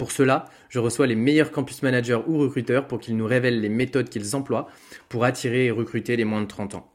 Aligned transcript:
Pour 0.00 0.12
cela, 0.12 0.46
je 0.70 0.78
reçois 0.78 1.06
les 1.06 1.14
meilleurs 1.14 1.52
campus 1.52 1.82
managers 1.82 2.22
ou 2.26 2.38
recruteurs 2.38 2.86
pour 2.86 3.00
qu'ils 3.00 3.18
nous 3.18 3.26
révèlent 3.26 3.60
les 3.60 3.68
méthodes 3.68 4.08
qu'ils 4.08 4.34
emploient 4.34 4.66
pour 5.10 5.24
attirer 5.24 5.66
et 5.66 5.70
recruter 5.70 6.16
les 6.16 6.24
moins 6.24 6.40
de 6.40 6.46
30 6.46 6.76
ans. 6.76 6.90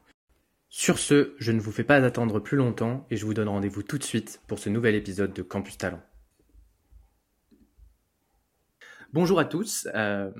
Sur 0.70 0.98
ce, 0.98 1.34
je 1.38 1.52
ne 1.52 1.60
vous 1.60 1.70
fais 1.70 1.84
pas 1.84 2.04
attendre 2.04 2.40
plus 2.40 2.56
longtemps 2.56 3.06
et 3.12 3.16
je 3.16 3.24
vous 3.24 3.32
donne 3.32 3.46
rendez-vous 3.46 3.84
tout 3.84 3.96
de 3.96 4.02
suite 4.02 4.40
pour 4.48 4.58
ce 4.58 4.70
nouvel 4.70 4.96
épisode 4.96 5.32
de 5.32 5.42
Campus 5.42 5.78
Talent. 5.78 6.02
Bonjour 9.12 9.38
à 9.38 9.44
tous. 9.44 9.86
Euh, 9.94 10.32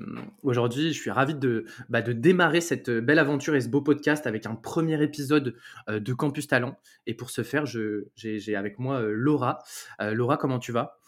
aujourd'hui, 0.43 0.91
je 0.91 0.99
suis 0.99 1.09
ravi 1.09 1.35
de, 1.35 1.63
bah, 1.87 2.01
de, 2.01 2.11
démarrer 2.11 2.59
cette 2.59 2.89
belle 2.89 3.19
aventure 3.19 3.55
et 3.55 3.61
ce 3.61 3.69
beau 3.69 3.81
podcast 3.81 4.27
avec 4.27 4.45
un 4.45 4.55
premier 4.55 5.01
épisode 5.01 5.55
euh, 5.89 6.01
de 6.01 6.13
Campus 6.13 6.49
Talent. 6.49 6.77
Et 7.05 7.13
pour 7.13 7.29
ce 7.29 7.43
faire, 7.43 7.65
j'ai 7.65 8.55
avec 8.57 8.77
moi 8.77 8.99
euh, 8.99 9.13
Laura. 9.13 9.59
Laura, 10.01 10.35
comment 10.35 10.59
tu 10.59 10.73
vas? 10.73 10.99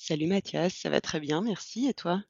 Salut 0.00 0.28
Mathias, 0.28 0.74
ça 0.74 0.90
va 0.90 1.00
très 1.00 1.18
bien, 1.18 1.42
merci. 1.42 1.88
Et 1.88 1.92
toi? 1.92 2.22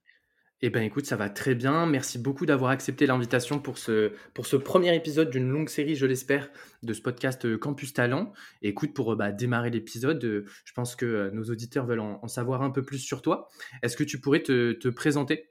Eh 0.63 0.71
ben 0.71 0.83
écoute, 0.83 1.05
ça 1.05 1.17
va 1.17 1.29
très 1.29 1.55
bien. 1.55 1.85
Merci 1.85 2.19
beaucoup 2.19 2.47
d'avoir 2.47 2.71
accepté 2.71 3.05
l'invitation 3.05 3.61
pour 3.61 3.77
ce, 3.77 4.15
pour 4.33 4.47
ce 4.47 4.57
premier 4.57 4.97
épisode 4.97 5.29
d'une 5.29 5.51
longue 5.51 5.69
série, 5.69 5.95
je 5.95 6.07
l'espère, 6.07 6.51
de 6.83 6.95
ce 6.95 7.03
podcast 7.03 7.45
euh, 7.45 7.59
Campus 7.59 7.93
Talent. 7.93 8.33
Et 8.63 8.71
écoute, 8.71 8.95
pour 8.95 9.13
euh, 9.13 9.17
bah, 9.17 9.33
démarrer 9.33 9.69
l'épisode, 9.69 10.25
euh, 10.25 10.47
je 10.65 10.73
pense 10.73 10.97
que 10.97 11.29
nos 11.35 11.45
auditeurs 11.45 11.85
veulent 11.85 12.01
en, 12.01 12.27
savoir 12.27 12.63
un 12.63 12.71
peu 12.71 12.83
plus 12.83 13.01
sur 13.01 13.21
toi. 13.21 13.51
Est-ce 13.83 13.99
que 13.99 14.05
tu 14.05 14.19
pourrais 14.19 14.43
te, 14.43 14.89
présenter? 14.89 15.51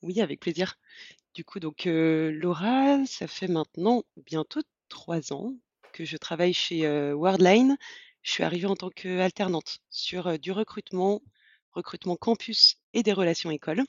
Oui, 0.00 0.20
avec 0.20 0.38
plaisir. 0.38 0.76
Du 1.34 1.44
coup, 1.44 1.58
donc 1.58 1.86
Laura, 1.86 3.04
ça 3.04 3.26
fait 3.26 3.48
maintenant 3.48 4.04
bientôt 4.24 4.60
trois 4.88 5.32
ans 5.32 5.56
que 5.92 6.04
je 6.04 6.16
travaille 6.16 6.54
chez 6.54 6.88
Wordline 7.12 7.76
je 8.24 8.32
suis 8.32 8.42
arrivée 8.42 8.66
en 8.66 8.74
tant 8.74 8.90
qu'alternante 8.90 9.78
sur 9.90 10.38
du 10.38 10.50
recrutement, 10.50 11.22
recrutement 11.72 12.16
campus 12.16 12.78
et 12.94 13.02
des 13.02 13.12
relations 13.12 13.50
écoles. 13.50 13.84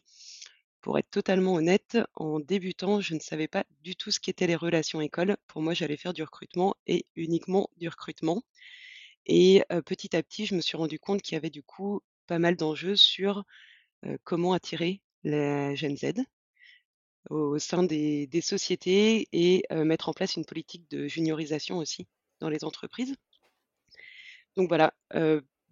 Pour 0.82 1.00
être 1.00 1.10
totalement 1.10 1.54
honnête, 1.54 1.98
en 2.16 2.40
débutant, 2.40 3.02
je 3.02 3.16
ne 3.16 3.20
savais 3.20 3.48
pas 3.48 3.66
du 3.82 3.96
tout 3.96 4.12
ce 4.12 4.20
qu'étaient 4.20 4.46
les 4.46 4.56
relations 4.56 5.02
écoles. 5.02 5.38
Pour 5.48 5.62
moi, 5.62 5.74
j'allais 5.74 5.98
faire 5.98 6.14
du 6.14 6.22
recrutement 6.22 6.76
et 6.86 7.06
uniquement 7.16 7.70
du 7.78 7.88
recrutement. 7.88 8.44
Et 9.26 9.64
petit 9.86 10.16
à 10.16 10.22
petit, 10.22 10.46
je 10.46 10.54
me 10.54 10.62
suis 10.62 10.78
rendu 10.78 11.00
compte 11.00 11.22
qu'il 11.22 11.34
y 11.34 11.38
avait 11.38 11.50
du 11.50 11.64
coup 11.64 12.02
pas 12.28 12.38
mal 12.38 12.56
d'enjeux 12.58 12.96
sur 12.96 13.46
comment 14.24 14.54
attirer 14.54 15.02
la 15.24 15.74
Gen 15.76 15.98
Z 15.98 16.14
au 17.30 17.58
sein 17.58 17.84
des, 17.84 18.30
sociétés 18.42 19.28
et 19.32 19.64
mettre 19.72 20.10
en 20.10 20.14
place 20.14 20.36
une 20.36 20.46
politique 20.46 20.90
de 20.92 21.08
juniorisation 21.08 21.78
aussi 21.78 22.06
dans 22.40 22.50
les 22.50 22.64
entreprises. 22.64 23.16
Donc 24.58 24.70
voilà, 24.70 24.94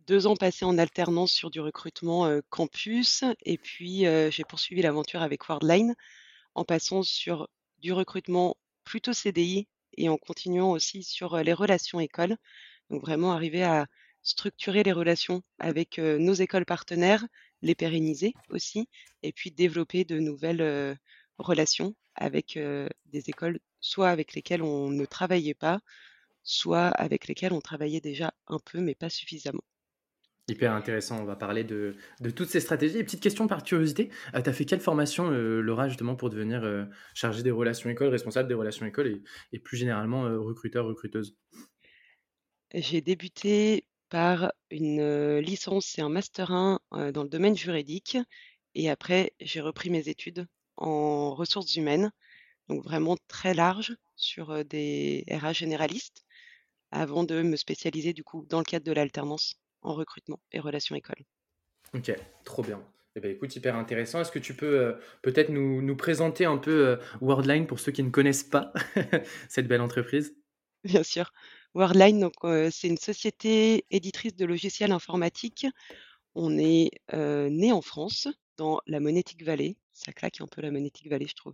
deux 0.07 0.27
ans 0.27 0.35
passés 0.35 0.65
en 0.65 0.77
alternance 0.77 1.31
sur 1.31 1.49
du 1.49 1.59
recrutement, 1.59 2.29
campus 2.49 3.23
et 3.45 3.57
puis, 3.57 4.05
j'ai 4.29 4.43
poursuivi 4.43 4.81
l'aventure 4.81 5.21
avec 5.21 5.47
Wordline 5.47 5.95
en 6.55 6.65
passant 6.65 7.03
sur 7.03 7.47
du 7.79 7.93
recrutement 7.93 8.57
plutôt 8.83 9.13
CDI 9.13 9.67
et 9.97 10.09
en 10.09 10.17
continuant 10.17 10.71
aussi 10.71 11.03
sur, 11.03 11.37
les 11.37 11.53
relations 11.53 11.99
écoles. 11.99 12.35
Donc 12.89 13.01
vraiment 13.01 13.31
arriver 13.31 13.63
à 13.63 13.87
structurer 14.21 14.83
les 14.83 14.91
relations 14.91 15.43
avec, 15.59 15.97
nos 15.97 16.33
écoles 16.33 16.65
partenaires, 16.65 17.25
les 17.61 17.75
pérenniser 17.75 18.33
aussi 18.49 18.89
et 19.21 19.31
puis 19.31 19.51
développer 19.51 20.03
de 20.03 20.19
nouvelles, 20.19 20.97
relations 21.37 21.95
avec, 22.15 22.59
des 23.05 23.29
écoles 23.29 23.59
soit 23.79 24.09
avec 24.09 24.33
lesquelles 24.33 24.63
on 24.63 24.89
ne 24.89 25.05
travaillait 25.05 25.53
pas, 25.53 25.79
soit 26.43 26.87
avec 26.89 27.27
lesquels 27.27 27.53
on 27.53 27.61
travaillait 27.61 28.01
déjà 28.01 28.33
un 28.47 28.59
peu, 28.59 28.79
mais 28.79 28.95
pas 28.95 29.09
suffisamment. 29.09 29.63
Hyper 30.49 30.73
intéressant, 30.73 31.21
on 31.21 31.23
va 31.23 31.37
parler 31.37 31.63
de, 31.63 31.95
toutes 32.35 32.49
ces 32.49 32.59
stratégies. 32.59 32.97
Et 32.97 33.03
petite 33.05 33.23
question 33.23 33.47
par 33.47 33.63
curiosité, 33.63 34.09
euh, 34.35 34.41
tu 34.41 34.49
as 34.49 34.53
fait 34.53 34.65
quelle 34.65 34.81
formation, 34.81 35.31
euh, 35.31 35.61
Laura, 35.61 35.87
justement, 35.87 36.15
pour 36.17 36.29
devenir 36.29 36.65
euh, 36.65 36.83
chargée 37.13 37.43
des 37.43 37.51
relations 37.51 37.89
écoles, 37.89 38.09
responsable 38.09 38.49
des 38.49 38.53
relations 38.53 38.85
écoles 38.85 39.21
et, 39.53 39.59
plus 39.59 39.77
généralement 39.77 40.23
recruteur, 40.23 40.85
recruteuse? 40.85 41.37
J'ai 42.73 42.99
débuté 42.99 43.85
par 44.09 44.51
une 44.69 45.37
licence 45.37 45.97
et 45.97 46.01
un 46.01 46.09
master 46.09 46.51
1 46.51 46.79
dans 47.13 47.23
le 47.23 47.29
domaine 47.29 47.55
juridique. 47.55 48.17
Et 48.75 48.89
après, 48.89 49.31
j'ai 49.39 49.61
repris 49.61 49.89
mes 49.89 50.09
études 50.09 50.45
en 50.75 51.35
ressources 51.35 51.75
humaines, 51.77 52.11
donc 52.67 52.83
vraiment 52.83 53.15
très 53.27 53.53
large 53.53 53.95
sur 54.15 54.65
des 54.65 55.23
RH 55.29 55.53
généralistes 55.53 56.22
avant 56.93 57.23
de 57.23 57.41
me 57.41 57.55
spécialiser 57.55 58.13
du 58.13 58.23
coup 58.23 58.45
dans 58.47 58.59
le 58.59 58.63
cadre 58.63 58.85
de 58.85 58.91
l'alternance 58.91 59.55
en 59.81 59.93
recrutement 59.93 60.39
et 60.51 60.59
relations 60.59 60.95
écoles. 60.95 61.25
Ok, 61.93 62.15
trop 62.45 62.63
bien. 62.63 62.81
Eh 63.15 63.19
bien, 63.19 63.29
écoute, 63.29 63.55
hyper 63.55 63.75
intéressant. 63.75 64.21
Est-ce 64.21 64.31
que 64.31 64.39
tu 64.39 64.55
peux 64.55 64.79
euh, 64.79 64.93
peut-être 65.21 65.49
nous, 65.49 65.81
nous, 65.81 65.95
présenter 65.95 66.45
un 66.45 66.57
peu 66.57 66.87
euh, 66.87 66.97
Wordline 67.21 67.67
pour 67.67 67.79
ceux 67.79 67.91
qui 67.91 68.01
ne 68.01 68.09
connaissent 68.09 68.43
pas 68.43 68.73
cette 69.49 69.67
belle 69.67 69.81
entreprise? 69.81 70.35
Bien 70.83 71.03
sûr. 71.03 71.31
Wordline, 71.75 72.19
donc, 72.19 72.33
euh, 72.43 72.69
c'est 72.71 72.87
une 72.87 72.97
société 72.97 73.85
éditrice 73.91 74.35
de 74.35 74.45
logiciels 74.45 74.91
informatiques. 74.91 75.67
On 76.35 76.57
est 76.57 76.89
né 77.11 77.71
en 77.71 77.81
France, 77.81 78.27
dans 78.57 78.81
la 78.87 78.99
Monétique 78.99 79.43
Valley. 79.43 79.77
Ça 79.91 80.11
claque 80.11 80.41
un 80.41 80.47
peu 80.47 80.61
la 80.61 80.71
Monétique 80.71 81.07
Valley, 81.07 81.27
je 81.27 81.35
trouve. 81.35 81.53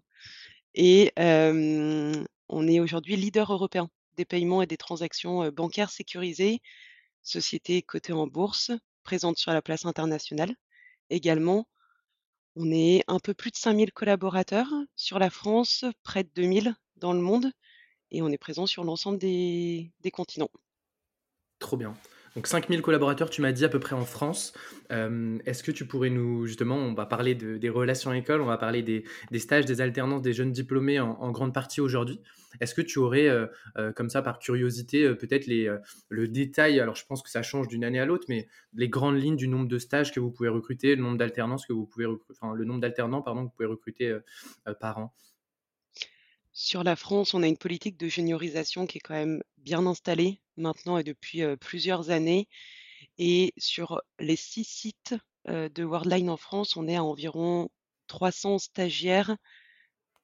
Et 0.74 1.12
on 1.18 2.68
est 2.68 2.80
aujourd'hui 2.80 3.18
leader 3.18 3.52
européen 3.52 3.90
des 4.20 4.26
paiements 4.26 4.62
et 4.62 4.68
des 4.68 4.76
transactions 4.76 5.48
bancaires 5.50 5.90
sécurisées, 5.90 6.60
société 7.24 7.82
cotée 7.82 8.12
en 8.12 8.28
bourse, 8.28 8.72
présente 9.04 9.38
sur 9.38 9.54
la 9.54 9.62
place 9.62 9.86
internationale. 9.86 10.54
Également, 11.10 11.70
on 12.58 12.70
est 12.70 13.02
un 13.08 13.20
peu 13.20 13.34
plus 13.34 13.50
de 13.50 13.56
5000 13.56 13.94
collaborateurs 13.94 14.68
sur 14.98 15.20
la 15.20 15.30
France, 15.30 15.86
près 16.04 16.26
de 16.26 16.30
2000 16.36 16.76
dans 16.98 17.14
le 17.14 17.22
monde, 17.22 17.50
et 18.12 18.22
on 18.22 18.28
est 18.28 18.38
présent 18.38 18.66
sur 18.66 18.84
l'ensemble 18.84 19.20
des, 19.20 19.94
des 20.02 20.12
continents. 20.12 20.52
Trop 21.60 21.78
bien. 21.78 21.94
Donc 22.36 22.48
5000 22.48 22.82
collaborateurs, 22.82 23.30
tu 23.30 23.42
m'as 23.42 23.52
dit 23.52 23.66
à 23.66 23.70
peu 23.70 23.80
près 23.80 23.96
en 23.96 24.06
France. 24.06 24.54
Euh, 24.92 25.38
est-ce 25.46 25.64
que 25.64 25.72
tu 25.72 25.86
pourrais 25.86 26.10
nous, 26.10 26.46
justement, 26.46 26.76
on 26.76 26.94
va 26.94 27.06
parler 27.06 27.36
des 27.36 27.70
relations 27.70 28.14
écoles, 28.14 28.42
on 28.42 28.46
va 28.46 28.58
parler 28.58 28.84
des, 28.84 29.04
stages, 29.40 29.66
des 29.66 29.82
alternances 29.82 30.22
des 30.22 30.34
jeunes 30.34 30.52
diplômés 30.52 31.00
en, 31.00 31.32
grande 31.32 31.54
partie 31.54 31.82
aujourd'hui. 31.82 32.20
Est-ce 32.62 32.74
que 32.74 32.82
tu 32.82 33.00
aurais, 33.00 33.28
euh, 33.28 33.46
euh, 33.78 33.92
comme 33.92 34.10
ça, 34.10 34.22
par 34.22 34.40
curiosité, 34.40 35.14
peut-être 35.16 35.48
le 35.48 36.28
détail, 36.28 36.80
alors 36.80 36.96
je 36.96 37.06
pense 37.06 37.22
que 37.22 37.30
ça 37.30 37.44
change 37.44 37.68
d'une 37.68 37.84
année 37.84 38.00
à 38.00 38.06
l'autre, 38.06 38.26
mais 38.30 38.48
les 38.74 38.90
grandes 38.90 39.20
lignes 39.20 39.36
du 39.36 39.48
nombre 39.48 39.68
de 39.68 39.78
stages 39.78 40.12
que 40.12 40.20
vous 40.20 40.32
pouvez 40.32 40.50
recruter, 40.50 40.96
le 40.96 41.04
nombre 41.04 41.18
d'alternances 41.18 41.66
que 41.66 41.74
vous 41.74 41.86
pouvez 41.86 42.06
le 42.06 42.66
nombre 42.66 42.82
d'alternants, 42.82 43.22
pardon, 43.22 43.42
que 43.42 43.46
vous 43.46 43.56
pouvez 43.56 43.68
recruter 43.68 44.18
par 44.80 44.98
an? 44.98 45.14
Sur 46.60 46.84
la 46.84 46.98
France, 46.98 47.34
on 47.34 47.42
a 47.42 47.48
une 47.48 47.56
politique 47.56 47.96
de 47.96 48.10
juniorisation 48.10 48.86
qui 48.86 48.98
est 48.98 49.02
quand 49.02 49.14
même 49.14 49.42
bien 49.60 49.86
installée 49.86 50.42
maintenant 50.58 50.98
et 50.98 51.06
depuis 51.06 51.42
plusieurs 51.56 52.10
années. 52.10 52.50
Et 53.18 53.54
sur 53.56 54.02
les 54.20 54.36
six 54.36 54.66
sites 54.66 55.16
de 55.48 55.84
Worldline 55.86 56.30
en 56.30 56.36
France, 56.36 56.76
on 56.76 56.90
est 56.90 56.98
à 56.98 57.04
environ 57.04 57.70
300 58.08 58.60
stagiaires, 58.60 59.38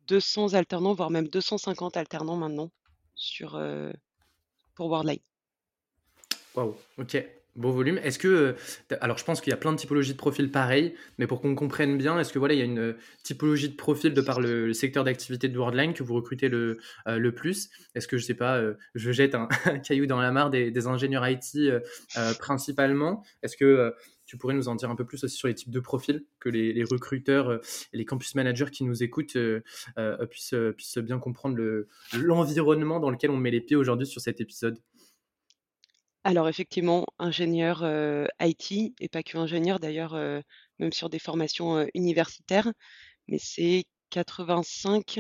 200 0.07 0.55
alternants, 0.55 0.93
voire 0.93 1.09
même 1.09 1.29
250 1.29 1.95
alternants 1.95 2.35
maintenant 2.35 2.69
sur, 3.15 3.51
pour 4.73 4.89
Worldline. 4.89 5.21
Waouh, 6.53 6.75
ok. 6.97 7.25
Beau 7.55 7.71
volume. 7.71 7.97
Est-ce 8.03 8.19
que, 8.19 8.27
euh, 8.27 8.97
alors 8.99 9.17
je 9.17 9.23
pense 9.23 9.39
qu'il 9.39 9.51
y 9.51 9.53
a 9.53 9.57
plein 9.57 9.71
de 9.71 9.77
typologies 9.77 10.11
de 10.11 10.17
profils 10.17 10.51
pareils, 10.51 10.93
mais 11.17 11.25
pour 11.25 11.39
qu'on 11.39 11.55
comprenne 11.55 11.97
bien, 11.97 12.19
est-ce 12.19 12.33
que 12.33 12.39
voilà, 12.39 12.53
il 12.53 12.59
y 12.59 12.61
a 12.61 12.65
une 12.65 12.79
euh, 12.79 12.97
typologie 13.23 13.69
de 13.69 13.75
profil 13.75 14.13
de 14.13 14.19
par 14.19 14.41
le, 14.41 14.73
secteur 14.73 15.05
d'activité 15.05 15.47
de 15.47 15.57
Worldline 15.57 15.93
que 15.93 16.03
vous 16.03 16.15
recrutez 16.15 16.49
le, 16.49 16.79
euh, 17.07 17.17
le 17.17 17.31
plus? 17.33 17.69
Est-ce 17.93 18.09
que 18.09 18.17
je 18.17 18.25
sais 18.25 18.33
pas, 18.33 18.61
je 18.93 19.11
jette 19.13 19.35
un, 19.35 19.47
caillou 19.87 20.05
dans 20.05 20.19
la 20.19 20.33
mare 20.33 20.49
des, 20.49 20.87
ingénieurs 20.87 21.25
IT 21.27 21.57
principalement. 22.39 23.23
Est-ce 23.41 23.55
que 23.55 23.93
tu 24.25 24.37
pourrais 24.37 24.53
nous 24.53 24.67
en 24.67 24.75
dire 24.75 24.89
un 24.89 24.95
peu 24.95 25.05
plus 25.05 25.23
aussi 25.23 25.37
sur 25.37 25.47
les 25.47 25.55
types 25.55 25.71
de 25.71 25.79
profils 25.79 26.25
que 26.39 26.49
les, 26.49 26.83
recruteurs 26.83 27.53
et 27.93 27.97
les 27.97 28.05
campus 28.05 28.35
managers 28.35 28.69
qui 28.71 28.83
nous 28.83 29.01
écoutent 29.01 29.37
puissent, 30.29 30.55
puissent 30.75 30.97
bien 30.97 31.19
comprendre 31.19 31.85
l'environnement 32.13 32.99
dans 32.99 33.09
lequel 33.09 33.31
on 33.31 33.37
met 33.37 33.51
les 33.51 33.61
pieds 33.61 33.77
aujourd'hui 33.77 34.05
sur 34.05 34.19
cet 34.19 34.41
épisode? 34.41 34.77
Alors 36.25 36.49
effectivement, 36.49 37.04
ingénieur, 37.19 37.83
IT 38.41 38.93
et 38.99 39.09
pas 39.09 39.23
que 39.23 39.37
ingénieur 39.37 39.79
d'ailleurs, 39.79 40.15
même 40.79 40.93
sur 40.93 41.09
des 41.09 41.19
formations, 41.19 41.87
universitaires, 41.93 42.71
mais 43.27 43.39
c'est 43.39 43.85
85 44.11 45.19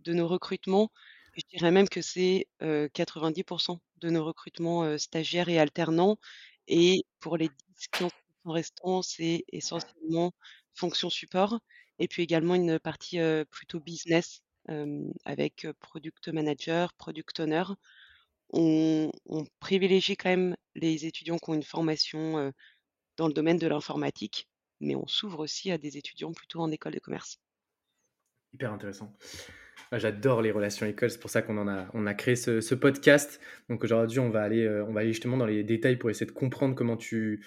de 0.00 0.14
nos 0.14 0.28
recrutements, 0.28 0.90
je 1.36 1.42
dirais 1.50 1.70
même 1.72 1.88
que 1.88 2.02
c'est, 2.02 2.48
heu, 2.62 2.88
90 2.94 3.80
de 3.98 4.10
nos 4.10 4.24
recrutements, 4.24 4.98
stagiaires 4.98 5.48
et 5.50 5.58
alternants 5.60 6.18
et 6.68 7.04
pour 7.20 7.36
les 7.38 7.50
10-15 7.50 8.10
restants, 8.46 9.02
c'est 9.02 9.44
essentiellement 9.52 10.32
fonction 10.74 11.10
support 11.10 11.60
et 12.00 12.08
puis 12.08 12.22
également 12.22 12.54
une 12.56 12.78
partie, 12.80 13.18
plutôt 13.50 13.80
business, 13.80 14.42
avec, 15.26 15.66
product 15.80 16.28
manager, 16.28 16.92
product 16.94 17.40
owner. 17.40 17.64
On 18.52 19.10
privilégie 19.60 20.16
quand 20.16 20.30
même 20.30 20.56
les 20.74 21.06
étudiants 21.06 21.38
qui 21.38 21.50
ont 21.50 21.54
une 21.54 21.62
formation, 21.62 22.52
dans 23.16 23.28
le 23.28 23.34
domaine 23.34 23.58
de 23.58 23.66
l'informatique, 23.66 24.48
mais 24.80 24.94
on 24.94 25.06
s'ouvre 25.06 25.40
aussi 25.40 25.70
à 25.70 25.78
des 25.78 25.96
étudiants 25.96 26.32
plutôt 26.32 26.60
en 26.60 26.70
école 26.70 26.94
de 26.94 27.00
commerce. 27.00 27.38
Hyper 28.52 28.72
intéressant. 28.72 29.16
Ah, 29.92 29.98
j'adore 29.98 30.42
les 30.42 30.50
relations 30.50 30.84
écoles, 30.84 31.10
c'est 31.10 31.20
pour 31.20 31.30
ça 31.30 31.42
qu'on 31.42 31.68
a, 31.68 32.14
créé 32.14 32.34
ce, 32.34 32.74
podcast. 32.74 33.40
Donc 33.68 33.84
aujourd'hui, 33.84 34.18
on 34.18 34.30
va 34.30 34.42
aller, 34.42 34.68
justement 35.06 35.36
dans 35.36 35.46
les 35.46 35.62
détails 35.62 35.96
pour 35.96 36.10
essayer 36.10 36.26
de 36.26 36.32
comprendre 36.32 36.74
comment 36.74 36.96
tu, 36.96 37.40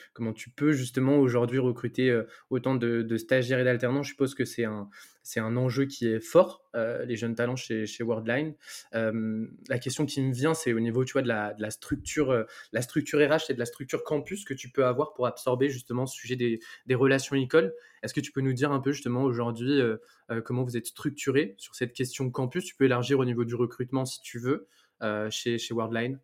peux 0.56 0.72
justement 0.72 1.18
aujourd'hui 1.18 1.60
recruter 1.60 2.22
autant 2.50 2.76
de 2.76 3.18
stagiaires 3.18 3.60
et 3.60 3.64
d'alternants. 3.64 4.04
Je 4.04 4.12
suppose 4.12 4.36
que 4.36 4.46
c'est 4.46 4.64
un, 4.64 4.90
c'est 5.24 5.40
un 5.40 5.58
enjeu 5.58 5.86
qui 5.86 6.08
est 6.08 6.20
fort, 6.20 6.66
euh, 6.76 7.06
les 7.06 7.16
jeunes 7.16 7.36
talents 7.36 7.56
chez, 7.56 7.86
chez 7.86 8.04
Worldline. 8.04 8.56
Euh, 8.96 9.48
la 9.68 9.80
question 9.80 10.06
qui 10.06 10.22
me 10.22 10.34
vient, 10.34 10.54
c'est 10.54 10.74
au 10.74 10.80
niveau 10.80 11.06
tu 11.06 11.14
vois, 11.14 11.22
de, 11.22 11.28
la, 11.28 11.72
structure, 11.72 12.32
euh, 12.32 12.44
la 12.72 12.82
structure 12.82 13.20
RH 13.20 13.50
et 13.50 13.54
de 13.54 13.60
la 13.60 13.66
structure 13.66 14.04
campus 14.04 14.46
que 14.46 14.54
tu 14.54 14.70
peux 14.70 14.86
avoir 14.86 15.14
pour 15.14 15.28
absorber 15.28 15.70
justement 15.70 16.06
ce 16.06 16.16
sujet 16.16 16.36
des, 16.36 16.60
des 16.86 16.96
relations 16.96 17.36
écoles. 17.36 17.74
Est-ce 18.04 18.14
que 18.14 18.22
tu 18.22 18.32
peux 18.32 18.42
nous 18.42 18.54
dire 18.54 18.72
un 18.72 18.80
peu 18.80 18.92
justement 18.92 19.24
aujourd'hui 19.24 19.82
euh, 19.82 19.98
euh, 20.32 20.42
comment 20.42 20.64
vous 20.64 20.78
êtes 20.78 20.88
structuré 20.88 21.56
sur 21.58 21.76
cette 21.76 21.94
question 21.94 22.30
campus? 22.30 22.66
Tu 22.66 22.76
peux 22.76 22.86
élargir 22.86 23.20
au 23.20 23.26
niveau 23.26 23.46
du 23.46 23.56
recrutement 23.56 24.06
si 24.06 24.22
tu 24.22 24.40
veux 24.40 24.68
euh, 25.02 25.30
chez, 25.30 25.58
chez 25.58 25.74
Worldline. 25.74 26.20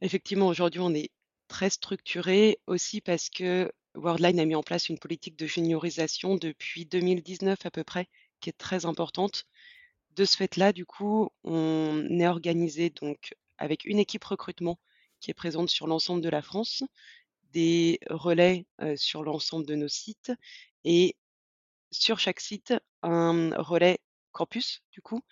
Effectivement, 0.00 0.46
aujourd'hui, 0.46 0.80
on 0.80 0.94
est 0.94 1.10
très 1.48 1.70
structuré 1.70 2.58
aussi 2.66 3.00
parce 3.00 3.30
que 3.30 3.72
Worldline 3.98 4.40
a 4.40 4.44
mis 4.44 4.54
en 4.54 4.62
place 4.62 4.88
une 4.88 4.98
politique 4.98 5.36
de 5.36 5.46
juniorisation 5.46 6.36
depuis 6.36 6.86
2019 6.86 7.66
à 7.66 7.70
peu 7.70 7.84
près, 7.84 8.08
qui 8.40 8.48
est 8.48 8.58
très 8.58 8.86
importante. 8.86 9.44
De 10.16 10.24
ce 10.24 10.36
fait-là, 10.36 10.72
du 10.72 10.86
coup, 10.86 11.30
on 11.44 12.06
est 12.18 12.26
organisé 12.26 12.90
donc 12.90 13.34
avec 13.58 13.84
une 13.84 13.98
équipe 13.98 14.24
recrutement 14.24 14.78
qui 15.20 15.30
est 15.30 15.34
présente 15.34 15.68
sur 15.68 15.86
l'ensemble 15.86 16.22
de 16.22 16.28
la 16.28 16.42
France, 16.42 16.84
des 17.52 17.98
relais 18.08 18.66
euh, 18.80 18.96
sur 18.96 19.22
l'ensemble 19.22 19.66
de 19.66 19.74
nos 19.74 19.88
sites 19.88 20.32
et 20.84 21.16
sur 21.90 22.18
chaque 22.18 22.40
site 22.40 22.74
un 23.02 23.50
relais 23.56 23.98
campus, 24.32 24.82
du 24.92 25.02
coup, 25.02 25.22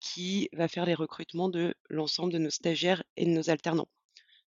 qui 0.00 0.48
va 0.52 0.68
faire 0.68 0.86
les 0.86 0.94
recrutements 0.94 1.48
de 1.48 1.74
l'ensemble 1.88 2.32
de 2.32 2.38
nos 2.38 2.50
stagiaires 2.50 3.02
et 3.16 3.24
de 3.24 3.30
nos 3.30 3.50
alternants. 3.50 3.88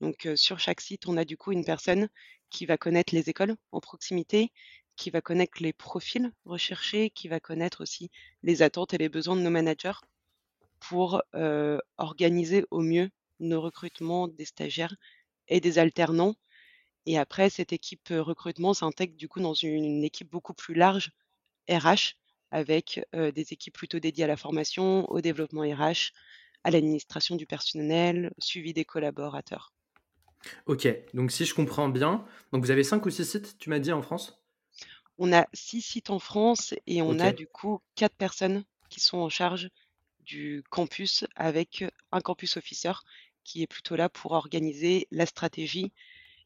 Donc, 0.01 0.27
euh, 0.27 0.37
sur 0.37 0.59
chaque 0.59 0.81
site, 0.81 1.07
on 1.07 1.17
a 1.17 1.25
du 1.25 1.37
coup 1.37 1.53
une 1.53 1.65
personne 1.65 2.09
qui 2.53 2.67
va 2.67 2.77
connaître 2.77 3.15
les 3.15 3.31
écoles 3.31 3.57
en 3.73 3.81
proximité, 3.81 4.53
qui 4.97 5.11
va 5.11 5.21
connaître 5.21 5.61
les 5.61 5.73
profils 5.73 6.31
recherchés, 6.45 7.11
qui 7.11 7.27
va 7.27 7.41
connaître 7.41 7.83
aussi 7.83 8.11
les 8.43 8.63
attentes 8.63 8.95
et 8.95 8.99
les 8.99 9.09
besoins 9.09 9.37
de 9.37 9.41
nos 9.41 9.51
managers 9.51 10.01
pour 10.79 11.23
euh, 11.35 11.79
organiser 11.97 12.65
au 12.71 12.81
mieux 12.81 13.11
nos 13.41 13.61
recrutements 13.61 14.29
des 14.29 14.45
stagiaires 14.45 14.95
et 15.49 15.61
des 15.61 15.79
alternants. 15.79 16.35
Et 17.07 17.19
après, 17.19 17.51
cette 17.51 17.73
équipe 17.73 18.11
euh, 18.11 18.23
recrutement 18.23 18.75
s'intègre 18.75 19.17
du 19.17 19.29
coup 19.29 19.41
dans 19.41 19.55
une, 19.55 20.05
équipe 20.05 20.31
beaucoup 20.31 20.55
plus 20.55 20.75
large 20.75 21.11
RH 21.69 22.17
avec 22.51 23.01
euh, 23.15 23.33
des 23.33 23.53
équipes 23.53 23.75
plutôt 23.75 23.99
dédiées 23.99 24.25
à 24.25 24.29
la 24.29 24.37
formation, 24.37 25.11
au 25.11 25.21
développement 25.21 25.63
RH, 25.63 26.13
à 26.65 26.71
l'administration 26.71 27.37
du 27.37 27.47
personnel, 27.47 28.33
suivi 28.39 28.73
des 28.75 28.85
collaborateurs. 28.85 29.73
Ok, 30.67 30.89
donc 31.15 31.31
si 31.31 31.45
je 31.45 31.55
comprends 31.55 31.89
bien, 31.89 32.25
donc 32.53 32.65
vous 32.65 32.71
avez 32.73 32.83
5 32.85 33.07
ou 33.07 33.11
6 33.11 33.25
sites, 33.25 33.57
tu 33.59 33.71
m'as 33.71 33.79
dit 33.79 33.93
en 33.93 34.03
France? 34.03 34.43
On 35.19 35.33
a 35.33 35.47
six 35.55 35.81
sites 35.81 36.11
en 36.11 36.19
France 36.19 36.75
et 36.87 37.01
on 37.03 37.19
Ok, 37.19 37.21
a 37.21 37.33
du 37.33 37.47
coup 37.47 37.81
quatre 37.95 38.15
personnes 38.17 38.65
qui 38.91 39.01
sont 39.01 39.19
en 39.19 39.29
charge 39.29 39.69
du 40.21 40.63
campus 40.71 41.25
avec 41.37 41.85
un 42.13 42.21
campus 42.21 42.57
officer 42.57 42.93
qui 43.45 43.63
est 43.63 43.67
plutôt 43.67 43.97
là 43.97 44.09
pour 44.09 44.33
organiser 44.33 45.09
la 45.11 45.27
stratégie 45.27 45.93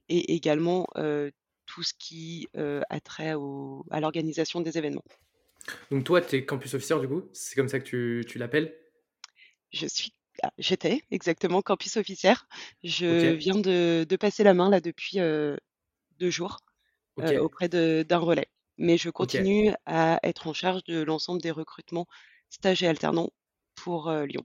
et 0.09 0.35
également 0.35 0.87
euh, 0.97 1.31
tout 1.67 1.83
ce 1.85 1.95
qui 1.99 2.49
euh, 2.57 2.83
a 2.91 3.01
trait 3.01 3.35
au- 3.35 3.87
à 3.91 4.01
l'organisation 4.01 4.61
des 4.63 4.79
événements. 4.79 5.05
donc 5.91 6.05
toi, 6.05 6.21
tu 6.21 6.37
es 6.37 6.45
campus 6.45 6.75
officer 6.75 6.99
du 7.01 7.09
coup, 7.09 7.25
c'est 7.33 7.57
comme 7.57 7.69
ça 7.69 7.81
que 7.81 7.85
tu, 7.85 8.25
tu 8.29 8.39
l'appelles? 8.39 8.75
Je 9.73 9.87
suis, 9.87 10.13
ah, 10.43 10.53
j'étais 10.59 11.03
exactement 11.11 11.63
campus 11.63 11.97
officer. 11.97 12.35
Ok, 13.09 13.25
Je 13.25 13.33
viens 13.35 13.57
de, 13.57 14.07
de 14.09 14.17
passer 14.17 14.45
la 14.45 14.55
main 14.55 14.71
là 14.71 14.81
depuis 14.81 15.21
euh, 15.21 15.57
deux 16.19 16.31
jours 16.31 16.59
euh, 17.21 17.39
auprès 17.39 17.69
d'un 17.69 18.19
relais. 18.19 18.49
Mais 18.79 18.99
je 18.99 19.11
continue 19.11 19.73
à 19.87 20.21
être 20.23 20.49
en 20.49 20.55
charge 20.55 20.85
de 20.85 21.03
l'ensemble 21.03 21.43
des 21.43 21.51
recrutements 21.51 22.07
stages 22.51 22.83
et 22.83 22.89
alternants 22.89 23.31
pour 23.77 24.09
euh, 24.09 24.27
Lyon. 24.27 24.45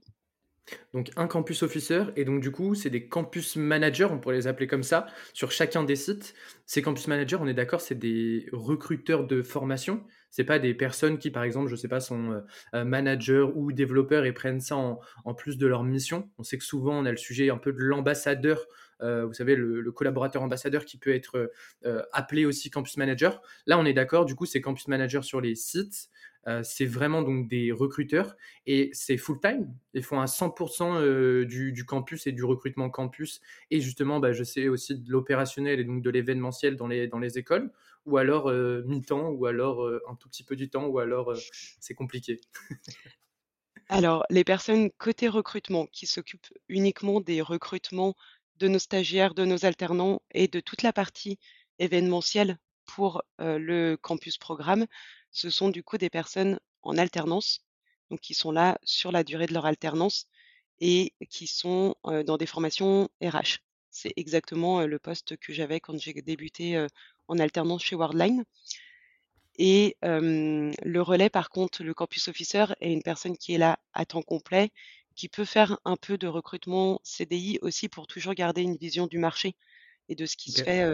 Donc 0.94 1.10
un 1.16 1.26
campus 1.26 1.62
officer, 1.62 2.04
et 2.16 2.24
donc 2.24 2.40
du 2.40 2.50
coup, 2.50 2.74
c'est 2.74 2.90
des 2.90 3.08
campus 3.08 3.56
managers, 3.56 4.08
on 4.10 4.18
pourrait 4.18 4.36
les 4.36 4.46
appeler 4.46 4.66
comme 4.66 4.82
ça, 4.82 5.06
sur 5.32 5.50
chacun 5.50 5.84
des 5.84 5.96
sites. 5.96 6.34
Ces 6.66 6.82
campus 6.82 7.08
managers, 7.08 7.38
on 7.40 7.46
est 7.46 7.54
d'accord, 7.54 7.80
c'est 7.80 7.98
des 7.98 8.46
recruteurs 8.52 9.26
de 9.26 9.42
formation. 9.42 10.04
C'est 10.32 10.44
pas 10.44 10.58
des 10.58 10.72
personnes 10.72 11.18
qui, 11.18 11.30
par 11.30 11.42
exemple, 11.42 11.68
je 11.68 11.76
sais 11.76 11.88
pas, 11.88 12.00
sont 12.00 12.32
euh, 12.32 12.40
euh, 12.74 12.84
managers 12.84 13.46
ou 13.54 13.70
développeurs 13.70 14.24
et 14.24 14.32
prennent 14.32 14.60
ça 14.60 14.76
en, 14.76 15.34
plus 15.34 15.58
de 15.58 15.66
leur 15.66 15.84
mission. 15.84 16.30
On 16.38 16.42
sait 16.42 16.56
que 16.56 16.64
souvent, 16.64 16.98
on 16.98 17.04
a 17.04 17.10
le 17.10 17.18
sujet 17.18 17.50
un 17.50 17.58
peu 17.58 17.70
de 17.72 17.80
l'ambassadeur, 17.80 18.64
euh, 19.02 19.26
vous 19.26 19.34
savez, 19.34 19.56
le, 19.56 19.92
collaborateur 19.92 20.42
ambassadeur 20.42 20.86
qui 20.86 20.96
peut 20.96 21.14
être 21.14 21.52
appelé 22.12 22.46
aussi 22.46 22.70
campus 22.70 22.96
manager. 22.96 23.42
Là, 23.66 23.78
on 23.78 23.84
est 23.84 23.92
d'accord, 23.92 24.24
du 24.24 24.34
coup, 24.34 24.46
c'est 24.46 24.62
campus 24.62 24.88
manager 24.88 25.22
sur 25.22 25.40
les 25.42 25.54
sites. 25.54 26.08
Euh, 26.48 26.62
c'est 26.64 26.86
vraiment 26.86 27.22
donc 27.22 27.48
des 27.48 27.70
recruteurs 27.70 28.36
et 28.66 28.90
c'est 28.92 29.16
full-time. 29.16 29.72
Ils 29.94 30.02
font 30.02 30.20
à 30.20 30.26
100% 30.26 31.00
euh, 31.00 31.44
du, 31.44 31.84
campus 31.84 32.26
et 32.26 32.32
du 32.32 32.44
recrutement 32.44 32.90
campus. 32.90 33.40
Et 33.70 33.80
justement, 33.80 34.18
bah, 34.18 34.32
je 34.32 34.42
sais 34.42 34.68
aussi 34.68 34.98
de 34.98 35.10
l'opérationnel 35.10 35.78
et 35.78 35.84
donc 35.84 36.02
de 36.02 36.10
l'événementiel 36.10 36.76
dans 36.76 36.88
les, 36.88 37.06
dans 37.06 37.18
les 37.18 37.38
écoles. 37.38 37.70
Ou 38.06 38.16
alors 38.16 38.48
euh, 38.48 38.82
mi-temps, 38.86 39.28
ou 39.28 39.46
alors 39.46 39.88
un 40.08 40.16
tout 40.16 40.28
petit 40.28 40.42
peu 40.42 40.56
du 40.56 40.68
temps, 40.68 40.86
ou 40.86 40.98
alors 40.98 41.32
c'est 41.80 41.94
compliqué. 41.94 42.40
Alors, 43.88 44.24
les 44.30 44.44
personnes 44.44 44.90
côté 44.96 45.28
recrutement 45.28 45.86
qui 45.86 46.06
s'occupent 46.06 46.46
uniquement 46.68 47.20
des 47.20 47.42
recrutements 47.42 48.14
de 48.56 48.66
nos 48.68 48.78
stagiaires, 48.78 49.34
de 49.34 49.44
nos 49.44 49.66
alternants 49.66 50.22
et 50.32 50.48
de 50.48 50.60
toute 50.60 50.82
la 50.82 50.94
partie 50.94 51.38
événementielle 51.78 52.58
pour 52.86 53.22
le 53.38 53.96
campus 53.96 54.38
programme, 54.38 54.86
ce 55.32 55.50
sont 55.50 55.70
du 55.70 55.82
coup 55.82 55.98
des 55.98 56.10
personnes 56.10 56.60
en 56.82 56.96
alternance, 56.98 57.64
donc 58.10 58.20
qui 58.20 58.34
sont 58.34 58.52
là 58.52 58.78
sur 58.84 59.10
la 59.10 59.24
durée 59.24 59.46
de 59.46 59.54
leur 59.54 59.66
alternance 59.66 60.26
et 60.80 61.14
qui 61.30 61.46
sont 61.46 61.94
euh, 62.06 62.22
dans 62.22 62.36
des 62.36 62.46
formations 62.46 63.08
RH. 63.22 63.60
C'est 63.90 64.12
exactement 64.16 64.80
euh, 64.80 64.86
le 64.86 64.98
poste 64.98 65.36
que 65.36 65.52
j'avais 65.52 65.80
quand 65.80 65.98
j'ai 65.98 66.12
débuté 66.12 66.76
euh, 66.76 66.86
en 67.28 67.38
alternance 67.38 67.82
chez 67.82 67.96
Worldline. 67.96 68.44
Et 69.58 69.96
le 70.02 71.00
relais, 71.00 71.28
par 71.28 71.50
contre, 71.50 71.84
le 71.84 71.92
campus 71.92 72.28
officer 72.28 72.64
est 72.80 72.90
une 72.90 73.02
personne 73.02 73.36
qui 73.36 73.52
est 73.52 73.58
là 73.58 73.78
à 73.92 74.06
temps 74.06 74.22
complet, 74.22 74.70
qui 75.14 75.28
peut 75.28 75.44
faire 75.44 75.78
un 75.84 75.96
peu 75.96 76.16
de 76.16 76.26
recrutement 76.26 77.00
CDI 77.04 77.58
aussi 77.60 77.90
pour 77.90 78.06
toujours 78.06 78.32
garder 78.32 78.62
une 78.62 78.76
vision 78.76 79.06
du 79.06 79.18
marché 79.18 79.54
et 80.08 80.14
de 80.14 80.24
ce 80.24 80.38
qui 80.38 80.52
se 80.52 80.64
fait, 80.64 80.90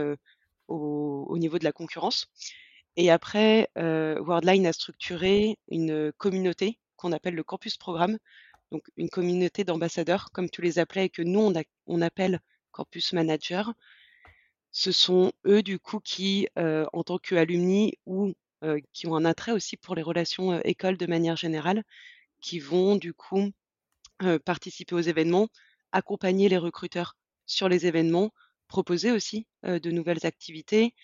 au 0.66 1.38
niveau 1.38 1.60
de 1.60 1.64
la 1.64 1.70
concurrence. 1.70 2.28
Et 2.98 3.10
après, 3.10 3.70
heu, 3.78 4.20
Worldline 4.20 4.66
a 4.66 4.72
structuré 4.72 5.56
une, 5.68 6.12
communauté 6.18 6.80
qu'on 6.96 7.12
appelle 7.12 7.36
le 7.36 7.44
campus 7.44 7.76
programme, 7.76 8.18
donc 8.72 8.88
une 8.96 9.08
communauté 9.08 9.62
d'ambassadeurs 9.62 10.32
comme 10.32 10.50
tu 10.50 10.62
les 10.62 10.80
appelais 10.80 11.04
et 11.04 11.08
que 11.08 11.22
nous 11.22 11.52
on 11.86 12.02
appelle 12.02 12.40
campus 12.72 13.12
manager. 13.12 13.72
Ce 14.72 14.90
sont 14.90 15.32
eux, 15.46 15.62
du 15.62 15.78
coup, 15.78 16.00
qui, 16.00 16.48
en 16.56 17.04
tant 17.04 17.18
qu'alumni 17.18 17.94
ou, 18.04 18.32
qui 18.92 19.06
ont 19.06 19.14
un 19.14 19.24
attrait 19.24 19.52
aussi 19.52 19.76
pour 19.76 19.94
les 19.94 20.02
relations, 20.02 20.60
écoles 20.62 20.96
de 20.96 21.06
manière 21.06 21.36
générale, 21.36 21.84
qui 22.40 22.58
vont, 22.58 22.96
du 22.96 23.14
coup, 23.14 23.52
participer 24.44 24.96
aux 24.96 25.00
événements, 25.00 25.46
accompagner 25.92 26.48
les 26.48 26.58
recruteurs 26.58 27.16
sur 27.46 27.68
les 27.68 27.86
événements, 27.86 28.32
proposer 28.66 29.12
aussi, 29.12 29.46
de 29.62 29.90
nouvelles 29.92 30.26
activités, 30.26 30.94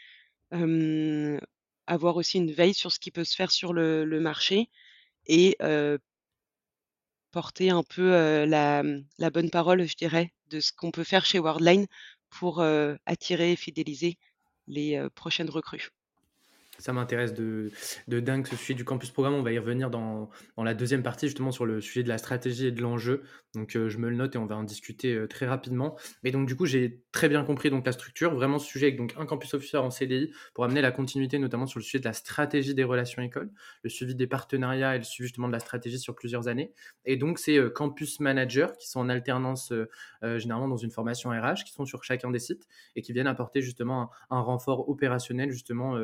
avoir 1.86 2.16
aussi 2.16 2.38
une 2.38 2.52
veille 2.52 2.74
sur 2.74 2.92
ce 2.92 2.98
qui 2.98 3.10
peut 3.10 3.24
se 3.24 3.36
faire 3.36 3.50
sur 3.50 3.72
le 3.72 4.20
marché 4.20 4.70
et 5.26 5.56
porter 7.30 7.70
un 7.70 7.82
peu, 7.82 8.44
la, 8.44 8.82
mmh, 8.82 9.04
la 9.18 9.30
bonne 9.30 9.50
parole, 9.50 9.86
je 9.86 9.96
dirais, 9.96 10.32
de 10.50 10.60
ce 10.60 10.72
qu'on 10.72 10.90
peut 10.92 11.04
faire 11.04 11.26
chez 11.26 11.38
Worldline 11.38 11.86
pour, 12.30 12.64
attirer 13.06 13.52
et 13.52 13.56
fidéliser 13.56 14.18
les, 14.66 15.00
prochaines 15.14 15.50
recrues. 15.50 15.90
Ça 16.84 16.92
m'intéresse 16.92 17.32
de, 17.32 17.70
dingue 18.08 18.46
ce 18.46 18.56
sujet 18.56 18.74
du 18.74 18.84
campus 18.84 19.10
programme. 19.10 19.32
On 19.32 19.42
va 19.42 19.52
y 19.52 19.58
revenir 19.58 19.88
dans, 19.88 20.28
la 20.58 20.74
deuxième 20.74 21.02
partie, 21.02 21.28
justement 21.28 21.50
sur 21.50 21.64
le 21.64 21.80
sujet 21.80 22.02
de 22.02 22.10
la 22.10 22.18
stratégie 22.18 22.66
et 22.66 22.72
de 22.72 22.82
l'enjeu. 22.82 23.22
Donc 23.54 23.74
euh, 23.74 23.88
je 23.88 23.96
me 23.96 24.10
le 24.10 24.16
note 24.16 24.34
et 24.34 24.38
on 24.38 24.44
va 24.44 24.56
en 24.56 24.64
discuter 24.64 25.14
euh, 25.14 25.26
très 25.26 25.46
rapidement. 25.46 25.96
Mais 26.24 26.30
donc 26.30 26.46
du 26.46 26.56
coup, 26.56 26.66
j'ai 26.66 27.00
très 27.10 27.30
bien 27.30 27.42
compris 27.42 27.70
donc 27.70 27.86
la 27.86 27.92
structure, 27.92 28.34
vraiment 28.34 28.58
ce 28.58 28.66
sujet 28.66 28.88
avec 28.88 28.98
donc 28.98 29.14
un 29.16 29.24
campus 29.24 29.54
officer 29.54 29.78
en 29.78 29.88
CDI 29.88 30.30
pour 30.52 30.64
amener 30.64 30.82
la 30.82 30.90
continuité, 30.90 31.38
notamment 31.38 31.64
sur 31.64 31.78
le 31.78 31.84
sujet 31.84 32.00
de 32.00 32.04
la 32.04 32.12
stratégie 32.12 32.74
des 32.74 32.84
relations 32.84 33.22
écoles, 33.22 33.50
le 33.82 33.88
suivi 33.88 34.14
des 34.14 34.26
partenariats 34.26 34.94
et 34.94 34.98
le 34.98 35.04
suivi 35.04 35.28
justement 35.28 35.46
de 35.46 35.52
la 35.52 35.60
stratégie 35.60 35.98
sur 35.98 36.14
plusieurs 36.14 36.48
années. 36.48 36.74
Et 37.06 37.16
donc 37.16 37.38
ces 37.38 37.56
euh, 37.56 37.70
campus 37.70 38.20
managers 38.20 38.72
qui 38.78 38.90
sont 38.90 39.00
en 39.00 39.08
alternance 39.08 39.72
généralement 40.22 40.68
dans 40.68 40.76
une 40.76 40.90
formation 40.90 41.30
RH, 41.30 41.64
qui 41.64 41.72
sont 41.72 41.84
sur 41.86 42.02
chacun 42.04 42.30
des 42.30 42.38
sites 42.38 42.66
et 42.96 43.02
qui 43.02 43.12
viennent 43.12 43.26
apporter 43.26 43.62
justement 43.62 44.10
un, 44.30 44.36
un 44.36 44.40
renfort 44.40 44.88
opérationnel 44.88 45.50
justement 45.50 45.98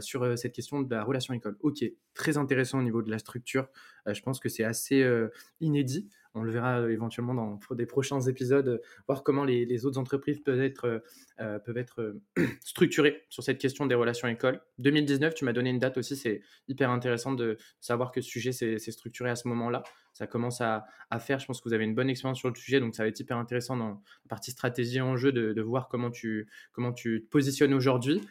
sur 0.00 0.21
euh, 0.22 0.36
cette 0.36 0.52
question 0.52 0.80
de 0.80 0.94
la 0.94 1.04
relation 1.04 1.34
école. 1.34 1.56
Ok, 1.60 1.84
très 2.14 2.36
intéressant 2.36 2.78
au 2.78 2.82
niveau 2.82 3.02
de 3.02 3.10
la 3.10 3.18
structure. 3.18 3.68
Euh, 4.06 4.14
je 4.14 4.22
pense 4.22 4.40
que 4.40 4.48
c'est 4.48 4.64
assez 4.64 5.02
euh, 5.02 5.28
inédit. 5.60 6.08
On 6.34 6.42
le 6.42 6.50
verra 6.50 6.90
éventuellement 6.90 7.34
dans 7.34 7.58
des 7.72 7.84
prochains 7.84 8.20
épisodes, 8.22 8.80
voir 9.06 9.22
comment 9.22 9.44
les, 9.44 9.84
autres 9.84 9.98
entreprises 9.98 10.40
peuvent 10.40 10.62
être, 10.62 11.02
peuvent 11.36 11.76
être 11.76 12.16
structurées 12.64 13.26
sur 13.28 13.42
cette 13.42 13.58
question 13.58 13.84
des 13.84 13.94
relations 13.94 14.26
écoles. 14.28 14.62
2019, 14.78 15.34
tu 15.34 15.44
m'as 15.44 15.52
donné 15.52 15.68
une 15.68 15.78
date 15.78 15.98
aussi, 15.98 16.16
c'est 16.16 16.40
hyper 16.68 16.88
intéressant 16.90 17.34
de 17.34 17.58
savoir 17.80 18.12
que 18.12 18.22
ce 18.22 18.30
sujet 18.30 18.52
s'est 18.52 18.78
structuré 18.78 19.28
à 19.28 19.36
ce 19.36 19.46
moment-là. 19.48 19.82
Ça 20.14 20.26
commence 20.26 20.62
à, 20.62 20.86
faire, 21.20 21.38
je 21.38 21.44
pense 21.44 21.60
que 21.60 21.68
vous 21.68 21.74
avez 21.74 21.84
une 21.84 21.94
bonne 21.94 22.08
expérience 22.08 22.38
sur 22.38 22.48
le 22.48 22.54
sujet, 22.54 22.80
donc 22.80 22.94
ça 22.94 23.02
va 23.02 23.10
être 23.10 23.20
hyper 23.20 23.36
intéressant 23.36 23.76
dans 23.76 23.90
la 23.90 24.28
partie 24.30 24.52
stratégie 24.52 25.02
en 25.02 25.18
jeu 25.18 25.32
de, 25.32 25.52
de 25.52 25.60
voir 25.60 25.88
comment 25.88 26.10
tu, 26.10 26.48
comment 26.72 26.94
tu 26.94 27.24
te 27.24 27.28
positionnes 27.28 27.74
aujourd'hui. 27.74 28.22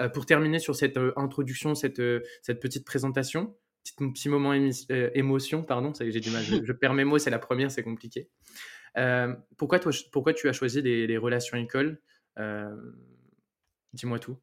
Euh, 0.00 0.08
pour 0.08 0.26
terminer 0.26 0.58
sur 0.58 0.76
cette 0.76 0.96
euh, 0.96 1.12
introduction, 1.16 1.74
cette, 1.74 1.98
euh, 1.98 2.22
cette 2.42 2.60
petite 2.60 2.84
présentation, 2.84 3.56
petit, 3.96 4.28
moment 4.28 4.52
émotion, 5.14 5.62
pardon, 5.62 5.92
j'ai 5.98 6.20
du 6.20 6.30
mal, 6.30 6.44
je, 6.44 6.72
perds 6.72 6.92
mes 6.92 7.04
mots, 7.04 7.18
c'est 7.18 7.30
la 7.30 7.38
première, 7.38 7.70
c'est 7.70 7.82
compliqué. 7.82 8.28
pourquoi, 9.56 9.78
toi, 9.78 9.92
pourquoi 10.12 10.34
tu 10.34 10.48
as 10.48 10.52
choisi 10.52 10.82
les, 10.82 11.16
relations 11.16 11.56
écoles 11.56 11.98
Dis-moi 13.94 14.18
tout. 14.18 14.36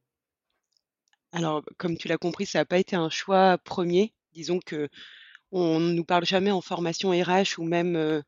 Alors, 1.31 1.63
comme 1.77 1.95
tu 1.95 2.07
l'as 2.07 2.17
compris, 2.17 2.47
ça 2.47 2.59
n'a 2.59 2.65
pas 2.65 2.79
été 2.79 2.95
un 2.95 3.09
choix 3.09 3.59
premier. 3.59 4.15
Disons 4.33 4.59
que 4.65 4.89
on 5.51 5.79
ne 5.79 5.93
nous 5.93 6.05
parle 6.05 6.25
jamais 6.25 6.51
en 6.51 6.61
formation 6.61 7.11
RH 7.11 7.59
ou 7.59 7.65
même 7.65 8.23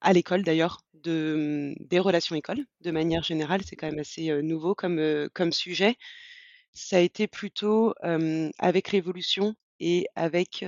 à 0.00 0.12
l'école 0.12 0.44
d'ailleurs 0.44 0.82
de, 0.94 1.74
des 1.80 1.98
relations 1.98 2.36
écoles. 2.36 2.64
De 2.80 2.92
manière 2.92 3.24
générale, 3.24 3.62
c'est 3.64 3.74
quand 3.74 3.90
même 3.90 3.98
assez 3.98 4.40
nouveau 4.40 4.76
comme, 4.76 5.28
comme 5.32 5.52
sujet 5.52 5.96
ça 6.74 6.96
a 6.98 7.00
été 7.00 7.26
plutôt, 7.28 7.94
avec 8.58 8.92
l'évolution 8.92 9.54
et 9.80 10.06
avec 10.16 10.64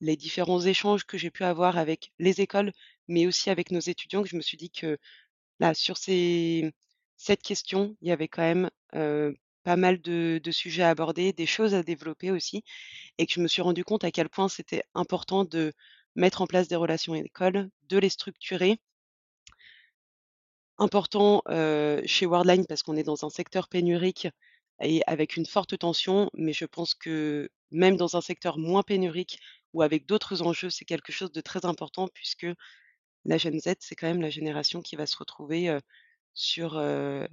les 0.00 0.16
différents 0.16 0.60
échanges 0.62 1.04
que 1.04 1.18
j'ai 1.18 1.30
pu 1.30 1.44
avoir 1.44 1.76
avec 1.78 2.12
les 2.18 2.40
écoles, 2.40 2.72
mais 3.08 3.26
aussi 3.26 3.50
avec 3.50 3.70
nos 3.70 3.80
étudiants, 3.80 4.22
que 4.22 4.28
je 4.28 4.36
me 4.36 4.40
suis 4.42 4.56
dit 4.56 4.70
que, 4.70 4.98
là, 5.60 5.74
sur 5.74 5.96
ces 5.98 6.72
cette 7.16 7.42
question, 7.42 7.96
il 8.00 8.08
y 8.08 8.12
avait 8.12 8.28
quand 8.28 8.42
même, 8.42 8.70
pas 9.62 9.76
mal 9.76 10.00
de 10.00 10.40
de 10.42 10.50
sujets 10.52 10.82
à 10.84 10.90
aborder, 10.90 11.32
des 11.34 11.46
choses 11.46 11.74
à 11.74 11.82
développer 11.82 12.30
aussi 12.30 12.64
et 13.18 13.26
que 13.26 13.32
je 13.34 13.40
me 13.40 13.48
suis 13.48 13.62
rendu 13.62 13.84
compte 13.84 14.04
à 14.04 14.10
quel 14.10 14.28
point 14.30 14.48
c'était 14.48 14.84
important 14.94 15.44
de 15.44 15.72
mettre 16.16 16.42
en 16.42 16.46
place 16.46 16.68
des 16.68 16.76
relations 16.76 17.14
écoles, 17.14 17.68
de 17.88 17.98
les 17.98 18.08
structurer. 18.08 18.78
Important, 20.78 21.42
chez 22.06 22.26
Worldline 22.26 22.66
parce 22.66 22.82
qu'on 22.82 22.96
est 22.96 23.02
dans 23.02 23.24
un 23.24 23.30
secteur 23.30 23.68
pénurique 23.68 24.28
et 24.80 25.02
avec 25.06 25.36
une 25.36 25.46
forte 25.46 25.78
tension, 25.78 26.30
mais 26.34 26.52
je 26.52 26.64
pense 26.64 26.94
que 26.94 27.50
même 27.70 27.96
dans 27.96 28.16
un 28.16 28.20
secteur 28.20 28.58
moins 28.58 28.82
pénurique 28.82 29.38
ou 29.72 29.82
avec 29.82 30.06
d'autres 30.06 30.42
enjeux, 30.42 30.70
c'est 30.70 30.84
quelque 30.84 31.12
chose 31.12 31.32
de 31.32 31.40
très 31.40 31.64
important 31.64 32.08
puisque 32.08 32.46
la 33.24 33.38
Gen 33.38 33.58
Z, 33.60 33.74
c'est 33.80 33.94
quand 33.94 34.08
même 34.08 34.22
la 34.22 34.30
génération 34.30 34.80
qui 34.80 34.96
va 34.96 35.06
se 35.06 35.16
retrouver 35.16 35.78
sur, 36.34 36.80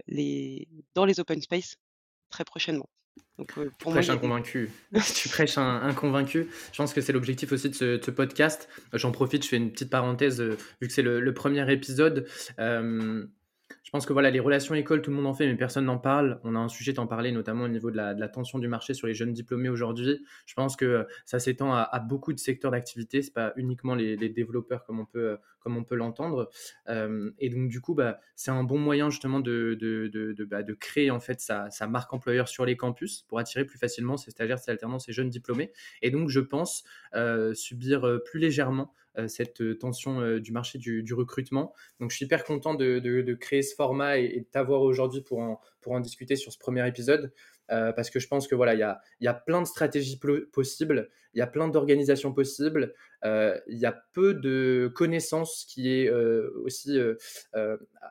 les 0.07 0.67
dans 0.93 1.05
les 1.05 1.19
open 1.19 1.41
space 1.41 1.77
très 2.29 2.43
prochainement. 2.43 2.89
Donc, 3.37 3.53
tu 3.53 3.85
prêches 3.85 4.09
un 4.09 4.17
convaincu. 4.17 4.71
tu 5.15 5.29
prêches 5.29 5.57
un, 5.57 5.93
convaincu. 5.93 6.49
Je 6.71 6.77
pense 6.77 6.93
que 6.93 7.01
c'est 7.01 7.13
l'objectif 7.13 7.51
aussi 7.51 7.69
de 7.69 7.75
ce, 7.75 8.11
podcast. 8.11 8.67
J'en 8.93 9.11
profite, 9.11 9.43
je 9.43 9.49
fais 9.49 9.57
une 9.57 9.71
petite 9.71 9.89
parenthèse, 9.89 10.41
vu 10.41 10.87
que 10.87 10.93
c'est 10.93 11.03
le, 11.03 11.33
premier 11.33 11.71
épisode 11.71 12.27
je 13.87 13.91
pense 13.91 14.05
que 14.05 14.11
voilà, 14.11 14.29
les 14.29 14.41
relations 14.41 14.75
écoles, 14.75 15.01
tout 15.01 15.11
le 15.11 15.15
monde 15.15 15.27
en 15.27 15.33
fait, 15.33 15.47
mais 15.47 15.55
personne 15.55 15.85
n'en 15.85 15.97
parle. 15.97 16.41
On 16.43 16.55
a 16.55 16.59
un 16.59 16.67
sujet 16.67 16.91
d'en 16.91 17.07
parler, 17.07 17.31
notamment 17.31 17.63
au 17.63 17.67
niveau 17.69 17.89
de 17.89 17.95
la, 17.95 18.27
tension 18.27 18.59
du 18.59 18.67
marché 18.67 18.93
sur 18.93 19.07
les 19.07 19.13
jeunes 19.13 19.31
diplômés 19.31 19.69
aujourd'hui. 19.69 20.25
Je 20.45 20.53
pense 20.55 20.75
que 20.75 21.07
ça 21.25 21.39
s'étend 21.39 21.73
à, 21.73 21.99
beaucoup 21.99 22.33
de 22.33 22.39
secteurs 22.39 22.71
d'activité. 22.71 23.21
C'est 23.21 23.33
pas 23.33 23.53
uniquement 23.55 23.95
les, 23.95 24.17
développeurs 24.17 24.83
comme 24.83 24.99
on 24.99 25.05
peut, 25.05 25.37
comme 25.61 25.77
on 25.77 25.85
peut 25.85 25.95
l'entendre. 25.95 26.49
Euh, 26.89 27.31
et 27.39 27.49
donc 27.49 27.69
du 27.69 27.79
coup, 27.79 27.95
bah, 27.95 28.19
c'est 28.35 28.51
un 28.51 28.65
bon 28.65 28.77
moyen 28.77 29.09
justement 29.09 29.39
de, 29.39 29.77
de, 29.79 30.07
de, 30.09 30.45
bah, 30.45 30.63
créer 30.79 31.09
en 31.09 31.21
fait 31.21 31.39
sa, 31.39 31.69
marque 31.87 32.13
employeur 32.13 32.49
sur 32.49 32.65
les 32.65 32.75
campus 32.75 33.23
pour 33.29 33.39
attirer 33.39 33.63
plus 33.63 33.79
facilement 33.79 34.17
ces 34.17 34.31
stagiaires, 34.31 34.59
ces 34.59 34.71
alternants, 34.71 34.99
ces 34.99 35.13
jeunes 35.13 35.29
diplômés. 35.29 35.71
Et 36.01 36.11
donc 36.11 36.27
je 36.27 36.41
pense 36.41 36.83
euh, 37.15 37.53
subir 37.53 38.05
euh, 38.05 38.19
plus 38.19 38.39
légèrement 38.39 38.91
euh, 39.06 39.06
cette 39.27 39.61
euh, 39.61 39.77
tension 39.77 40.21
euh, 40.21 40.39
du 40.39 40.51
marché 40.51 40.77
du, 40.77 41.13
recrutement. 41.13 41.73
Donc, 41.99 42.11
je 42.11 42.17
suis 42.17 42.25
hyper 42.25 42.43
content 42.43 42.75
de, 42.75 43.33
créer 43.33 43.61
ce 43.63 43.73
format 43.75 44.17
et, 44.17 44.41
de 44.41 44.45
t'avoir 44.45 44.81
aujourd'hui 44.81 45.21
pour 45.21 45.39
en, 45.39 45.99
discuter 45.99 46.35
sur 46.35 46.51
ce 46.51 46.57
premier 46.57 46.87
épisode. 46.87 47.31
parce 47.67 48.09
que 48.09 48.19
je 48.19 48.27
pense 48.27 48.47
que 48.47 48.55
voilà, 48.55 48.73
il 48.73 49.25
y 49.25 49.27
a, 49.27 49.33
plein 49.33 49.61
de 49.61 49.67
stratégies 49.67 50.19
possibles, 50.51 51.09
il 51.33 51.39
y 51.39 51.41
a 51.41 51.47
plein 51.47 51.69
d'organisations 51.69 52.33
possibles, 52.33 52.93
il 53.23 53.77
y 53.77 53.85
a 53.85 54.03
peu 54.13 54.33
de 54.33 54.91
connaissances 54.93 55.65
qui 55.65 55.89
est 55.89 56.09
aussi 56.09 56.99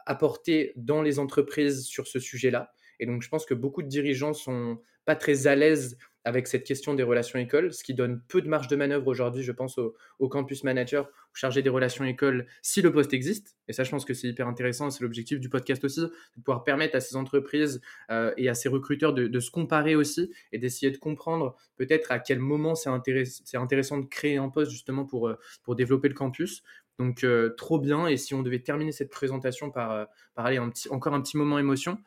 apportées 0.07 0.73
dans 0.77 1.03
les 1.03 1.19
entreprises 1.19 1.85
sur 1.85 2.07
ce 2.07 2.19
sujet-là. 2.19 2.73
Et 2.99 3.05
donc, 3.05 3.21
je 3.23 3.29
pense 3.29 3.45
que 3.45 3.55
beaucoup 3.55 3.83
de 3.83 3.89
dirigeants 3.89 4.33
sont 4.33 4.81
pas 5.05 5.17
très 5.17 5.47
à 5.47 5.55
l'aise 5.55 5.99
avec 6.27 6.49
cette 6.49 6.65
question 6.65 6.95
des 6.95 7.05
relations 7.05 7.39
écoles, 7.39 7.73
ce 7.73 7.85
qui 7.85 7.95
donne 7.95 8.21
peu 8.27 8.43
de 8.43 8.49
marge 8.49 8.67
de 8.67 8.75
manœuvre 8.75 9.07
aujourd'hui, 9.07 9.45
je 9.45 9.53
pense, 9.53 9.79
au, 9.79 10.29
campus 10.29 10.65
manager 10.65 11.07
ou 11.07 11.37
chargé 11.37 11.63
des 11.63 11.71
relations 11.71 12.05
écoles, 12.05 12.49
si 12.63 12.83
le 12.83 12.91
poste 12.91 13.15
existe. 13.15 13.57
Et 13.69 13.73
ça, 13.73 13.85
je 13.85 13.93
pense 13.93 14.05
que 14.05 14.13
c'est 14.13 14.27
hyper 14.27 14.49
intéressant, 14.49 14.91
c'est 14.91 15.05
l'objectif 15.05 15.39
du 15.39 15.49
podcast 15.49 15.85
aussi, 15.85 16.01
de 16.01 16.43
pouvoir 16.45 16.65
permettre 16.65 16.97
à 16.97 17.01
ces 17.01 17.15
entreprises 17.15 17.81
euh, 18.11 18.35
et 18.37 18.49
à 18.49 18.55
ces 18.55 18.69
recruteurs 18.69 19.15
de, 19.15 19.39
se 19.39 19.53
comparer 19.53 19.95
aussi 19.95 20.33
et 20.51 20.59
d'essayer 20.59 20.91
de 20.91 20.97
comprendre 20.97 21.55
peut-être 21.77 22.11
à 22.11 22.19
quel 22.19 22.41
moment 22.41 22.75
c'est 22.75 22.91
intéressant 22.91 23.99
de 23.99 24.07
créer 24.07 24.37
un 24.37 24.49
poste 24.49 24.73
justement 24.73 25.05
pour, 25.05 25.29
euh, 25.29 25.39
pour 25.63 25.77
développer 25.77 26.09
le 26.09 26.15
campus. 26.15 26.65
Donc, 26.99 27.23
euh, 27.23 27.51
trop 27.51 27.79
bien. 27.79 28.09
Et 28.09 28.17
si 28.17 28.35
on 28.35 28.43
devait 28.43 28.59
terminer 28.59 28.91
cette 28.91 29.11
présentation 29.11 29.71
par, 29.71 30.09
par 30.35 30.47
aller 30.47 30.59
encore 30.91 31.15
un 31.15 31.23
petit 31.23 31.37
moment 31.37 31.61
émotion, 31.61 31.99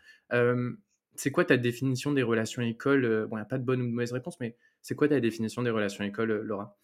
c'est 1.19 1.31
quoi 1.31 1.43
ta 1.43 1.57
définition 1.57 2.13
des 2.13 2.23
relations 2.23 2.61
écoles 2.61 3.03
euh, 3.03 3.27
Bon, 3.27 3.35
il 3.35 3.39
n'y 3.39 3.43
a 3.43 3.45
pas 3.45 3.57
de 3.57 3.63
bonne 3.63 3.81
ou 3.81 3.85
de 3.85 3.91
mauvaise 3.91 4.13
réponse, 4.13 4.39
mais 4.39 4.55
c'est 4.81 4.95
quoi 4.95 5.09
ta 5.09 5.19
définition 5.19 5.61
des 5.61 5.69
relations 5.69 6.05
écoles, 6.05 6.31
euh, 6.31 6.43
Laura? 6.43 6.77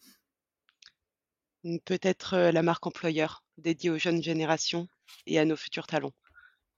Mmh, 1.64 1.78
Peut-être 1.86 2.34
euh, 2.34 2.52
la 2.52 2.62
marque 2.62 2.86
employeur 2.86 3.44
dédiée 3.56 3.88
aux 3.88 3.96
jeunes 3.96 4.22
générations 4.22 4.88
et 5.26 5.38
à 5.38 5.46
nos 5.46 5.56
futurs 5.56 5.86
talents. 5.86 6.12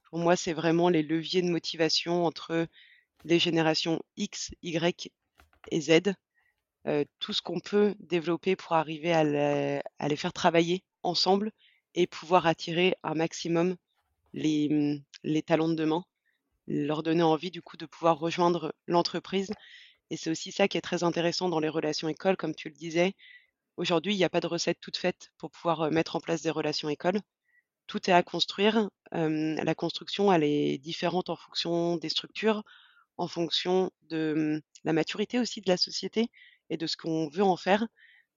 Pour 0.04 0.20
moi, 0.20 0.36
c'est 0.36 0.52
vraiment 0.52 0.88
les 0.88 1.02
leviers 1.02 1.42
de 1.42 1.50
motivation 1.50 2.24
entre 2.24 2.68
les 3.24 3.40
générations 3.40 4.00
X, 4.16 4.52
Y 4.62 5.10
et 5.72 5.80
Z. 5.80 6.14
tout 7.18 7.32
ce 7.32 7.42
qu'on 7.42 7.58
peut 7.58 7.94
développer 7.98 8.54
pour 8.54 8.74
arriver 8.74 9.12
à, 9.12 10.08
les 10.08 10.16
faire 10.16 10.32
travailler 10.32 10.84
ensemble 11.02 11.50
et 11.94 12.06
pouvoir 12.06 12.46
attirer 12.46 12.94
un 13.02 13.14
maximum 13.14 13.76
les, 14.32 14.68
mmh, 14.70 15.02
les 15.24 15.42
talents 15.42 15.68
de 15.68 15.74
demain 15.74 16.04
leur 16.68 17.02
donner 17.02 17.22
envie 17.22 17.50
du 17.50 17.62
coup 17.62 17.76
de 17.76 17.86
pouvoir 17.86 18.18
rejoindre 18.18 18.74
l'entreprise. 18.86 19.50
Et 20.10 20.16
c'est 20.16 20.30
aussi 20.30 20.52
ça 20.52 20.68
qui 20.68 20.78
est 20.78 20.82
très 20.82 21.02
intéressant 21.02 21.48
dans 21.48 21.60
les 21.60 21.68
relations 21.68 22.08
écoles, 22.08 22.36
comme 22.36 22.54
tu 22.54 22.68
le 22.68 22.74
disais. 22.74 23.14
Aujourd'hui, 23.76 24.14
il 24.14 24.18
n'y 24.18 24.24
a 24.24 24.30
pas 24.30 24.40
de 24.40 24.46
recette 24.46 24.78
toute 24.80 24.96
faite 24.96 25.32
pour 25.38 25.50
pouvoir 25.50 25.90
mettre 25.90 26.16
en 26.16 26.20
place 26.20 26.42
des 26.42 26.50
relations 26.50 26.88
écoles. 26.88 27.20
Tout 27.86 28.10
est 28.10 28.12
à 28.12 28.22
construire. 28.22 28.90
la 29.12 29.74
construction, 29.74 30.32
elle 30.32 30.44
est 30.44 30.78
différente 30.78 31.30
en 31.30 31.36
fonction 31.36 31.96
des 31.96 32.08
structures, 32.10 32.62
en 33.16 33.28
fonction 33.28 33.90
de 34.10 34.62
la 34.84 34.92
maturité 34.92 35.38
aussi 35.38 35.60
de 35.60 35.68
la 35.68 35.76
société 35.76 36.30
et 36.70 36.76
de 36.76 36.86
ce 36.86 36.96
qu'on 36.96 37.28
veut 37.28 37.42
en 37.42 37.56
faire. 37.56 37.86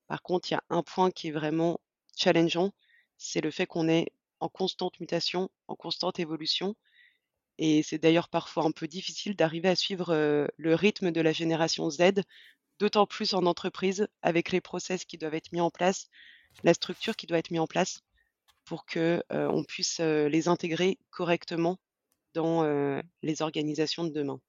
Par 0.08 0.22
contre, 0.22 0.52
il 0.52 0.54
y 0.54 0.58
a 0.58 0.64
un 0.70 0.84
point 0.84 1.12
qui 1.12 1.30
est 1.30 1.32
vraiment 1.32 1.80
challengeant, 2.16 2.72
c'est 3.18 3.42
le 3.42 3.52
fait 3.52 3.66
qu'on 3.66 3.88
est 3.88 4.12
en 4.40 4.50
constante 4.50 5.00
mutation, 5.00 5.50
en 5.68 5.76
constante 5.76 6.20
évolution 6.20 6.76
et 7.62 7.84
c'est 7.84 8.00
d'ailleurs 8.00 8.28
parfois 8.28 8.66
un 8.66 8.72
peu 8.72 8.88
difficile 8.88 9.36
d'arriver 9.38 9.70
à 9.70 9.76
suivre 9.76 10.14
le 10.58 10.76
rythme 10.76 11.12
de 11.12 11.22
la 11.22 11.32
génération 11.32 11.90
Z, 11.90 12.24
d'autant 12.80 13.06
plus 13.06 13.34
en 13.36 13.46
entreprise, 13.46 14.08
avec 14.24 14.52
les 14.52 14.62
process 14.62 15.06
qui 15.06 15.18
doivent 15.18 15.36
être 15.36 15.52
mis 15.54 15.62
en 15.62 15.70
place, 15.70 16.10
la 16.64 16.74
structure 16.74 17.16
qui 17.16 17.28
doit 17.28 17.38
être 17.38 17.52
mise 17.52 17.62
en 17.62 17.68
place 17.68 18.02
pour 18.66 18.86
que 18.86 19.24
on 19.30 19.64
puisse 19.64 20.00
les 20.00 20.48
intégrer 20.48 20.98
correctement 21.12 21.78
dans 22.34 22.66
les 23.22 23.42
organisations 23.44 24.06
de 24.06 24.10
demain. 24.12 24.42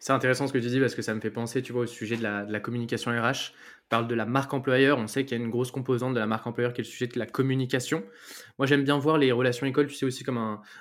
C'est 0.00 0.12
intéressant 0.12 0.46
ce 0.46 0.52
que 0.52 0.58
tu 0.58 0.68
dis 0.68 0.80
parce 0.80 0.94
que 0.94 1.02
ça 1.02 1.14
me 1.14 1.20
fait 1.20 1.30
penser, 1.30 1.62
tu 1.62 1.72
vois, 1.72 1.82
au 1.82 1.86
sujet 1.86 2.16
de 2.16 2.22
la, 2.22 2.60
communication 2.60 3.10
RH. 3.10 3.52
Parle 3.88 4.08
de 4.08 4.14
la 4.14 4.26
marque 4.26 4.52
employeur. 4.52 4.98
On 4.98 5.06
sait 5.06 5.24
qu'il 5.24 5.38
y 5.38 5.40
a 5.40 5.44
une 5.44 5.50
grosse 5.50 5.70
composante 5.70 6.14
de 6.14 6.18
la 6.18 6.26
marque 6.26 6.46
employeur 6.46 6.72
qui 6.72 6.80
est 6.80 6.84
le 6.84 6.88
sujet 6.88 7.06
de 7.06 7.18
la 7.18 7.26
communication. 7.26 8.02
Moi, 8.58 8.66
j'aime 8.66 8.82
bien 8.82 8.98
voir 8.98 9.16
les 9.16 9.30
relations 9.30 9.66
écoles, 9.66 9.86
tu 9.86 9.94
sais, 9.94 10.06
aussi 10.06 10.24
comme 10.24 10.38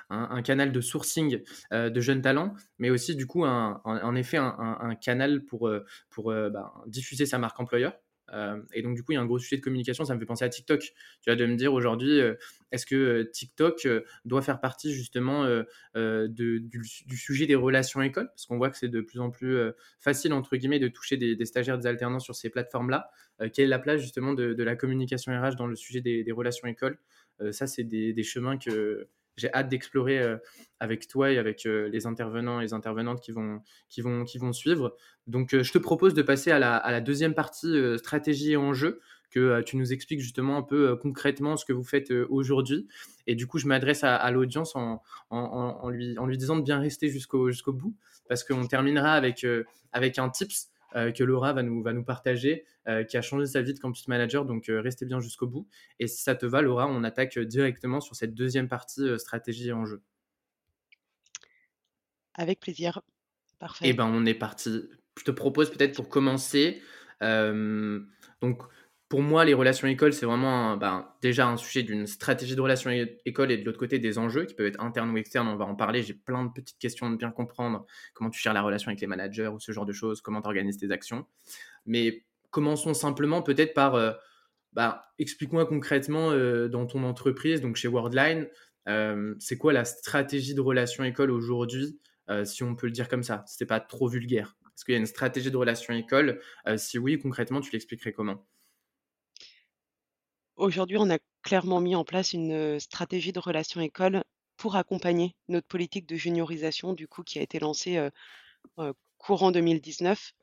un, 0.10 0.42
canal 0.42 0.72
de 0.72 0.82
sourcing 0.82 1.42
euh, 1.72 1.90
de 1.90 2.02
jeunes 2.02 2.22
talents, 2.22 2.54
mais 2.80 2.90
aussi, 2.90 3.16
du 3.16 3.28
coup, 3.28 3.46
un, 3.46 3.82
en 3.84 4.16
effet, 4.16 4.38
un 4.38 4.96
canal 4.96 5.44
pour, 5.46 5.68
euh, 5.68 5.86
pour 6.10 6.32
euh, 6.32 6.50
bah, 6.50 6.74
diffuser 6.88 7.26
sa 7.26 7.38
marque 7.38 7.60
employeur. 7.60 7.94
Euh, 8.34 8.62
et 8.74 8.82
donc, 8.82 8.96
du 8.96 9.04
coup, 9.04 9.12
il 9.12 9.16
y 9.16 9.18
a 9.18 9.22
un 9.22 9.26
gros 9.26 9.40
sujet 9.40 9.58
de 9.58 9.62
communication. 9.62 10.06
Ça 10.06 10.16
me 10.16 10.20
fait 10.20 10.26
penser 10.26 10.46
à 10.46 10.50
TikTok. 10.50 10.80
Tu 10.80 10.94
vois, 11.28 11.36
de 11.36 11.46
me 11.46 11.56
dire 11.56 11.74
aujourd'hui, 11.74 12.20
euh, 12.20 12.36
est-ce 12.72 12.86
que 12.86 12.96
euh, 12.96 13.30
TikTok 13.32 13.88
doit 14.26 14.42
faire 14.42 14.60
partie 14.60 14.94
justement 14.94 15.46
de- 15.96 16.28
du, 16.28 17.18
sujet 17.18 17.46
des 17.46 17.56
relations 17.56 18.02
écoles, 18.02 18.28
parce 18.28 18.46
qu'on 18.46 18.58
voit 18.58 18.70
que 18.70 18.78
c'est 18.78 18.90
de 18.90 19.02
plus 19.02 19.20
en 19.20 19.30
plus 19.30 19.58
facile, 20.00 20.34
entre 20.34 20.56
guillemets, 20.58 20.80
de 20.80 20.88
toucher 20.88 21.18
des, 21.18 21.46
stagiaires, 21.46 21.78
des 21.78 21.88
alternants 21.88 22.20
sur 22.20 22.36
ces 22.36 22.50
plateformes-là. 22.50 23.10
Quelle 23.54 23.66
est 23.66 23.68
la 23.68 23.80
place 23.80 24.02
justement 24.02 24.34
de, 24.34 24.64
la 24.64 24.76
communication 24.76 25.32
RH 25.32 25.56
dans 25.56 25.68
le 25.68 25.76
sujet 25.76 26.02
des, 26.02 26.32
relations 26.32 26.68
écoles 26.68 26.98
Ça, 27.52 27.68
c'est 27.68 27.84
des 27.84 28.24
chemins 28.24 28.58
que 28.58 29.08
j'ai 29.38 29.54
hâte 29.54 29.70
d'explorer 29.70 30.20
euh, 30.20 30.38
avec 30.80 31.08
toi 31.08 31.32
et 31.32 31.38
avec 31.38 31.66
euh, 31.66 31.90
les 31.90 32.06
intervenants 32.06 32.60
et 32.60 32.64
les 32.64 32.74
intervenantes 32.74 33.22
qui 33.22 33.32
vont, 33.32 33.62
qui 33.90 34.02
vont, 34.02 34.24
qui 34.24 34.38
vont 34.38 34.54
suivre. 34.54 34.96
Donc, 35.28 35.54
euh, 35.54 35.64
je 35.64 35.72
te 35.72 35.78
propose 35.78 36.14
de 36.14 36.22
passer 36.22 36.52
à 36.52 36.60
la, 36.60 36.76
à 36.76 36.92
la 36.92 37.02
deuxième 37.02 37.34
partie 37.34 37.76
stratégie 37.98 38.54
et 38.54 38.58
enjeu, 38.58 39.02
que 39.32 39.62
tu 39.64 39.76
nous 39.76 39.92
expliques 39.92 40.22
justement 40.22 40.56
un 40.58 40.62
peu 40.62 40.96
concrètement 40.96 41.58
ce 41.58 41.66
que 41.66 41.74
vous 41.74 41.84
faites 41.84 42.10
aujourd'hui. 42.30 42.88
Et 43.28 43.36
du 43.36 43.48
coup, 43.48 43.58
je 43.58 43.68
m'adresse 43.68 44.06
à, 44.06 44.32
l'audience 44.32 44.78
en, 44.78 45.02
en, 45.30 45.38
en- 45.82 45.90
lui, 45.90 46.18
en 46.18 46.26
lui 46.26 46.38
disant 46.38 46.56
de 46.56 46.62
bien 46.62 46.80
rester 46.80 47.10
jusqu'au 47.10 47.52
jusqu'au 47.52 47.74
bout, 47.74 47.94
parce 48.30 48.46
qu'on 48.46 48.66
terminera 48.66 49.12
avec, 49.12 49.46
avec 49.92 50.20
un 50.20 50.30
tips 50.30 50.70
que 51.12 51.24
Laura 51.24 51.52
va 51.54 51.62
nous, 51.62 51.84
va 51.84 51.92
nous 51.94 52.04
partager, 52.06 52.66
euh, 52.88 53.04
qui 53.04 53.18
a 53.18 53.22
changé 53.22 53.46
sa 53.46 53.62
vie 53.62 53.74
de 53.74 53.80
campus 53.80 54.08
manager. 54.08 54.46
Donc, 54.46 54.70
euh, 54.70 54.80
restez 54.82 55.06
bien 55.06 55.20
jusqu'au 55.20 55.48
bout. 55.48 55.68
Et 56.00 56.08
si 56.08 56.24
ça 56.24 56.36
te 56.36 56.46
va, 56.46 56.62
Laura, 56.62 56.88
on 56.88 57.04
attaque 57.04 57.38
euh, 57.38 57.46
directement 57.46 58.00
sur 58.00 58.16
cette 58.16 58.34
deuxième 58.34 58.68
partie 58.70 59.02
euh, 59.02 59.18
stratégie 59.18 59.68
et 59.70 59.74
enjeu. 59.74 60.02
Avec 62.34 62.60
plaisir. 62.60 63.02
Eh 63.04 63.58
Parfait. 63.60 63.94
ben, 63.94 64.06
on 64.06 64.26
est 64.26 64.34
parti. 64.34 64.90
Je 65.18 65.24
te 65.24 65.32
propose 65.32 65.70
peut-être 65.72 65.96
pour 65.96 66.10
commencer. 66.10 66.82
euh, 67.24 68.02
donc, 68.42 68.62
pour 69.08 69.22
moi, 69.22 69.46
les 69.46 69.54
relations 69.54 69.88
écoles, 69.88 70.14
c'est 70.14 70.26
vraiment 70.26 70.78
ben, 70.78 71.08
déjà 71.22 71.48
un 71.48 71.58
sujet 71.58 71.84
d'une 71.84 72.08
stratégie 72.08 72.56
de 72.56 72.62
relations 72.62 72.90
école 73.26 73.52
et 73.52 73.58
de 73.58 73.64
l'autre 73.64 73.78
côté 73.78 74.00
des 74.00 74.18
enjeux 74.18 74.46
qui 74.46 74.56
peuvent 74.56 74.66
être 74.66 74.82
internes 74.82 75.12
ou 75.12 75.18
externes. 75.18 75.48
On 75.48 75.56
va 75.56 75.66
en 75.66 75.76
parler. 75.76 76.02
J'ai 76.02 76.16
plein 76.16 76.44
de 76.44 76.52
petites 76.52 76.80
questions 76.80 77.10
de 77.12 77.16
bien 77.16 77.30
comprendre 77.30 77.86
comment 78.14 78.32
tu 78.32 78.42
gères 78.42 78.54
la 78.54 78.64
relation 78.64 78.90
avec 78.90 79.02
les 79.02 79.08
managers 79.08 79.48
ou 79.48 79.60
ce 79.60 79.72
genre 79.72 79.86
de 79.86 79.94
choses, 79.94 80.22
comment 80.22 80.42
tu 80.42 80.48
organises 80.48 80.78
tes 80.78 80.92
actions. 80.92 81.28
Mais 81.86 82.26
commençons 82.50 82.96
simplement 82.96 83.44
peut-être 83.44 83.76
par 83.76 83.94
euh, 83.94 84.14
bah, 84.74 85.14
explique-moi 85.20 85.68
concrètement 85.68 86.32
euh, 86.32 86.68
dans 86.68 86.88
ton 86.88 87.04
entreprise, 87.04 87.62
donc 87.62 87.76
chez 87.76 87.88
Worldline, 87.88 88.48
euh, 88.88 89.36
c'est 89.40 89.58
quoi 89.58 89.72
la 89.72 89.86
stratégie 89.86 90.56
de 90.56 90.62
relation 90.62 91.04
école 91.04 91.32
aujourd'hui, 91.32 92.00
si 92.44 92.64
on 92.64 92.76
peut 92.76 92.88
le 92.88 92.92
dire 92.92 93.08
comme 93.08 93.22
ça, 93.22 93.44
si 93.46 93.58
c'est 93.58 93.68
pas 93.68 93.80
trop 93.80 94.08
vulgaire? 94.08 94.58
Est-ce 94.66 94.84
qu'il 94.84 94.94
y 94.94 94.96
a 94.96 95.00
une 95.00 95.06
stratégie 95.06 95.52
de 95.52 95.58
relation 95.58 95.94
école? 95.94 96.40
Si 96.76 96.98
oui, 96.98 97.20
concrètement, 97.20 97.62
tu 97.62 97.72
l'expliquerais 97.72 98.14
comment? 98.14 98.48
Aujourd'hui, 100.58 100.98
on 100.98 101.10
a 101.10 101.18
clairement 101.44 101.80
mis 101.80 101.96
en 101.96 102.04
place 102.04 102.34
une 102.34 102.78
stratégie 102.80 103.32
de 103.32 103.40
relation 103.40 103.80
école 103.82 104.24
pour 104.58 104.76
accompagner 104.76 105.36
notre 105.48 105.68
politique 105.68 106.08
de 106.08 106.16
juniorisation, 106.18 106.92
du 106.94 107.08
coup, 107.08 107.24
qui 107.24 107.40
a 107.40 107.42
été 107.42 107.60
lancée 107.60 108.10
courant 109.18 109.52
2019 109.52 110.34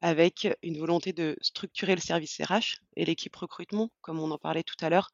avec 0.00 0.48
une 0.62 0.78
volonté 0.78 1.12
de 1.12 1.36
structurer 1.42 1.94
le 1.94 2.00
service 2.00 2.40
RH 2.40 2.78
et 2.96 3.04
l'équipe 3.04 3.36
recrutement, 3.36 3.90
comme 4.00 4.18
on 4.18 4.30
en 4.30 4.38
parlait 4.38 4.62
tout 4.62 4.76
à 4.80 4.88
l'heure, 4.88 5.10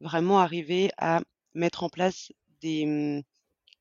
vraiment 0.00 0.38
arriver 0.40 0.90
à 0.96 1.20
mettre 1.54 1.82
en 1.84 1.88
place 1.90 2.32
des 2.62 2.84
hum, 2.84 3.22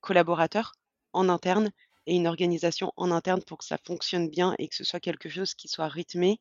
collaborateurs 0.01 0.73
en 1.13 1.29
interne 1.29 1.71
et 2.07 2.15
une 2.15 2.27
organisation 2.27 2.91
en 2.97 3.11
interne 3.11 3.43
pour 3.43 3.59
que 3.59 3.65
ça 3.65 3.77
fonctionne 3.85 4.29
bien 4.29 4.55
et 4.59 4.67
que 4.67 4.75
ce 4.75 4.83
soit 4.83 4.99
quelque 4.99 5.29
chose 5.29 5.55
qui 5.55 5.67
soit 5.69 5.87
rythmé. 5.87 6.39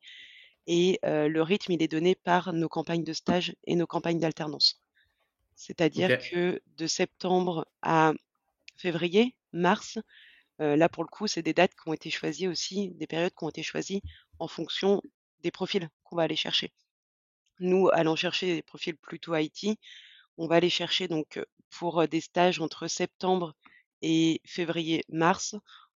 Et 0.67 0.99
le 1.03 1.41
rythme, 1.41 1.71
il 1.71 1.81
est 1.81 1.87
donné 1.87 2.15
par 2.15 2.53
nos 2.53 2.69
campagnes 2.69 3.03
de 3.03 3.13
stage 3.13 3.55
et 3.65 3.75
nos 3.75 3.87
campagnes 3.87 4.19
d'alternance. 4.19 4.79
C'est-à-dire 5.59 6.19
que 6.19 6.61
de 6.77 6.87
septembre 6.87 7.67
à 7.81 8.13
février, 8.77 9.35
mars, 9.51 9.99
euh, 10.61 10.77
là 10.77 10.87
pour 10.87 11.03
le 11.03 11.09
coup, 11.09 11.27
c'est 11.27 11.41
des 11.41 11.53
dates 11.53 11.75
qui 11.75 11.89
ont 11.89 11.93
été 11.93 12.09
choisies 12.09 12.47
aussi, 12.47 12.91
des 12.91 13.07
périodes 13.07 13.33
qui 13.33 13.43
ont 13.43 13.49
été 13.49 13.61
choisies 13.61 14.01
en 14.39 14.47
fonction 14.47 15.01
des 15.41 15.51
profils 15.51 15.89
qu'on 16.05 16.15
va 16.15 16.23
aller 16.23 16.37
chercher. 16.37 16.71
Nous, 17.59 17.89
allant 17.89 18.15
chercher 18.15 18.55
des 18.55 18.61
profils 18.61 18.95
plutôt 18.95 19.35
IT, 19.35 19.77
on 20.37 20.47
va 20.47 20.55
aller 20.55 20.69
chercher 20.69 21.09
donc 21.09 21.41
pour 21.69 22.07
des 22.07 22.21
stages 22.21 22.61
entre 22.61 22.87
septembre 22.87 23.53
et 24.01 24.41
février-mars. 24.45 25.55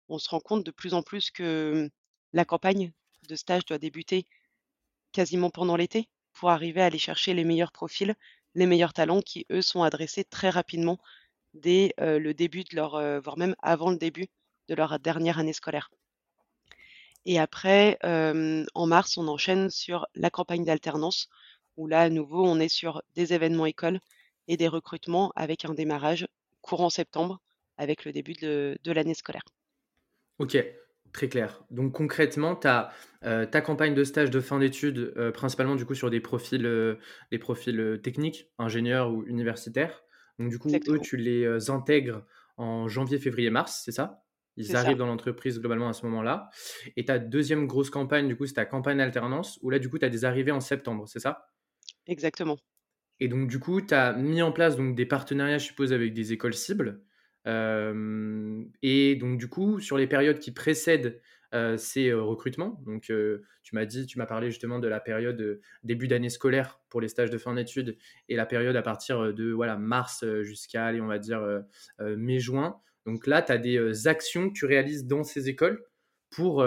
On 0.10 0.18
se 0.18 0.30
rend 0.30 0.40
compte 0.40 0.66
de 0.66 0.72
plus 0.72 0.96
en 0.96 1.04
plus 1.04 1.30
que 1.30 1.88
la 2.34 2.46
campagne 2.46 2.92
de 3.30 3.36
stage 3.36 3.66
doit 3.66 3.78
débuter 3.78 4.26
quasiment 5.12 5.50
pendant 5.50 5.76
l'été 5.76 6.08
pour 6.34 6.50
arriver 6.50 6.82
à 6.82 6.86
aller 6.86 6.98
chercher 6.98 7.34
les 7.34 7.44
meilleurs 7.44 7.72
profils, 7.72 8.16
les 8.56 8.66
meilleurs 8.66 8.94
talents 8.94 9.22
qui, 9.22 9.46
eux, 9.52 9.62
sont 9.62 9.84
adressés 9.84 10.24
très 10.24 10.50
rapidement 10.50 10.98
dès 11.54 11.94
le 11.98 12.34
début 12.34 12.64
de 12.64 12.76
leur, 12.76 13.22
voire 13.22 13.38
même 13.38 13.56
avant 13.62 13.92
le 13.92 13.98
début 13.98 14.28
de 14.68 14.76
leur 14.76 15.00
dernière 15.00 15.40
année 15.40 15.54
scolaire. 15.54 15.90
Et 17.26 17.40
après, 17.40 17.98
en 18.04 18.88
mars, 18.88 19.18
on 19.18 19.28
enchaîne 19.28 19.70
sur 19.70 20.08
la 20.16 20.30
campagne 20.30 20.66
d'alternance, 20.66 21.30
où 21.78 21.88
là, 21.88 22.02
à 22.02 22.10
nouveau, 22.10 22.46
on 22.46 22.60
est 22.60 22.70
sur 22.70 23.02
des 23.16 23.34
événements 23.34 23.66
écoles 23.66 24.00
et 24.48 24.58
des 24.58 24.68
recrutements 24.68 25.32
avec 25.36 25.66
un 25.66 25.74
démarrage 25.74 26.28
courant 26.62 26.90
septembre, 26.90 27.40
avec 27.78 28.06
le 28.06 28.12
début 28.12 28.34
de, 28.34 28.78
de 28.84 28.92
l'année 28.92 29.14
scolaire. 29.14 29.46
ok, 30.40 30.58
très 31.14 31.30
clair. 31.30 31.64
Donc 31.70 31.94
concrètement, 31.94 32.56
tu 32.56 32.68
as 32.68 32.92
ta 33.22 33.62
campagne 33.62 33.94
de 33.94 34.04
stage 34.04 34.32
de 34.32 34.40
fin 34.40 34.60
d'études, 34.60 35.14
euh, 35.18 35.32
principalement 35.32 35.76
du 35.76 35.86
coup 35.86 35.96
sur 35.96 36.10
des 36.10 36.20
profils, 36.20 36.66
euh, 36.66 36.96
des 37.32 37.38
profils 37.38 37.80
euh, 37.80 37.98
techniques, 37.98 38.48
ingénieurs 38.58 39.12
ou 39.12 39.24
universitaires. 39.26 40.04
Donc 40.40 40.50
du 40.50 40.60
coup, 40.60 40.70
eux, 40.70 41.00
tu 41.00 41.18
les 41.18 41.44
euh, 41.44 41.72
intègres 41.72 42.26
en 42.58 42.88
janvier, 42.88 43.20
février, 43.20 43.50
mars, 43.50 43.82
c'est 43.86 43.92
ça? 43.92 44.24
Ils 44.58 44.66
ça, 44.66 44.80
arrivent 44.80 44.98
dans 44.98 45.08
l'entreprise 45.08 45.60
globalement 45.60 45.88
à 45.88 45.94
ce 45.94 46.06
moment-là. 46.08 46.50
Et 46.98 47.06
ta 47.06 47.20
deuxième 47.20 47.68
grosse 47.68 47.90
campagne, 47.90 48.28
du 48.28 48.36
coup, 48.36 48.46
c'est 48.46 48.56
ta 48.56 48.66
campagne 48.66 49.00
alternance, 49.00 49.60
où 49.62 49.70
là, 49.70 49.80
du 49.80 49.90
coup, 49.90 49.98
tu 49.98 50.06
as 50.06 50.10
des 50.10 50.26
arrivées 50.26 50.52
en 50.52 50.60
septembre, 50.60 51.08
c'est 51.08 51.20
ça? 51.20 51.48
exactement. 52.08 52.58
Et 53.20 53.28
donc, 53.28 53.48
du 53.48 53.60
coup, 53.60 53.82
tu 53.82 53.94
as 53.94 54.14
mis 54.14 54.42
en 54.42 54.52
place 54.52 54.76
donc, 54.76 54.96
des 54.96 55.06
partenariats, 55.06 55.60
je 55.60 55.66
suppose, 55.66 55.94
avec 55.94 56.14
des 56.14 56.34
écoles 56.34 56.54
cibles. 56.54 57.02
Et 57.46 59.16
donc, 59.16 59.38
du 59.38 59.48
coup, 59.48 59.80
sur 59.80 59.98
les 59.98 60.08
périodes 60.08 60.40
qui 60.40 60.52
précèdent 60.52 61.20
ces 61.78 62.14
recrutements, 62.14 62.82
donc 62.86 63.12
tu 63.64 63.76
m'as 63.76 63.86
dit, 63.86 64.06
tu 64.06 64.18
m'as 64.18 64.26
parlé 64.26 64.50
justement 64.50 64.80
de 64.80 64.88
la 64.88 65.00
période 65.00 65.60
début 65.84 66.08
d'année 66.08 66.30
scolaire 66.30 66.80
pour 66.90 67.02
les 67.02 67.08
stages 67.08 67.30
de 67.30 67.38
fin 67.38 67.54
d'études 67.54 67.98
et 68.30 68.36
la 68.36 68.46
période 68.46 68.76
à 68.76 68.82
partir 68.82 69.34
de 69.34 69.52
voilà, 69.52 69.78
mars 69.78 70.26
jusqu'à, 70.42 70.86
allez, 70.86 71.02
on 71.02 71.08
va 71.08 71.20
dire, 71.20 71.64
mai-juin. 72.00 72.80
Donc 73.06 73.28
là, 73.28 73.42
tu 73.42 73.52
as 73.52 73.58
des 73.58 74.08
actions 74.08 74.50
que 74.50 74.54
tu 74.54 74.66
réalises 74.66 75.06
dans 75.08 75.24
ces 75.24 75.50
écoles 75.50 75.84
pour, 76.30 76.66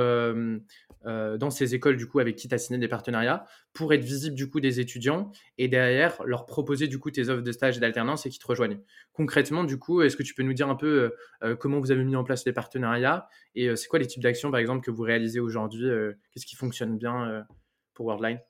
euh, 1.07 1.37
dans 1.37 1.51
ces 1.51 1.75
écoles 1.75 1.97
du 1.97 2.07
coup 2.07 2.19
avec 2.19 2.37
qui 2.37 2.49
tu 2.49 2.55
as 2.55 2.59
signé 2.59 2.79
des 2.79 2.89
partenariats 2.89 3.45
pour 3.73 3.93
être 3.93 4.03
visible 4.03 4.35
du 4.35 4.49
coup 4.49 4.61
des 4.61 4.81
étudiants 4.81 5.33
et 5.59 5.69
derrière 5.69 6.23
leur 6.25 6.47
proposer 6.47 6.89
du 6.89 6.99
coup 6.99 7.11
tes 7.11 7.29
offres 7.29 7.43
de 7.43 7.53
stage 7.53 7.77
et 7.77 7.81
d'alternance 7.81 8.25
et 8.25 8.31
qui 8.31 8.39
te 8.39 8.47
rejoignent. 8.47 8.81
Concrètement, 9.13 9.65
du 9.65 9.79
coup, 9.79 10.01
est-ce 10.01 10.17
que 10.17 10.23
tu 10.23 10.35
peux 10.35 10.43
nous 10.43 10.55
dire 10.55 10.69
un 10.69 10.77
peu 10.77 10.87
euh, 10.87 11.11
euh, 11.43 11.57
comment 11.57 11.79
vous 11.79 11.91
avez 11.91 12.05
mis 12.05 12.17
en 12.17 12.25
place 12.25 12.47
les 12.47 12.53
partenariats 12.53 13.29
et 13.55 13.75
c'est 13.77 13.89
quoi 13.89 13.99
les 13.99 14.07
types 14.07 14.23
d'actions 14.23 14.51
par 14.51 14.61
exemple 14.61 14.85
que 14.85 14.91
vous 14.91 15.03
réalisez 15.03 15.41
aujourd'hui 15.41 15.89
Qu'est-ce 16.33 16.47
qui 16.47 16.57
fonctionne 16.57 16.97
bien 16.97 17.47
pour 17.95 18.07
Worldline? 18.07 18.41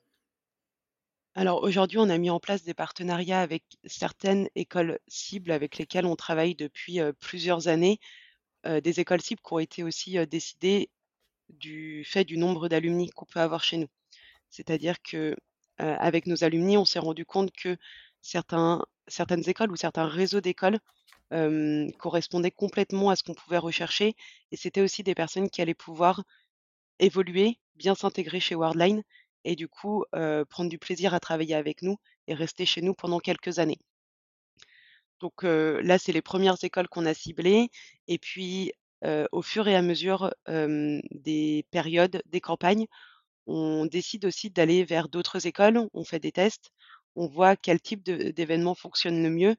Alors 1.35 1.61
aujourd'hui, 1.63 1.97
on 1.97 2.09
a 2.09 2.17
mis 2.17 2.29
en 2.29 2.39
place 2.39 2.63
des 2.63 2.73
partenariats 2.73 3.41
avec 3.41 3.63
certaines 3.85 4.47
écoles 4.55 4.99
cibles 5.07 5.51
avec 5.51 5.77
lesquelles 5.77 6.05
on 6.05 6.15
travaille 6.15 6.55
depuis 6.55 6.99
plusieurs 7.19 7.67
années, 7.67 7.99
des 8.65 8.99
écoles 8.99 9.21
cibles 9.21 9.41
qui 9.45 9.53
ont 9.53 9.59
été 9.59 9.83
aussi 9.83 10.17
décidées 10.27 10.89
du 11.49 12.03
fait 12.05 12.25
du 12.25 12.37
nombre 12.37 12.67
d'alumni 12.69 13.09
qu'on 13.11 13.25
peut 13.25 13.39
avoir 13.39 13.63
chez 13.63 13.77
nous. 13.77 13.89
C'est-à-dire 14.49 15.01
que, 15.01 15.35
avec 15.77 16.25
nos 16.25 16.43
alumni, 16.43 16.77
on 16.77 16.85
s'est 16.85 16.99
rendu 16.99 17.25
compte 17.25 17.51
que 17.51 17.77
certaines 18.21 19.49
écoles 19.49 19.71
ou 19.71 19.75
certains 19.75 20.07
réseaux 20.07 20.41
d'écoles, 20.41 20.79
correspondaient 21.99 22.51
complètement 22.51 23.09
à 23.09 23.15
ce 23.15 23.23
qu'on 23.23 23.33
pouvait 23.33 23.57
rechercher 23.57 24.15
et 24.51 24.55
c'était 24.55 24.81
aussi 24.81 25.03
des 25.03 25.15
personnes 25.15 25.49
qui 25.49 25.61
allaient 25.61 25.73
pouvoir 25.73 26.23
évoluer, 26.99 27.57
bien 27.75 27.95
s'intégrer 27.95 28.39
chez 28.39 28.55
Worldline 28.55 29.03
et 29.43 29.55
du 29.55 29.67
coup, 29.67 30.05
prendre 30.49 30.69
du 30.69 30.77
plaisir 30.77 31.13
à 31.13 31.19
travailler 31.19 31.55
avec 31.55 31.81
nous 31.81 31.97
et 32.27 32.33
rester 32.33 32.65
chez 32.65 32.81
nous 32.81 32.93
pendant 32.93 33.19
quelques 33.19 33.59
années. 33.59 33.79
Donc 35.19 35.43
là, 35.43 35.97
c'est 35.97 36.13
les 36.13 36.21
premières 36.21 36.63
écoles 36.63 36.87
qu'on 36.87 37.05
a 37.05 37.13
ciblées 37.13 37.69
et 38.07 38.17
puis, 38.17 38.71
au 39.31 39.41
fur 39.41 39.67
et 39.67 39.75
à 39.75 39.81
mesure, 39.81 40.33
des 40.47 41.65
périodes, 41.71 42.21
des 42.25 42.41
campagnes, 42.41 42.87
on 43.47 43.85
décide 43.85 44.25
aussi 44.25 44.49
d'aller 44.49 44.83
vers 44.83 45.09
d'autres 45.09 45.47
écoles, 45.47 45.87
on 45.93 46.03
fait 46.03 46.19
des 46.19 46.31
tests, 46.31 46.71
on 47.15 47.27
voit 47.27 47.55
quel 47.55 47.79
type 47.79 48.03
d'événement 48.03 48.75
fonctionne 48.75 49.21
le 49.21 49.29
mieux 49.29 49.55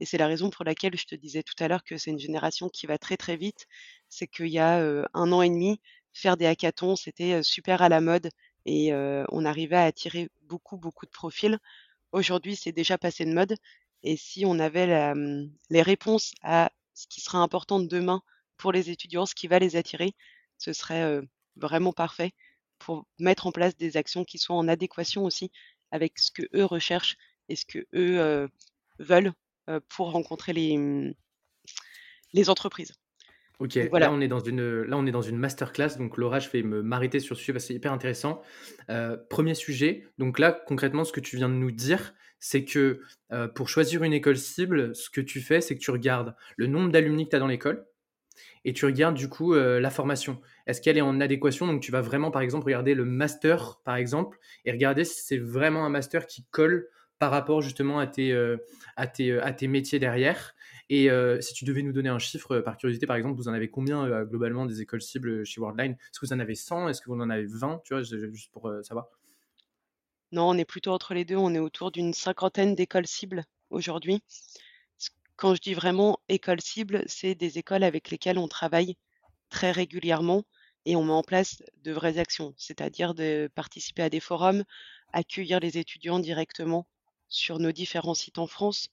et 0.00 0.06
c'est 0.06 0.18
la 0.18 0.26
raison 0.26 0.50
pour 0.50 0.64
laquelle 0.64 0.96
je 0.96 1.06
te 1.06 1.14
disais 1.14 1.42
tout 1.42 1.54
à 1.60 1.68
l'heure 1.68 1.84
que 1.84 1.96
c'est 1.96 2.10
une 2.10 2.18
génération 2.18 2.68
qui 2.68 2.86
va 2.86 2.98
très, 2.98 3.16
très 3.16 3.36
vite. 3.36 3.66
C'est 4.08 4.26
qu'il 4.26 4.48
y 4.48 4.58
a, 4.58 4.78
un 5.14 5.32
an 5.32 5.42
et 5.42 5.48
demi, 5.48 5.80
faire 6.12 6.36
des 6.36 6.46
hackathons, 6.46 6.96
c'était, 6.96 7.42
super 7.42 7.82
à 7.82 7.88
la 7.88 8.00
mode 8.00 8.28
et 8.66 8.92
on 8.94 9.44
arrivait 9.44 9.76
à 9.76 9.84
attirer 9.84 10.30
beaucoup, 10.42 10.76
beaucoup 10.76 11.06
de 11.06 11.10
profils. 11.10 11.58
Aujourd'hui, 12.12 12.56
c'est 12.56 12.72
déjà 12.72 12.98
passé 12.98 13.24
de 13.24 13.32
mode 13.32 13.54
et 14.02 14.16
si 14.16 14.44
on 14.46 14.58
avait 14.58 15.14
mmh, 15.14 15.50
les 15.70 15.82
réponses 15.82 16.32
à 16.42 16.70
ce 16.94 17.06
qui 17.08 17.20
sera 17.20 17.38
important 17.38 17.80
demain 17.80 18.22
pour 18.64 18.72
les 18.72 18.88
étudiants, 18.88 19.26
ce 19.26 19.34
qui 19.34 19.46
va 19.46 19.58
les 19.58 19.76
attirer, 19.76 20.14
ce 20.56 20.72
serait, 20.72 21.20
vraiment 21.56 21.92
parfait 21.92 22.32
pour 22.78 23.06
mettre 23.18 23.46
en 23.46 23.52
place 23.52 23.76
des 23.76 23.98
actions 23.98 24.24
qui 24.24 24.38
soient 24.38 24.56
en 24.56 24.68
adéquation 24.68 25.24
aussi 25.24 25.52
avec 25.90 26.18
ce 26.18 26.30
qu'eux 26.32 26.64
recherchent 26.64 27.18
et 27.50 27.56
ce 27.56 27.66
qu'eux, 27.66 28.48
veulent, 28.98 29.34
pour 29.90 30.12
rencontrer 30.12 30.54
les, 30.54 30.78
mmh, 30.78 31.12
les 32.32 32.48
entreprises. 32.48 32.94
OK, 33.58 33.74
là 33.74 34.10
on 34.10 34.22
est 34.22 34.28
dans 34.28 34.40
une, 34.40 34.80
là 34.80 34.96
on 34.96 35.04
est 35.06 35.12
dans 35.12 35.20
une 35.20 35.36
masterclass, 35.36 35.98
donc 35.98 36.16
Laura, 36.16 36.40
je 36.40 36.48
vais 36.48 36.62
me 36.62 36.80
m'arrêter 36.80 37.20
sur 37.20 37.36
ce 37.36 37.42
sujet 37.42 37.52
parce 37.52 37.64
que 37.64 37.68
c'est 37.68 37.74
hyper 37.74 37.92
intéressant. 37.92 38.40
Euh, 38.88 39.18
premier 39.28 39.54
sujet, 39.54 40.08
donc 40.16 40.38
là 40.38 40.52
concrètement 40.52 41.04
ce 41.04 41.12
que 41.12 41.20
tu 41.20 41.36
viens 41.36 41.50
de 41.50 41.54
nous 41.54 41.70
dire, 41.70 42.14
c'est 42.40 42.64
que 42.64 43.02
euh, 43.30 43.46
pour 43.46 43.68
choisir 43.68 44.04
une 44.04 44.14
école 44.14 44.38
cible, 44.38 44.96
ce 44.96 45.10
que 45.10 45.20
tu 45.20 45.42
fais, 45.42 45.60
c'est 45.60 45.74
que 45.76 45.80
tu 45.80 45.90
regardes 45.90 46.34
le 46.56 46.66
nombre 46.66 46.90
d'alumni 46.90 47.26
que 47.26 47.30
tu 47.30 47.36
as 47.36 47.40
dans 47.40 47.46
l'école 47.46 47.86
et 48.64 48.72
tu 48.72 48.84
regardes 48.84 49.16
du 49.16 49.28
coup 49.28 49.54
euh, 49.54 49.80
la 49.80 49.90
formation. 49.90 50.40
Est-ce 50.66 50.80
qu'elle 50.80 50.98
est 50.98 51.02
en 51.02 51.20
adéquation? 51.20 51.66
Donc 51.66 51.82
tu 51.82 51.92
vas 51.92 52.00
vraiment 52.00 52.30
par 52.30 52.42
exemple 52.42 52.66
regarder 52.66 52.94
le 52.94 53.04
master 53.04 53.80
par 53.84 53.96
exemple 53.96 54.38
et 54.64 54.72
regarder 54.72 55.04
si 55.04 55.22
c'est 55.22 55.38
vraiment 55.38 55.84
un 55.84 55.90
master 55.90 56.26
qui 56.26 56.44
colle 56.50 56.88
par 57.18 57.30
rapport 57.30 57.62
justement 57.62 57.98
à 57.98 58.06
tes, 58.06 58.36
à 58.96 59.06
tes, 59.06 59.38
à 59.38 59.52
tes 59.52 59.68
métiers 59.68 59.98
derrière. 59.98 60.54
Et 60.90 61.10
euh, 61.10 61.40
si 61.40 61.54
tu 61.54 61.64
devais 61.64 61.82
nous 61.82 61.92
donner 61.92 62.10
un 62.10 62.18
chiffre, 62.18 62.56
euh, 62.56 62.62
par 62.62 62.76
curiosité, 62.76 63.06
par 63.06 63.16
exemple, 63.16 63.36
vous 63.36 63.48
en 63.48 63.54
avez 63.54 63.70
combien 63.70 64.04
euh, 64.04 64.24
globalement 64.24 64.66
des 64.66 64.82
écoles 64.82 65.00
cibles 65.00 65.44
chez 65.44 65.60
Worldline? 65.60 65.92
Est-ce 65.92 66.20
que 66.20 66.26
vous 66.26 66.32
en 66.32 66.40
avez 66.40 66.54
100 66.54 66.88
Est-ce 66.88 67.00
que 67.00 67.10
vous 67.10 67.20
en 67.20 67.30
avez 67.30 67.46
20 67.46 67.80
Tu 67.84 67.94
vois, 67.94 68.02
juste 68.02 68.52
pour 68.52 68.70
savoir. 68.82 69.08
Non, 70.32 70.48
on 70.48 70.58
est 70.58 70.64
plutôt 70.64 70.90
entre 70.90 71.14
les 71.14 71.24
deux. 71.24 71.36
On 71.36 71.54
est 71.54 71.58
autour 71.58 71.90
d'une 71.90 72.12
cinquantaine 72.12 72.74
d'écoles 72.74 73.06
cibles 73.06 73.44
aujourd'hui. 73.70 74.22
Quand 75.36 75.54
je 75.54 75.60
dis 75.60 75.74
vraiment 75.74 76.18
écoles 76.28 76.60
cibles, 76.60 77.04
c'est 77.06 77.34
des 77.36 77.58
écoles 77.58 77.84
avec 77.84 78.10
lesquelles 78.10 78.38
on 78.38 78.48
travaille 78.48 78.96
très 79.50 79.72
régulièrement 79.72 80.44
et 80.86 80.96
on 80.96 81.04
met 81.04 81.12
en 81.12 81.22
place 81.22 81.62
de 81.82 81.92
vraies 81.92 82.18
actions, 82.18 82.54
c'est-à-dire 82.56 83.14
de 83.14 83.50
participer 83.54 84.02
à 84.02 84.10
des 84.10 84.20
forums, 84.20 84.64
accueillir 85.12 85.60
les 85.60 85.78
étudiants 85.78 86.18
directement 86.20 86.86
sur 87.28 87.58
nos 87.58 87.72
différents 87.72 88.14
sites 88.14 88.38
en 88.38 88.46
France, 88.46 88.88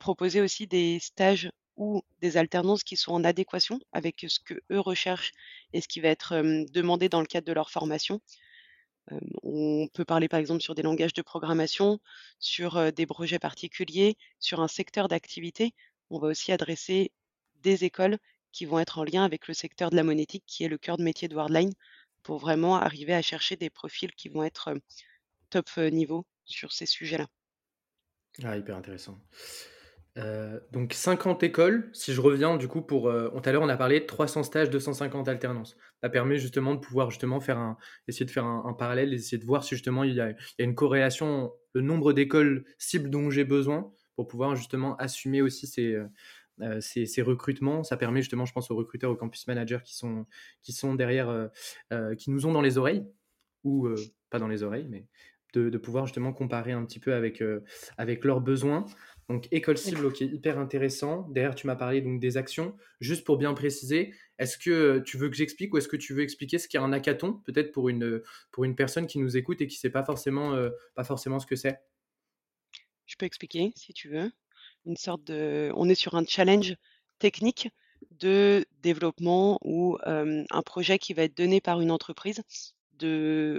proposer 0.00 0.40
aussi 0.40 0.66
des 0.66 0.98
stages 1.00 1.50
ou 1.76 2.02
des 2.20 2.36
alternances 2.36 2.84
qui 2.84 2.96
sont 2.96 3.12
en 3.12 3.24
adéquation 3.24 3.80
avec 3.92 4.24
ce 4.28 4.38
que 4.40 4.54
eux 4.70 4.80
recherchent 4.80 5.32
et 5.72 5.80
ce 5.80 5.88
qui 5.88 6.00
va 6.00 6.08
être 6.08 6.34
demandé 6.72 7.08
dans 7.08 7.20
le 7.20 7.26
cadre 7.26 7.46
de 7.46 7.52
leur 7.52 7.70
formation. 7.70 8.20
On 9.42 9.88
peut 9.92 10.04
parler 10.04 10.28
par 10.28 10.40
exemple 10.40 10.62
sur 10.62 10.74
des 10.74 10.82
langages 10.82 11.14
de 11.14 11.22
programmation, 11.22 12.00
sur 12.38 12.92
des 12.92 13.06
projets 13.06 13.38
particuliers, 13.38 14.16
sur 14.38 14.60
un 14.60 14.68
secteur 14.68 15.08
d'activité. 15.08 15.74
On 16.10 16.18
va 16.18 16.28
aussi 16.28 16.52
adresser 16.52 17.12
des 17.62 17.84
écoles 17.84 18.18
qui 18.52 18.64
vont 18.64 18.78
être 18.78 18.98
en 18.98 19.04
lien 19.04 19.24
avec 19.24 19.46
le 19.48 19.54
secteur 19.54 19.90
de 19.90 19.96
la 19.96 20.02
monétique, 20.02 20.44
qui 20.46 20.64
est 20.64 20.68
le 20.68 20.78
cœur 20.78 20.96
de 20.96 21.02
métier 21.02 21.28
de 21.28 21.34
Wordline, 21.34 21.72
pour 22.22 22.38
vraiment 22.38 22.76
arriver 22.76 23.14
à 23.14 23.22
chercher 23.22 23.56
des 23.56 23.70
profils 23.70 24.12
qui 24.12 24.28
vont 24.28 24.42
être 24.42 24.74
top 25.50 25.76
niveau 25.76 26.26
sur 26.44 26.72
ces 26.72 26.86
sujets-là. 26.86 27.26
Ah, 28.42 28.56
hyper 28.56 28.76
intéressant. 28.76 29.18
Euh, 30.20 30.60
donc 30.72 30.92
50 30.92 31.42
écoles, 31.42 31.88
si 31.92 32.12
je 32.12 32.20
reviens 32.20 32.56
du 32.56 32.68
coup 32.68 32.82
pour... 32.82 33.08
Euh, 33.08 33.30
tout 33.30 33.48
à 33.48 33.52
l'heure 33.52 33.62
on 33.62 33.68
a 33.68 33.76
parlé 33.76 34.00
de 34.00 34.06
300 34.06 34.42
stages, 34.42 34.70
250 34.70 35.28
alternances. 35.28 35.76
Ça 36.02 36.08
permet 36.08 36.38
justement 36.38 36.74
de 36.74 36.80
pouvoir 36.80 37.10
justement 37.10 37.40
faire 37.40 37.58
un, 37.58 37.76
essayer 38.06 38.26
de 38.26 38.30
faire 38.30 38.44
un, 38.44 38.72
parallèle, 38.74 39.14
essayer 39.14 39.38
de 39.38 39.46
voir 39.46 39.64
si 39.64 39.74
justement 39.74 40.04
il 40.04 40.14
y 40.14 40.20
a, 40.20 40.34
une 40.58 40.74
corrélation, 40.74 41.52
le 41.74 41.80
nombre 41.80 42.12
d'écoles 42.12 42.64
cibles 42.78 43.08
dont 43.08 43.30
j'ai 43.30 43.44
besoin 43.44 43.92
pour 44.16 44.26
pouvoir 44.26 44.56
justement 44.56 44.96
assumer 44.96 45.40
aussi 45.40 45.66
ces, 45.66 45.94
euh, 46.60 46.80
ces, 46.80 47.06
ces, 47.06 47.22
recrutements. 47.22 47.82
Ça 47.82 47.96
permet 47.96 48.20
justement, 48.20 48.44
je 48.44 48.52
pense 48.52 48.70
aux 48.70 48.76
recruteurs, 48.76 49.10
aux 49.10 49.16
campus 49.16 49.46
managers 49.46 49.80
qui 49.84 49.96
sont, 49.96 50.26
qui 50.62 50.72
sont 50.72 50.94
derrière, 50.94 51.48
qui 52.18 52.30
nous 52.30 52.46
ont 52.46 52.52
dans 52.52 52.62
les 52.62 52.76
oreilles, 52.76 53.06
ou 53.64 53.88
pas 54.28 54.38
dans 54.38 54.48
les 54.48 54.62
oreilles, 54.62 54.86
mais 54.90 55.06
de, 55.54 55.78
pouvoir 55.78 56.06
justement 56.06 56.32
comparer 56.32 56.72
un 56.72 56.84
petit 56.84 57.00
peu 57.00 57.14
avec, 57.14 57.42
avec 57.96 58.24
leurs 58.24 58.40
besoins. 58.40 58.84
Donc 59.30 59.46
école 59.52 59.78
cible, 59.78 60.04
ok, 60.06 60.22
hyper 60.22 60.58
intéressant. 60.58 61.28
Derrière, 61.28 61.54
tu 61.54 61.68
m'as 61.68 61.76
parlé 61.76 62.00
donc 62.00 62.18
des 62.18 62.36
actions. 62.36 62.76
Juste 63.00 63.24
pour 63.24 63.36
bien 63.36 63.54
préciser, 63.54 64.12
est-ce 64.40 64.58
que 64.58 64.98
tu 65.06 65.18
veux 65.18 65.28
que 65.28 65.36
j'explique 65.36 65.72
ou 65.72 65.78
est-ce 65.78 65.86
que 65.86 65.96
tu 65.96 66.14
veux 66.14 66.22
expliquer 66.24 66.58
ce 66.58 66.66
qu'est 66.66 66.78
un 66.78 66.92
hackathon, 66.92 67.34
peut-être 67.46 67.70
pour 67.70 67.88
une, 67.88 68.22
pour 68.50 68.64
une 68.64 68.74
personne 68.74 69.06
qui 69.06 69.20
nous 69.20 69.36
écoute 69.36 69.60
et 69.60 69.68
qui 69.68 69.76
ne 69.76 69.78
sait 69.78 69.90
pas 69.90 70.02
forcément, 70.02 70.54
euh, 70.54 70.70
pas 70.96 71.04
forcément 71.04 71.38
ce 71.38 71.46
que 71.46 71.54
c'est? 71.54 71.78
Je 73.06 73.14
peux 73.16 73.24
expliquer 73.24 73.72
si 73.76 73.92
tu 73.92 74.08
veux. 74.08 74.32
Une 74.84 74.96
sorte 74.96 75.22
de, 75.22 75.70
on 75.76 75.88
est 75.88 75.94
sur 75.94 76.16
un 76.16 76.24
challenge 76.26 76.74
technique 77.20 77.68
de 78.10 78.66
développement 78.82 79.60
ou 79.62 79.96
euh, 80.08 80.42
un 80.50 80.62
projet 80.62 80.98
qui 80.98 81.14
va 81.14 81.22
être 81.22 81.36
donné 81.36 81.60
par 81.60 81.80
une 81.80 81.92
entreprise 81.92 82.42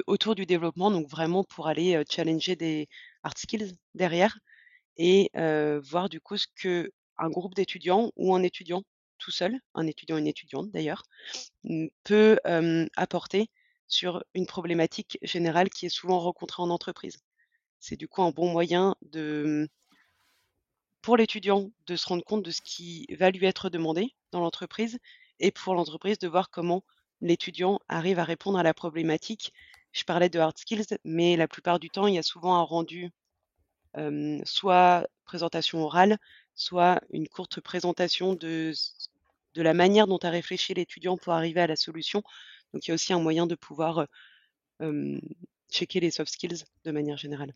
autour 0.05 0.35
du 0.35 0.45
développement, 0.45 0.91
donc 0.91 1.07
vraiment 1.07 1.45
pour 1.45 1.67
aller 1.67 1.99
challenger 2.07 2.55
des 2.55 2.89
hard 3.23 3.37
skills 3.37 3.73
derrière 3.95 4.37
et 5.01 5.31
voir 5.83 6.09
du 6.09 6.21
coup 6.21 6.37
ce 6.37 6.47
que 6.55 6.91
un 7.17 7.29
groupe 7.29 7.55
d'étudiants 7.55 8.11
ou 8.15 8.35
un 8.35 8.43
étudiant 8.43 8.83
tout 9.17 9.31
seul, 9.31 9.59
un 9.75 9.85
étudiant 9.87 10.17
une 10.17 10.27
étudiante 10.27 10.71
d'ailleurs, 10.71 11.03
mmh, 11.63 11.87
peut 12.03 12.39
apporter 12.95 13.49
sur 13.87 14.23
une 14.33 14.45
problématique 14.45 15.17
générale 15.21 15.69
qui 15.69 15.85
est 15.85 15.89
souvent 15.89 16.19
rencontrée 16.19 16.63
en 16.63 16.69
entreprise. 16.69 17.17
C'est 17.79 17.97
du 17.97 18.07
coup 18.07 18.21
un 18.23 18.31
bon 18.31 18.51
moyen 18.51 18.95
de, 19.01 19.67
pour 21.01 21.17
l'étudiant 21.17 21.71
de 21.87 21.95
se 21.95 22.07
rendre 22.07 22.23
compte 22.23 22.43
de 22.43 22.51
ce 22.51 22.61
qui 22.61 23.07
va 23.17 23.31
lui 23.31 23.45
être 23.45 23.69
demandé 23.69 24.13
dans 24.31 24.39
l'entreprise 24.39 24.99
et 25.39 25.51
pour 25.51 25.73
l'entreprise 25.73 26.19
de 26.19 26.27
voir 26.27 26.49
comment 26.49 26.83
l'étudiant 27.21 27.79
arrive 27.89 28.19
à 28.19 28.23
répondre 28.23 28.59
à 28.59 28.63
la 28.63 28.73
problématique. 28.73 29.51
Je 29.91 30.03
parlais 30.03 30.29
de 30.29 30.39
hard 30.39 30.57
skills, 30.57 30.97
mais 31.03 31.35
la 31.35 31.47
plupart 31.47 31.79
du 31.79 31.89
temps, 31.89 32.07
il 32.07 32.15
y 32.15 32.19
a 32.19 32.23
souvent 32.23 32.55
un 32.55 32.61
rendu, 32.61 33.09
soit 34.45 35.07
présentation 35.25 35.83
orale, 35.83 36.17
soit 36.55 37.01
une 37.11 37.27
courte 37.27 37.59
présentation 37.61 38.35
de, 38.35 38.73
la 39.55 39.73
manière 39.73 40.07
dont 40.07 40.17
a 40.17 40.29
réfléchi 40.29 40.73
l'étudiant 40.73 41.17
pour 41.17 41.33
arriver 41.33 41.61
à 41.61 41.67
la 41.67 41.75
solution. 41.75 42.23
Donc, 42.73 42.87
il 42.87 42.89
y 42.89 42.91
a 42.91 42.95
aussi 42.95 43.13
un 43.13 43.19
moyen 43.19 43.47
de 43.47 43.55
pouvoir 43.55 44.07
checker 45.69 45.99
les 45.99 46.11
soft 46.11 46.31
skills 46.31 46.63
de 46.85 46.91
manière 46.91 47.17
générale. 47.17 47.53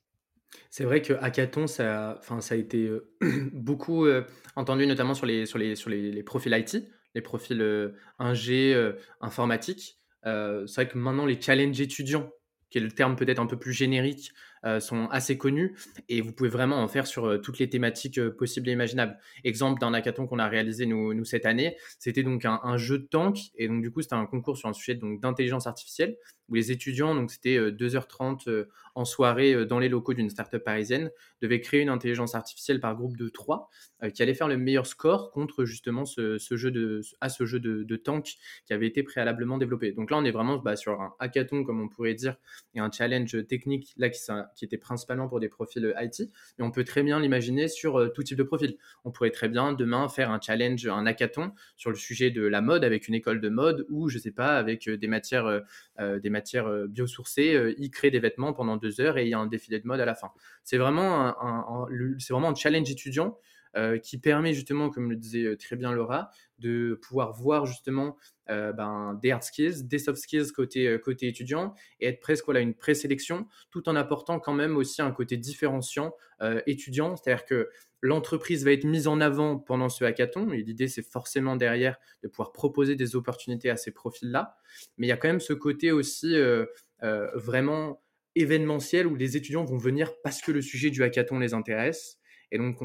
C'est 0.70 0.86
vrai 0.86 1.02
que 1.02 1.14
Hackathon, 1.14 1.68
ça, 1.68 2.22
ça 2.40 2.56
a 2.56 2.58
été 2.58 2.90
beaucoup 3.52 4.08
entendu, 4.56 4.88
notamment 4.88 5.14
sur 5.14 5.26
les, 5.26 5.46
les, 5.46 6.24
profils 6.24 6.54
IT 6.54 6.88
les 7.16 7.22
profils 7.22 7.94
ingé, 8.20 8.92
informatique. 9.22 10.00
C'est 10.24 10.76
vrai 10.76 10.88
que 10.88 10.98
maintenant, 10.98 11.26
les 11.26 11.42
challenges 11.42 11.80
étudiants, 11.82 12.30
qui 12.70 12.78
est 12.78 12.82
le 12.82 12.92
terme 12.92 13.16
peut-être 13.16 13.40
un 13.40 13.48
peu 13.48 13.58
plus 13.58 13.74
générique, 13.74 14.32
sont 14.80 15.08
assez 15.12 15.38
connus 15.38 15.76
et 16.10 16.22
vous 16.22 16.34
pouvez 16.34 16.50
vraiment 16.50 16.78
en 16.82 16.88
faire 16.88 17.08
sur 17.08 17.26
euh, 17.26 17.38
toutes 17.38 17.60
les 17.60 17.70
thématiques 17.70 18.18
euh, 18.18 18.36
possibles 18.36 18.68
et 18.70 18.72
imaginables. 18.72 19.18
Exemple 19.44 19.80
d'un 19.80 19.94
hackathon 19.94 20.28
qu'on 20.28 20.40
a 20.40 20.48
réalisé 20.48 20.86
nous, 20.86 21.14
nous 21.14 21.26
cette 21.26 21.46
année, 21.46 21.78
c'était 22.00 22.24
donc 22.24 22.46
un, 22.46 22.78
jeu 22.78 23.00
de 23.00 23.06
tank 23.06 23.38
et 23.56 23.68
donc 23.68 23.82
du 23.82 23.92
coup 23.92 24.02
c'était 24.02 24.16
un 24.16 24.26
concours 24.26 24.58
sur 24.58 24.68
un 24.68 24.74
sujet 24.74 24.96
donc 24.96 25.22
d'intelligence 25.22 25.68
artificielle 25.68 26.18
où 26.50 26.56
les 26.56 26.72
étudiants, 26.72 27.16
donc 27.16 27.32
c'était 27.32 27.58
2h30 27.58 28.66
en 28.94 29.06
soirée 29.06 29.66
dans 29.66 29.80
les 29.80 29.90
locaux 29.90 30.14
d'une 30.14 30.30
startup 30.30 30.64
parisienne, 30.64 31.10
devaient 31.42 31.60
créer 31.60 31.82
une 31.82 31.90
intelligence 31.90 32.36
artificielle 32.36 32.80
par 32.80 32.96
groupe 32.96 33.18
de 33.18 33.30
3 33.30 33.70
qui 34.14 34.22
allait 34.22 34.36
faire 34.36 34.48
le 34.48 34.58
meilleur 34.58 34.86
score 34.86 35.32
contre 35.32 35.66
justement 35.66 36.06
ce, 36.06 36.38
jeu 36.52 36.70
de, 36.70 37.02
à 37.20 37.30
ce 37.30 37.46
jeu 37.46 37.60
de, 37.60 37.96
tank 37.96 38.36
qui 38.66 38.74
avait 38.74 38.88
été 38.88 39.02
préalablement 39.02 39.58
développé. 39.58 39.92
Donc 39.92 40.12
là 40.12 40.18
on 40.18 40.26
est 40.26 40.32
vraiment 40.32 40.58
bah, 40.58 40.76
sur 40.76 41.02
un 41.02 41.16
hackathon 41.20 41.64
comme 41.64 41.82
on 41.82 41.88
pourrait 41.88 42.14
dire 42.14 42.36
et 42.76 42.80
un 42.80 42.92
challenge 42.92 43.48
technique 43.48 43.94
là 43.98 44.10
qui, 44.10 44.20
qui 44.56 44.66
était 44.66 44.78
principalement 44.78 45.28
pour 45.28 45.40
des 45.40 45.50
profils 45.50 45.86
euh, 45.86 46.02
IT, 46.02 46.32
mais 46.58 46.66
on 46.66 46.72
peut 46.72 46.84
très 46.84 47.04
bien 47.04 47.20
l'imaginer 47.20 47.68
sur 47.68 48.00
euh, 48.00 48.10
tout 48.10 48.24
type 48.24 48.38
de 48.38 48.44
profil. 48.44 48.78
On 49.04 49.12
pourrait 49.12 49.32
très 49.32 49.50
bien 49.50 49.74
demain 49.74 50.08
faire 50.10 50.32
un 50.32 50.40
challenge, 50.40 50.88
un 50.88 51.06
hackathon 51.06 51.52
sur 51.76 51.90
le 51.90 51.96
sujet 51.96 52.32
de 52.32 52.42
la 52.42 52.62
mode 52.62 52.84
avec 52.84 53.08
une 53.08 53.14
école 53.14 53.42
de 53.42 53.50
mode 53.50 53.86
ou 53.90 54.10
je 54.10 54.18
sais 54.18 54.32
pas 54.32 54.58
avec 54.58 54.88
euh, 54.88 54.98
des 54.98 55.08
matières, 55.08 55.62
des 56.00 56.32
biosourcées, 56.88 57.76
y 57.78 57.92
créer 57.92 58.12
des 58.12 58.20
vêtements 58.20 58.54
pendant 58.54 58.78
deux 58.78 59.02
heures 59.02 59.18
et 59.18 59.24
il 59.24 59.30
y 59.30 59.34
a 59.34 59.40
un 59.40 59.48
défilé 59.48 59.80
de 59.80 59.88
mode 59.88 60.00
à 60.00 60.06
la 60.06 60.16
fin. 60.16 60.32
C'est 60.64 60.78
vraiment 60.78 61.36
un 61.38 62.56
challenge 62.56 62.90
étudiant 62.90 63.38
qui 64.02 64.18
permet 64.18 64.54
justement, 64.54 64.90
comme 64.90 65.10
le 65.10 65.18
disait 65.18 65.58
très 65.58 65.76
bien 65.76 65.92
Laura, 65.92 66.30
de 66.60 67.00
pouvoir 67.02 67.34
voir 67.34 67.66
justement 67.66 68.16
euh, 68.50 68.72
ben, 68.74 69.20
des 69.22 69.32
hard 69.32 69.44
skills, 69.44 69.88
des 69.88 69.98
soft 69.98 70.22
skills 70.22 70.52
côté, 70.52 70.88
euh, 70.88 70.98
côté 71.00 71.28
étudiant 71.28 71.74
et 72.00 72.08
être 72.08 72.20
presque 72.20 72.46
voilà, 72.46 72.60
une 72.60 72.76
présélection 72.76 73.48
tout 73.72 73.90
en 73.90 73.96
apportant 73.96 74.40
quand 74.40 74.54
même 74.54 74.78
aussi 74.78 75.02
un 75.02 75.12
côté 75.12 75.36
différenciant 75.36 76.14
euh, 76.42 76.62
étudiant. 76.68 77.16
C'est-à-dire 77.16 77.46
que 77.46 77.70
l'entreprise 78.02 78.64
va 78.64 78.72
être 78.72 78.84
mise 78.84 79.08
en 79.08 79.20
avant 79.20 79.58
pendant 79.58 79.90
ce 79.90 80.04
hackathon 80.04 80.52
et 80.52 80.62
l'idée 80.62 80.88
c'est 80.88 81.02
forcément 81.02 81.56
derrière 81.56 81.98
de 82.22 82.28
pouvoir 82.28 82.52
proposer 82.52 82.96
des 82.96 83.16
opportunités 83.16 83.72
à 83.72 83.78
ces 83.78 83.92
profils-là. 83.92 84.58
Mais 84.98 85.08
il 85.08 85.10
y 85.10 85.14
a 85.14 85.18
quand 85.18 85.30
même 85.30 85.40
ce 85.40 85.54
côté 85.54 85.92
aussi 85.92 86.36
vraiment 87.02 88.04
événementiel 88.36 89.08
où 89.08 89.16
les 89.16 89.38
étudiants 89.38 89.64
vont 89.64 89.78
venir 89.78 90.12
parce 90.24 90.42
que 90.42 90.52
le 90.52 90.62
sujet 90.62 90.92
du 90.92 91.04
hackathon 91.04 91.40
les 91.40 91.54
intéresse 91.54 92.20
et 92.56 92.58
donc, 92.58 92.78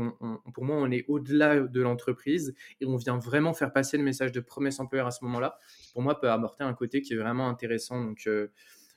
pour 0.53 0.65
moi, 0.65 0.77
on 0.77 0.91
est 0.91 1.05
au-delà 1.07 1.61
de 1.61 1.81
l'entreprise 1.81 2.55
et 2.81 2.87
on 2.87 2.97
vient 2.97 3.19
vraiment 3.19 3.55
faire 3.55 3.73
passer 3.73 3.97
le 3.97 4.03
message 4.03 4.33
de 4.33 4.41
promesse 4.41 4.81
employeur 4.81 5.07
à 5.07 5.13
ce 5.13 5.25
moment-là. 5.25 5.59
Pour 5.93 6.03
moi, 6.03 6.19
peut 6.19 6.29
apporter 6.29 6.65
un 6.65 6.75
côté 6.75 7.03
qui 7.03 7.13
est 7.13 7.17
vraiment 7.17 7.49
intéressant. 7.49 8.05
Donc, 8.05 8.23
euh, 8.27 8.49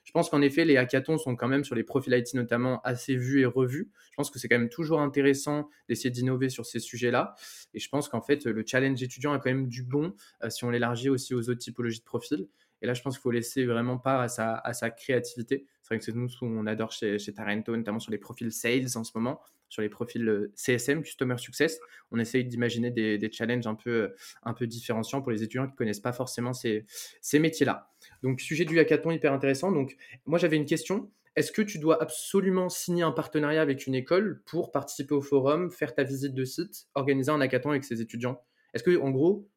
je 0.03 0.11
pense 0.11 0.31
qu'en 0.31 0.41
effet, 0.41 0.65
les 0.65 0.77
hackathons 0.77 1.19
sont 1.19 1.35
quand 1.35 1.47
même 1.47 1.63
sur 1.63 1.75
les 1.75 1.83
profils 1.83 2.11
IT 2.11 2.33
notamment 2.33 2.81
assez 2.81 3.15
vus 3.15 3.41
et 3.41 3.45
revus. 3.45 3.91
Je 4.09 4.15
pense 4.17 4.31
que 4.31 4.39
c'est 4.39 4.47
quand 4.47 4.57
même 4.57 4.69
toujours 4.69 4.99
intéressant 4.99 5.69
d'essayer 5.87 6.09
d'innover 6.09 6.49
sur 6.49 6.65
ces 6.65 6.79
sujets-là. 6.79 7.35
Et 7.75 7.79
je 7.79 7.87
pense 7.87 8.09
qu'en 8.09 8.21
fait, 8.21 8.45
le 8.45 8.63
challenge 8.65 9.01
étudiant 9.01 9.31
a 9.31 9.37
quand 9.37 9.51
même 9.51 9.67
du 9.67 9.83
bon 9.83 10.15
euh, 10.43 10.49
si 10.49 10.63
on 10.65 10.71
l'élargit 10.71 11.09
aussi 11.09 11.35
aux 11.35 11.49
autres 11.49 11.59
typologies 11.59 11.99
de 11.99 12.05
profils. 12.05 12.47
Et 12.81 12.87
là, 12.87 12.95
je 12.95 13.01
pense 13.03 13.15
qu'il 13.15 13.21
faut 13.21 13.31
laisser 13.31 13.65
vraiment 13.65 13.99
part 13.99 14.21
à 14.21 14.27
sa, 14.27 14.55
à 14.55 14.73
sa 14.73 14.89
créativité. 14.89 15.67
C'est 15.83 15.87
vrai 15.89 15.99
que 15.99 16.03
c'est 16.03 16.15
nous 16.15 16.27
ce 16.27 16.39
qu'on 16.39 16.65
adore 16.65 16.91
chez, 16.91 17.19
chez 17.19 17.31
Tarento, 17.31 17.77
notamment 17.77 17.99
sur 17.99 18.11
les 18.11 18.17
profils 18.17 18.51
sales 18.51 18.87
en 18.95 19.03
ce 19.03 19.11
moment 19.15 19.39
sur 19.73 19.81
les 19.81 19.89
profils 19.89 20.27
euh, 20.29 20.51
CSM, 20.55 21.01
Customer 21.01 21.37
Success. 21.37 21.79
On 22.11 22.19
essaye 22.19 22.45
d'imaginer 22.45 22.91
des, 22.91 23.31
challenges 23.31 23.65
un 23.65 23.75
peu, 23.75 23.89
euh, 23.89 24.15
un 24.43 24.53
différenciants 24.61 25.21
pour 25.21 25.31
les 25.31 25.41
étudiants 25.41 25.65
qui 25.65 25.71
ne 25.71 25.77
connaissent 25.77 25.99
pas 25.99 26.13
forcément 26.13 26.53
ces, 26.53 26.85
ces 27.21 27.39
métiers-là. 27.39 27.89
Donc, 28.21 28.39
sujet 28.39 28.65
du 28.65 28.79
hackathon 28.79 29.11
hyper 29.11 29.33
intéressant. 29.33 29.71
Donc, 29.71 29.97
moi, 30.25 30.37
j'avais 30.37 30.57
une 30.57 30.65
question. 30.65 31.11
Est-ce 31.35 31.51
que 31.51 31.63
tu 31.63 31.79
dois 31.79 32.01
absolument 32.01 32.69
signer 32.69 33.01
un 33.01 33.11
partenariat 33.11 33.63
avec 33.63 33.87
une 33.87 33.95
école 33.95 34.43
pour 34.45 34.71
participer 34.71 35.15
au 35.15 35.21
forum, 35.21 35.71
faire 35.71 35.95
ta 35.95 36.03
visite 36.03 36.35
de 36.35 36.45
site, 36.45 36.85
organiser 36.93 37.31
un 37.31 37.41
hackathon 37.41 37.71
avec 37.71 37.83
ses 37.83 37.99
étudiants? 37.99 38.39
Est-ce 38.75 38.83
que, 38.83 38.99
en 38.99 39.09
gros, 39.09 39.49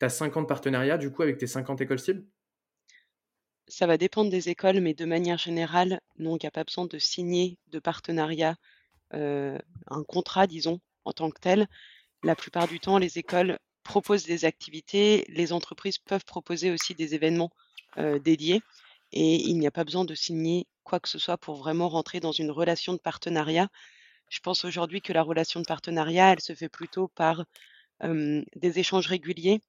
tu 0.00 0.06
as 0.06 0.08
50 0.08 0.48
partenariats 0.48 0.98
du 0.98 1.12
coup 1.12 1.22
avec 1.22 1.38
tes 1.38 1.46
50 1.46 1.80
écoles 1.80 2.00
cibles? 2.00 2.24
Ça 3.68 3.86
va 3.86 3.96
dépendre 3.96 4.30
des 4.30 4.48
écoles, 4.48 4.80
mais 4.80 4.94
de 4.94 5.04
manière 5.04 5.38
générale, 5.38 6.00
non, 6.18 6.36
il 6.36 6.40
n'y 6.42 6.46
a 6.46 6.52
pas 6.52 6.64
besoin 6.64 6.86
de 6.86 6.98
signer 6.98 7.58
de 7.68 7.78
partenariat 7.78 8.56
un 9.12 10.02
contrat, 10.06 10.46
disons, 10.46 10.80
en 11.04 11.12
tant 11.12 11.30
que 11.30 11.40
tel. 11.40 11.68
La 12.22 12.34
plupart 12.34 12.68
du 12.68 12.80
temps, 12.80 12.98
les 12.98 13.18
écoles 13.18 13.58
proposent 13.82 14.24
des 14.24 14.44
activités, 14.44 15.24
les 15.28 15.52
entreprises 15.52 15.98
peuvent 15.98 16.24
proposer 16.24 16.70
aussi 16.70 16.94
des 16.94 17.14
événements 17.14 17.50
dédiés 18.24 18.62
et 19.12 19.36
il 19.36 19.58
n'y 19.58 19.66
a 19.66 19.70
pas 19.70 19.84
besoin 19.84 20.04
de 20.04 20.14
signer 20.14 20.66
quoi 20.82 21.00
que 21.00 21.08
ce 21.08 21.18
soit 21.18 21.38
pour 21.38 21.56
vraiment 21.56 21.88
rentrer 21.88 22.20
dans 22.20 22.32
une 22.32 22.50
relation 22.50 22.92
de 22.92 22.98
partenariat. 22.98 23.68
Je 24.28 24.40
pense 24.40 24.64
aujourd'hui 24.64 25.00
que 25.00 25.12
la 25.12 25.22
relation 25.22 25.60
de 25.60 25.66
partenariat, 25.66 26.32
elle 26.32 26.40
se 26.40 26.54
fait 26.54 26.68
plutôt 26.68 27.08
par 27.08 27.44
des 28.02 28.78
échanges 28.78 29.06
réguliers, 29.06 29.60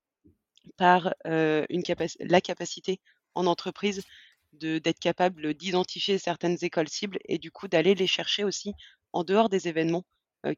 par 0.78 1.13
une 1.26 1.84
la 2.19 2.41
capacité 2.41 3.00
en 3.36 3.45
entreprise 3.45 4.04
d'être 4.54 5.00
capable 5.00 5.54
d'identifier 5.54 6.17
certaines 6.17 6.58
écoles 6.62 6.89
cibles 6.89 7.19
et 7.26 7.38
du 7.38 7.52
coup 7.52 7.67
d'aller 7.67 7.93
les 7.93 8.08
chercher 8.08 8.43
aussi 8.43 8.73
en 9.13 9.24
dehors 9.24 9.50
des 9.50 9.67
événements 9.67 10.06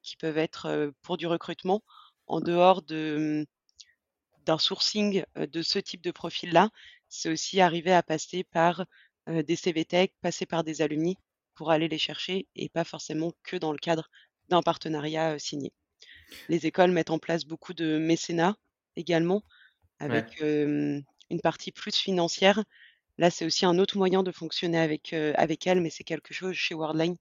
qui 0.02 0.18
peuvent 0.18 0.38
être 0.38 0.92
pour 1.02 1.18
du 1.18 1.28
recrutement, 1.28 1.84
en 2.28 2.42
dehors 2.42 2.82
de, 2.82 3.46
mmh, 3.46 4.44
d'un 4.46 4.58
sourcing 4.58 5.24
de 5.36 5.62
ce 5.62 5.80
type 5.80 6.02
de 6.02 6.12
profil-là, 6.12 6.70
c'est 7.08 7.30
aussi 7.30 7.62
arriver 7.62 7.94
à 7.94 8.04
passer 8.04 8.44
par 8.44 8.86
des 9.28 9.56
CVTech, 9.56 10.14
passer 10.22 10.46
par 10.46 10.64
des 10.64 10.82
alumni 10.82 11.18
pour 11.56 11.72
aller 11.72 11.88
les 11.88 11.98
chercher 11.98 12.48
et 12.56 12.70
pas 12.70 12.84
forcément 12.84 13.32
que 13.44 13.58
dans 13.58 13.72
le 13.72 13.78
cadre 13.78 14.10
d'un 14.48 14.62
partenariat 14.62 15.38
signé. 15.40 15.72
Les 16.48 16.66
écoles 16.66 16.92
mettent 16.92 17.10
en 17.10 17.20
place 17.20 17.46
beaucoup 17.46 17.74
de 17.74 17.98
mécénat 17.98 18.56
également, 18.96 19.44
avec 20.00 20.40
une 20.42 21.04
partie 21.44 21.72
plus 21.72 21.96
financière. 21.96 22.64
Là, 23.18 23.30
c'est 23.30 23.46
aussi 23.46 23.66
un 23.66 23.78
autre 23.80 23.98
moyen 23.98 24.24
de 24.24 24.32
fonctionner 24.32 24.80
avec, 24.80 25.14
avec 25.14 25.68
elles, 25.68 25.82
mais 25.82 25.90
c'est 25.90 26.04
quelque 26.04 26.34
chose 26.34 26.56
chez 26.56 26.74
Worldline 26.74 27.18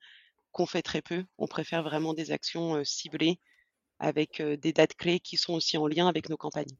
qu'on 0.59 0.66
fait 0.66 0.83
très 0.83 1.03
peu. 1.03 1.23
On 1.38 1.47
préfère 1.47 1.85
vraiment 1.85 2.14
des 2.14 2.33
actions 2.33 2.83
ciblées 2.83 3.38
avec 4.01 4.42
des 4.42 4.73
dates 4.73 4.97
clés 4.97 5.21
qui 5.21 5.37
sont 5.37 5.55
aussi 5.55 5.79
en 5.79 5.87
lien 5.87 6.09
avec 6.09 6.29
nos 6.29 6.37
campagnes. 6.37 6.77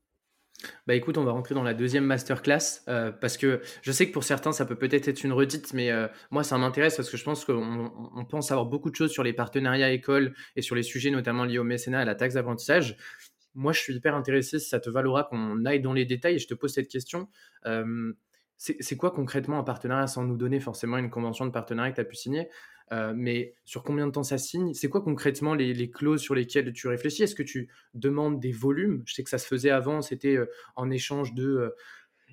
Bah 0.89 0.97
écoute, 0.97 1.17
on 1.17 1.23
va 1.23 1.31
rentrer 1.31 1.55
dans 1.55 1.63
la 1.63 1.75
deuxième 1.75 2.05
masterclass 2.05 2.83
parce 3.21 3.37
que 3.37 3.61
je 3.83 3.93
sais 3.93 4.09
que 4.09 4.13
pour 4.13 4.25
certains 4.25 4.51
ça 4.51 4.67
peut 4.67 4.75
peut-être 4.75 5.07
être 5.07 5.23
une 5.23 5.33
redite, 5.33 5.73
mais 5.75 5.93
moi 6.33 6.43
ça 6.43 6.59
m'intéresse 6.59 6.97
parce 6.97 7.09
que 7.09 7.17
je 7.17 7.23
pense 7.23 7.45
qu'on 7.45 8.27
pense 8.29 8.51
avoir 8.51 8.67
beaucoup 8.67 8.91
de 8.91 8.97
choses 8.97 9.13
sur 9.13 9.23
les 9.23 9.33
partenariats 9.33 9.93
écoles 9.93 10.35
et 10.57 10.63
sur 10.63 10.75
les 10.75 10.83
sujets 10.83 11.11
notamment 11.11 11.45
liés 11.45 11.59
au 11.59 11.65
mécénat 11.65 12.01
et 12.01 12.03
à 12.03 12.05
la 12.05 12.17
taxe 12.17 12.35
d'apprentissage. 12.35 12.97
Moi 13.55 13.73
je 13.73 13.81
suis 13.81 13.95
hyper 13.95 14.17
intéressé 14.17 14.59
si 14.59 14.69
ça 14.69 14.81
te 14.81 14.91
valora 14.91 15.23
qu'on 15.31 15.65
aille 15.67 15.81
dans 15.81 15.93
les 15.93 16.05
détails 16.05 16.35
et 16.35 16.39
je 16.41 16.49
te 16.49 16.55
pose 16.55 16.75
cette 16.75 16.89
question. 16.89 17.29
c'est 18.57 18.97
quoi 18.97 19.13
concrètement 19.13 19.61
un 19.61 19.65
partenariat 19.65 20.09
sans 20.09 20.25
nous 20.25 20.37
donner 20.37 20.59
forcément 20.59 20.97
une 20.97 21.11
convention 21.11 21.47
de 21.47 21.53
partenariat 21.53 21.93
que 21.93 21.97
tu 21.97 22.01
as 22.01 22.05
pu 22.05 22.17
signer? 22.17 22.49
Euh, 22.93 23.13
mais 23.15 23.55
sur 23.65 23.83
combien 23.83 24.07
de 24.07 24.13
temps 24.13 24.23
ça 24.23 24.39
signe? 24.39 24.75
C'est 24.75 24.89
quoi 24.89 25.03
concrètement 25.03 25.55
les, 25.55 25.91
clauses 25.91 26.21
sur 26.21 26.35
lesquelles 26.35 26.73
tu 26.73 26.89
réfléchis? 26.89 27.23
Est-ce 27.23 27.35
que 27.35 27.43
tu 27.43 27.69
demandes 27.95 28.41
des 28.41 28.53
volumes? 28.53 29.03
Je 29.07 29.15
sais 29.15 29.23
que 29.23 29.31
ça 29.31 29.39
se 29.39 29.47
faisait 29.47 29.71
avant, 29.71 30.03
c'était 30.03 30.37
euh, 30.37 30.47
en 30.77 30.91
échange 30.91 31.35
de 31.35 31.47
euh, 31.47 31.71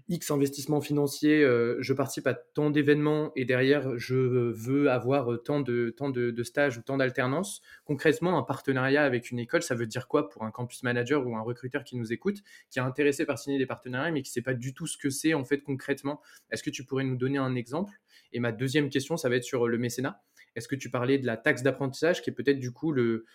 X 0.08 0.30
investissements 0.30 0.82
financiers, 0.82 1.42
je 1.80 1.94
participe 1.94 2.28
à 2.28 2.36
tant 2.36 2.70
d'événements 2.70 3.32
et 3.36 3.44
derrière 3.44 3.98
je 3.98 4.16
veux 4.16 4.92
avoir 4.92 5.42
tant 5.44 5.62
de, 5.62 5.90
tant 5.98 6.10
de, 6.10 6.44
stages 6.44 6.78
ou 6.78 6.82
tant 6.82 6.98
d'alternance. 6.98 7.62
Concrètement, 7.86 8.38
un 8.38 8.44
partenariat 8.44 9.04
avec 9.04 9.32
une 9.32 9.40
école, 9.40 9.64
ça 9.64 9.74
veut 9.74 9.88
dire 9.88 10.08
quoi 10.08 10.30
pour 10.30 10.44
un 10.44 10.52
campus 10.52 10.84
manager 10.84 11.26
ou 11.26 11.36
un 11.36 11.42
recruteur 11.42 11.84
qui 11.84 11.98
nous 11.98 12.14
écoute, 12.14 12.44
qui 12.70 12.78
est 12.78 12.84
intéressé 12.84 13.26
par 13.26 13.40
signer 13.40 13.58
des 13.58 13.66
partenariats 13.66 14.12
mais 14.12 14.22
qui 14.22 14.30
ne 14.30 14.34
sait 14.34 14.42
pas 14.44 14.54
du 14.54 14.76
tout 14.76 14.86
ce 14.86 14.98
que 14.98 15.10
c'est 15.10 15.34
en 15.34 15.46
fait 15.46 15.62
concrètement? 15.62 16.22
Est-ce 16.52 16.62
que 16.62 16.70
tu 16.70 16.84
pourrais 16.84 17.06
nous 17.06 17.18
donner 17.18 17.40
un 17.40 17.56
exemple? 17.56 17.94
Et 18.32 18.40
ma 18.40 18.52
deuxième 18.52 18.90
question, 18.90 19.18
ça 19.18 19.30
va 19.30 19.38
être 19.38 19.44
sur 19.44 19.68
le 19.68 19.78
mécénat. 19.78 20.22
Est-ce 20.56 20.68
que 20.68 20.76
tu 20.76 20.90
parlais 20.90 21.18
de 21.18 21.26
la 21.26 21.38
taxe 21.38 21.64
d'apprentissage, 21.64 22.22
qui 22.22 22.30
est 22.30 22.34
peut-être 22.34 22.60
du 22.60 22.72
coup 22.72 22.92
le, 22.92 23.26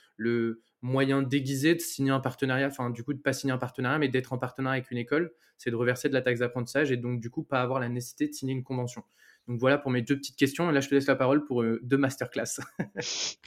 moyen 0.82 1.22
déguisé 1.22 1.74
de 1.74 1.80
signer 1.80 2.10
un 2.10 2.20
partenariat, 2.20 2.66
enfin 2.66 2.88
du 2.88 3.04
coup 3.04 3.12
de 3.12 3.18
pas 3.18 3.34
signer 3.34 3.52
un 3.52 3.58
partenariat, 3.58 3.98
mais 3.98 4.08
d'être 4.08 4.32
en 4.32 4.38
partenariat 4.38 4.78
avec 4.78 4.90
une 4.90 4.96
école, 4.98 5.32
c'est 5.58 5.70
de 5.70 5.76
reverser 5.76 6.08
de 6.08 6.14
la 6.14 6.22
taxe 6.22 6.40
d'apprentissage 6.40 6.90
et 6.90 6.96
donc 6.96 7.20
du 7.20 7.28
coup 7.28 7.42
pas 7.42 7.60
avoir 7.60 7.80
la 7.80 7.90
nécessité 7.90 8.28
de 8.28 8.32
signer 8.32 8.54
une 8.54 8.64
convention. 8.64 9.04
Donc 9.46 9.60
voilà 9.60 9.76
pour 9.76 9.90
mes 9.90 10.00
deux 10.00 10.16
petites 10.16 10.36
questions. 10.36 10.70
Et 10.70 10.72
là, 10.72 10.80
je 10.80 10.88
te 10.88 10.94
laisse 10.94 11.06
la 11.06 11.16
parole 11.16 11.44
pour 11.44 11.62
euh, 11.62 11.80
deux 11.82 11.98
masterclass. 11.98 12.60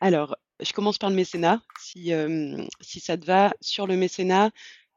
Alors, 0.00 0.36
je 0.60 0.72
commence 0.72 0.98
par 0.98 1.08
le 1.08 1.16
mécénat. 1.16 1.62
Si, 1.78 2.12
si 2.80 3.00
ça 3.00 3.16
te 3.16 3.24
va, 3.24 3.54
sur 3.60 3.86
le 3.86 3.96
mécénat, 3.96 4.50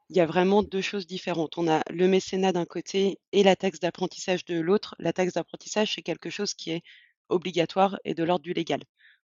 il 0.08 0.16
y 0.16 0.20
a 0.20 0.26
vraiment 0.26 0.62
deux 0.62 0.80
choses 0.80 1.06
différentes. 1.06 1.58
On 1.58 1.68
a 1.68 1.82
le 1.90 2.08
mécénat 2.08 2.52
d'un 2.52 2.64
côté 2.64 3.18
et 3.32 3.42
la 3.42 3.56
taxe 3.56 3.80
d'apprentissage 3.80 4.44
de 4.44 4.60
l'autre. 4.60 4.94
La 4.98 5.12
taxe 5.12 5.34
d'apprentissage, 5.34 5.94
c'est 5.94 6.02
quelque 6.02 6.30
chose 6.30 6.54
qui 6.54 6.70
est 6.70 6.82
obligatoire 7.28 7.98
et 8.04 8.14
de 8.14 8.24
l'ordre 8.24 8.42
du 8.42 8.52
légal. 8.52 8.82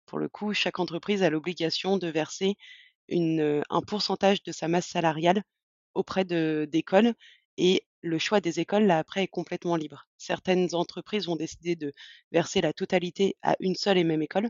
Pour 0.06 0.20
le 0.20 0.30
coup, 0.30 0.54
chaque 0.54 0.80
entreprise 0.80 1.24
a 1.24 1.30
l'obligation 1.30 1.98
de 1.98 2.08
verser 2.08 2.56
une, 3.08 3.64
un 3.70 3.82
pourcentage 3.82 4.44
de 4.44 4.52
sa 4.52 4.68
masse 4.68 4.88
salariale 4.88 5.44
auprès 5.94 6.26
d'écoles 6.26 7.14
et 7.58 7.84
le 8.02 8.18
choix 8.18 8.40
des 8.40 8.60
écoles, 8.60 8.86
là, 8.86 9.00
après, 9.00 9.24
est 9.24 9.28
complètement 9.28 9.76
libre. 9.76 10.08
Certaines 10.18 10.74
entreprises 10.74 11.28
ont 11.28 11.36
décidé 11.36 11.76
de 11.76 11.92
verser 12.32 12.62
la 12.62 12.74
totalité 12.74 13.36
à 13.42 13.56
une 13.60 13.76
seule 13.76 13.98
et 13.98 14.04
même 14.04 14.22
école. 14.22 14.50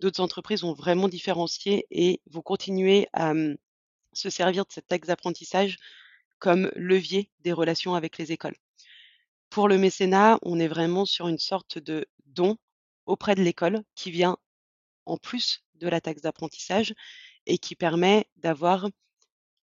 D'autres 0.00 0.20
entreprises 0.20 0.64
ont 0.64 0.74
vraiment 0.74 1.08
différencié 1.08 1.86
et 1.90 2.20
vont 2.26 2.42
continuer 2.42 3.08
à 3.12 3.32
mmh, 3.34 3.56
se 4.12 4.30
servir 4.30 4.66
de 4.66 4.72
cette 4.72 4.88
taxe 4.88 5.08
d'apprentissage 5.08 5.78
comme 6.38 6.70
levier 6.74 7.30
des 7.40 7.52
relations 7.52 7.94
avec 7.94 8.18
les 8.18 8.32
écoles. 8.32 8.56
Pour 9.48 9.68
le 9.68 9.78
mécénat, 9.78 10.38
on 10.42 10.58
est 10.58 10.68
vraiment 10.68 11.04
sur 11.04 11.28
une 11.28 11.38
sorte 11.38 11.78
de 11.78 12.06
don 12.26 12.56
auprès 13.06 13.34
de 13.34 13.42
l'école 13.42 13.82
qui 13.94 14.10
vient 14.10 14.36
en 15.06 15.16
plus 15.16 15.64
de 15.74 15.88
la 15.88 16.00
taxe 16.00 16.22
d'apprentissage 16.22 16.94
et 17.46 17.58
qui 17.58 17.74
permet 17.74 18.26
d'avoir 18.36 18.88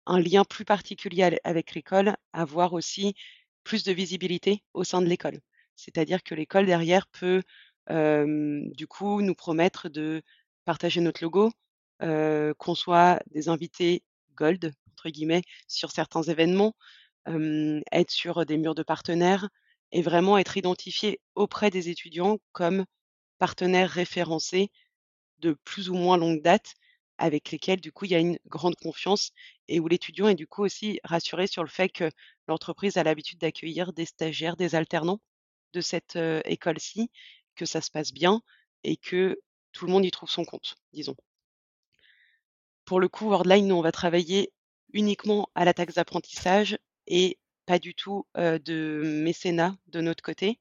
un 0.06 0.20
lien 0.20 0.44
plus 0.46 0.66
particulier 0.66 1.40
avec 1.44 1.74
l'école, 1.74 2.16
avoir 2.32 2.74
aussi 2.74 3.16
plus 3.64 3.84
de 3.84 3.92
visibilité 3.92 4.64
au 4.74 4.84
sein 4.84 5.02
de 5.02 5.08
l'école. 5.08 5.40
C'est-à-dire 5.76 6.24
que 6.24 6.36
l'école 6.36 6.66
derrière 6.68 7.08
peut 7.08 7.42
du 7.90 8.88
coup 8.88 9.22
nous 9.22 9.36
promettre 9.36 9.90
de 9.90 10.22
partager 10.64 11.02
notre 11.02 11.24
logo, 11.24 11.52
qu'on 12.00 12.76
soit 12.76 13.22
des 13.32 13.50
invités 13.50 14.04
gold 14.36 14.74
entre 14.92 15.10
guillemets 15.10 15.44
sur 15.68 15.92
certains 15.92 16.24
événements, 16.24 16.76
être 17.28 18.12
sur 18.12 18.46
des 18.46 18.58
murs 18.58 18.76
de 18.76 18.84
partenaires 18.84 19.50
et 19.92 20.02
vraiment 20.02 20.38
être 20.38 20.58
identifié 20.58 21.20
auprès 21.36 21.70
des 21.72 21.90
étudiants 21.90 22.38
comme 22.54 22.86
partenaires 23.38 23.90
référencés 23.90 24.70
de 25.40 25.58
plus 25.64 25.90
ou 25.90 25.96
moins 25.96 26.18
longue 26.18 26.42
date 26.42 26.76
avec 27.18 27.52
lesquels, 27.52 27.80
du 27.80 27.92
coup, 27.92 28.06
il 28.06 28.12
y 28.12 28.16
a 28.16 28.20
une 28.20 28.38
grande 28.48 28.76
confiance 28.76 29.32
et 29.68 29.80
où 29.80 29.88
l'étudiant 29.88 30.28
est 30.28 30.36
du 30.36 30.48
coup 30.48 30.64
aussi 30.64 31.00
rassuré 31.04 31.48
sur 31.48 31.64
le 31.64 31.70
fait 31.70 31.90
que 31.90 32.10
l'entreprise 32.48 32.98
a 32.98 33.04
l'habitude 33.04 33.40
d'accueillir 33.40 33.94
des 33.94 34.06
stagiaires, 34.06 34.58
des 34.58 34.76
alternants 34.76 35.22
de 35.74 35.82
cette, 35.82 36.18
école-ci, 36.46 37.10
que 37.56 37.66
ça 37.66 37.82
se 37.82 37.92
passe 37.92 38.12
bien 38.12 38.42
et 38.84 38.98
que 38.98 39.40
tout 39.72 39.86
le 39.86 39.92
monde 39.92 40.06
y 40.06 40.12
trouve 40.12 40.30
son 40.30 40.46
compte, 40.46 40.76
disons. 40.94 41.16
Pour 42.86 43.00
le 43.00 43.08
coup, 43.08 43.30
Worldline, 43.30 43.68
nous, 43.68 43.76
on 43.76 43.82
va 43.82 43.92
travailler 43.92 44.54
uniquement 44.94 45.50
à 45.56 45.66
la 45.66 45.74
taxe 45.74 45.96
d'apprentissage 45.96 46.78
et 47.08 47.38
pas 47.66 47.80
du 47.80 47.96
tout, 47.96 48.26
de 48.36 49.02
mécénat 49.04 49.76
de 49.88 50.02
notre 50.02 50.24
côté. 50.24 50.60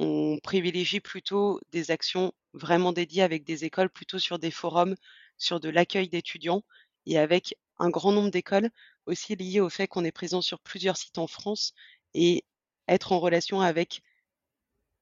On 0.00 0.38
privilégie 0.42 0.98
plutôt 0.98 1.60
des 1.70 1.92
actions 1.92 2.32
vraiment 2.54 2.92
dédiées 2.92 3.22
avec 3.22 3.44
des 3.44 3.64
écoles, 3.64 3.88
plutôt 3.90 4.18
sur 4.18 4.38
des 4.38 4.50
forums, 4.50 4.96
sur 5.38 5.60
de 5.60 5.68
l'accueil 5.68 6.08
d'étudiants 6.08 6.64
et 7.06 7.18
avec 7.18 7.54
un 7.78 7.90
grand 7.90 8.10
nombre 8.10 8.30
d'écoles, 8.30 8.70
aussi 9.06 9.36
lié 9.36 9.60
au 9.60 9.68
fait 9.68 9.86
qu'on 9.88 10.04
est 10.04 10.10
présent 10.10 10.40
sur 10.42 10.58
plusieurs 10.58 10.96
sites 10.96 11.18
en 11.18 11.26
France 11.26 11.72
et 12.14 12.44
être 12.88 13.12
en 13.12 13.20
relation 13.20 13.60
avec 13.60 14.02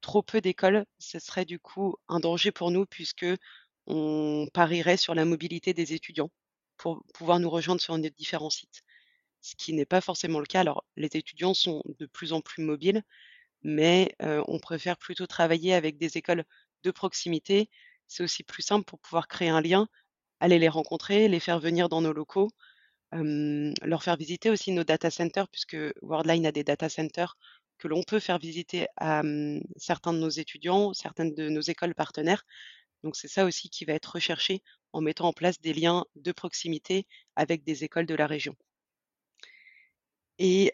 trop 0.01 0.23
peu 0.23 0.41
d'écoles, 0.41 0.85
ce 0.99 1.21
serait 1.21 1.45
du 1.45 1.61
coup 1.61 1.95
un 2.09 2.19
danger 2.21 2.51
pour 2.51 2.71
nous 2.73 2.85
puisque 2.85 3.27
on 3.87 4.49
parierait 4.53 4.97
sur 4.97 5.15
la 5.15 5.25
mobilité 5.25 5.75
des 5.75 5.93
étudiants 5.93 6.31
pour 6.77 7.05
pouvoir 7.15 7.39
nous 7.41 7.51
rejoindre 7.51 7.81
sur 7.81 7.97
nos 7.97 8.09
différents 8.11 8.51
sites. 8.51 8.83
Ce 9.41 9.55
qui 9.57 9.73
n'est 9.73 9.87
pas 9.87 10.01
forcément 10.01 10.41
le 10.41 10.47
cas. 10.47 10.61
Alors, 10.61 10.85
les 10.97 11.11
étudiants 11.15 11.55
sont 11.55 11.83
de 11.99 12.07
plus 12.07 12.33
en 12.33 12.41
plus 12.41 12.65
mobiles, 12.65 13.05
mais 13.63 14.15
on 14.21 14.59
préfère 14.59 14.97
plutôt 14.99 15.27
travailler 15.27 15.75
avec 15.75 15.99
des 15.99 16.17
écoles 16.17 16.45
de 16.85 16.91
proximité. 16.91 17.71
C'est 18.07 18.23
aussi 18.23 18.43
plus 18.45 18.63
simple 18.63 18.85
pour 18.85 19.01
pouvoir 19.01 19.29
créer 19.29 19.49
un 19.49 19.61
lien, 19.61 19.89
aller 20.41 20.59
les 20.59 20.69
rencontrer, 20.69 21.29
les 21.29 21.41
faire 21.41 21.61
venir 21.61 21.89
dans 21.89 22.01
nos 22.01 22.13
locaux, 22.13 22.51
leur 23.13 24.03
faire 24.03 24.17
visiter 24.17 24.51
aussi 24.51 24.73
nos 24.73 24.85
data 24.85 25.11
centers 25.11 25.49
puisque 25.49 25.77
Worldline 26.03 26.47
a 26.47 26.53
des 26.53 26.65
data 26.65 26.89
centers 26.89 27.37
que 27.79 27.89
l'on 27.89 28.03
peut 28.03 28.21
faire 28.21 28.39
visiter 28.39 28.87
à, 28.97 29.23
mmh, 29.23 29.63
certains 29.77 30.13
de 30.13 30.19
nos 30.19 30.29
étudiants, 30.29 30.93
certaines 30.95 31.35
de 31.35 31.49
nos 31.49 31.61
écoles 31.61 31.95
partenaires. 31.95 32.45
Donc 33.05 33.17
c'est 33.17 33.29
ça 33.29 33.45
aussi 33.45 33.71
qui 33.71 33.85
va 33.85 33.95
être 33.95 34.13
recherché 34.15 34.63
en 34.93 35.01
mettant 35.01 35.29
en 35.29 35.33
place 35.33 35.61
des 35.61 35.73
liens 35.75 36.05
de 36.17 36.33
proximité 36.33 37.07
avec 37.37 37.65
des 37.65 37.85
écoles 37.85 38.07
de 38.07 38.15
la 38.15 38.27
région. 38.27 38.55
Et 40.39 40.73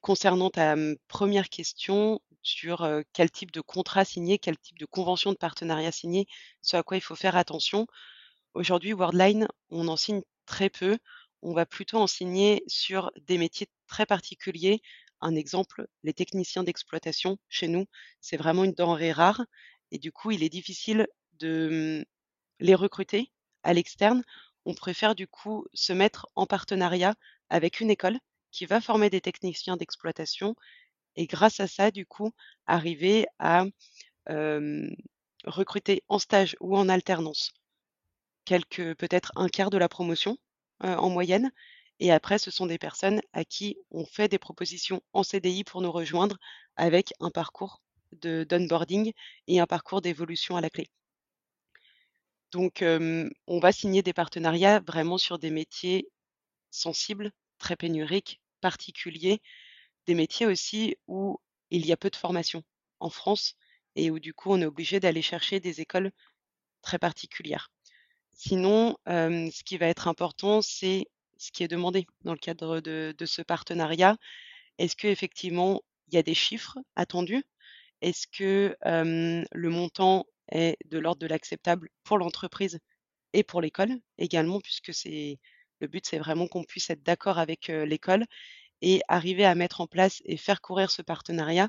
concernant 0.00 0.50
ta, 0.50 0.74
1 0.74 1.42
question 1.50 2.20
sur, 2.42 2.88
quel 3.12 3.30
type 3.30 3.52
de 3.52 3.60
contrat 3.60 4.04
signer, 4.04 4.38
quel 4.38 4.58
type 4.58 4.78
de 4.78 4.86
convention 4.86 5.32
de 5.32 5.36
partenariat 5.36 5.92
signer, 5.92 6.26
ce 6.62 6.76
à 6.76 6.82
quoi 6.82 6.96
il 6.96 7.02
faut 7.02 7.16
faire 7.16 7.36
attention. 7.36 7.86
Aujourd'hui, 8.54 8.92
Worldline, 8.92 9.48
on 9.70 9.88
en 9.88 9.96
signe 9.96 10.22
très 10.46 10.70
peu. 10.70 10.98
On 11.42 11.54
va 11.54 11.66
plutôt 11.66 11.98
en 11.98 12.06
signer 12.06 12.64
sur 12.66 13.12
des 13.26 13.38
métiers 13.38 13.68
très 13.86 14.06
particuliers. 14.06 14.82
Un 15.20 15.36
exemple, 15.36 15.86
les 16.02 16.14
techniciens 16.14 16.64
d'exploitation 16.64 17.38
chez 17.48 17.68
nous, 17.68 17.86
c'est 18.20 18.36
vraiment 18.36 18.64
une 18.64 18.72
denrée 18.72 19.12
rare 19.12 19.44
et 19.92 19.98
du 19.98 20.12
coup, 20.12 20.30
il 20.30 20.42
est 20.42 20.48
difficile 20.48 21.06
de, 21.38 22.04
les 22.60 22.74
recruter 22.74 23.32
à 23.62 23.72
l'externe. 23.72 24.22
On 24.64 24.74
préfère 24.74 25.14
du 25.14 25.26
coup 25.26 25.66
se 25.74 25.92
mettre 25.92 26.28
en 26.36 26.46
partenariat 26.46 27.14
avec 27.48 27.80
une 27.80 27.90
école 27.90 28.18
qui 28.50 28.66
va 28.66 28.80
former 28.80 29.10
des 29.10 29.20
techniciens 29.20 29.76
d'exploitation 29.76 30.54
et 31.16 31.26
grâce 31.26 31.60
à 31.60 31.66
ça, 31.66 31.90
du 31.90 32.06
coup, 32.06 32.32
arriver 32.66 33.26
à, 33.38 33.64
recruter 35.44 36.04
en 36.08 36.18
stage 36.18 36.56
ou 36.60 36.76
en 36.76 36.88
alternance 36.88 37.52
quelques 38.44 38.94
peut-être 38.94 39.32
un 39.36 39.48
quart 39.48 39.70
de 39.70 39.78
la 39.78 39.88
promotion, 39.88 40.38
en 40.80 41.10
moyenne 41.10 41.50
et 42.00 42.10
après 42.10 42.38
ce 42.38 42.50
sont 42.50 42.66
des 42.66 42.78
personnes 42.78 43.20
à 43.32 43.44
qui 43.44 43.76
on 43.90 44.04
fait 44.04 44.28
des 44.28 44.38
propositions 44.38 45.02
en 45.12 45.22
CDI 45.22 45.64
pour 45.64 45.82
nous 45.82 45.92
rejoindre 45.92 46.38
avec 46.76 47.12
un 47.20 47.30
parcours 47.30 47.82
de 48.12 48.44
d'onboarding 48.48 49.12
et 49.46 49.60
un 49.60 49.66
parcours 49.66 50.00
d'évolution 50.00 50.56
à 50.56 50.60
la 50.60 50.70
clé. 50.70 50.90
Donc 52.52 52.82
on 52.82 53.60
va 53.60 53.72
signer 53.72 54.02
des 54.02 54.12
partenariats 54.12 54.80
vraiment 54.80 55.18
sur 55.18 55.38
des 55.38 55.50
métiers 55.50 56.08
sensibles, 56.70 57.32
très 57.60 57.76
pénuriques, 57.76 58.40
particuliers, 58.60 59.40
des 60.06 60.14
métiers 60.14 60.46
aussi 60.46 60.96
où 61.06 61.38
il 61.70 61.86
y 61.86 61.92
a 61.92 61.96
peu 61.96 62.10
de 62.10 62.16
formation 62.16 62.64
en 62.98 63.10
France 63.10 63.54
et 63.94 64.10
où 64.10 64.18
du 64.18 64.34
coup 64.34 64.50
on 64.52 64.60
est 64.60 64.66
obligé 64.66 64.98
d'aller 64.98 65.22
chercher 65.22 65.60
des 65.60 65.80
écoles 65.80 66.10
très 66.82 66.98
particulières. 66.98 67.70
Sinon, 68.32 68.96
ce 69.06 69.62
qui 69.62 69.78
va 69.78 69.86
être 69.86 70.08
important, 70.08 70.62
c'est 70.62 71.06
ce 71.38 71.52
qui 71.52 71.62
est 71.62 71.68
demandé 71.68 72.06
dans 72.22 72.32
le 72.32 72.38
cadre 72.38 72.80
de 72.80 73.26
ce 73.26 73.42
partenariat. 73.42 74.16
Est-ce 74.78 74.96
qu'effectivement 74.96 75.82
il 76.08 76.14
y 76.14 76.18
a 76.18 76.22
des 76.22 76.34
chiffres 76.34 76.78
attendus? 76.96 77.44
Est-ce 78.00 78.26
que, 78.26 78.76
le 78.84 79.68
montant 79.68 80.26
est 80.50 80.76
de 80.86 80.98
l'ordre 80.98 81.20
de 81.20 81.26
l'acceptable 81.26 81.90
pour 82.02 82.18
l'entreprise 82.18 82.80
et 83.32 83.44
pour 83.44 83.60
l'école 83.60 83.92
également? 84.18 84.60
Puisque 84.60 84.94
c'est 84.94 85.38
le 85.80 85.88
but, 85.88 86.06
c'est 86.06 86.18
vraiment 86.18 86.46
qu'on 86.46 86.64
puisse 86.64 86.90
être 86.90 87.02
d'accord 87.02 87.38
avec, 87.38 87.68
l'école 87.68 88.26
et 88.82 89.02
arriver 89.08 89.44
à 89.44 89.54
mettre 89.54 89.80
en 89.80 89.86
place 89.86 90.22
et 90.24 90.36
faire 90.36 90.60
courir 90.60 90.90
ce 90.90 91.02
partenariat 91.02 91.68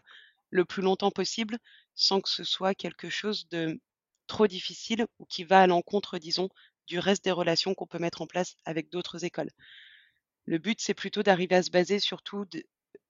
le 0.50 0.66
plus 0.66 0.82
longtemps 0.82 1.12
possible, 1.12 1.58
sans 1.96 2.22
que 2.22 2.30
ce 2.30 2.44
soit 2.44 2.76
quelque 2.76 3.10
chose 3.10 3.48
de 3.50 3.80
trop 4.28 4.48
difficile 4.48 5.08
ou 5.20 5.26
qui 5.26 5.44
va 5.44 5.62
à 5.62 5.68
l'encontre, 5.68 6.18
disons, 6.20 6.50
du 6.88 7.00
reste 7.00 7.24
des 7.24 7.32
relations 7.32 7.74
qu'on 7.74 7.88
peut 7.88 8.00
mettre 8.00 8.22
en 8.22 8.28
place 8.28 8.56
avec 8.66 8.90
d'autres 8.90 9.24
écoles. 9.26 9.50
Le 10.46 10.58
but, 10.58 10.80
c'est 10.82 10.94
plutôt 10.94 11.24
d'arriver 11.24 11.56
à 11.56 11.64
se 11.64 11.72
baser 11.72 12.00
surtout 12.00 12.46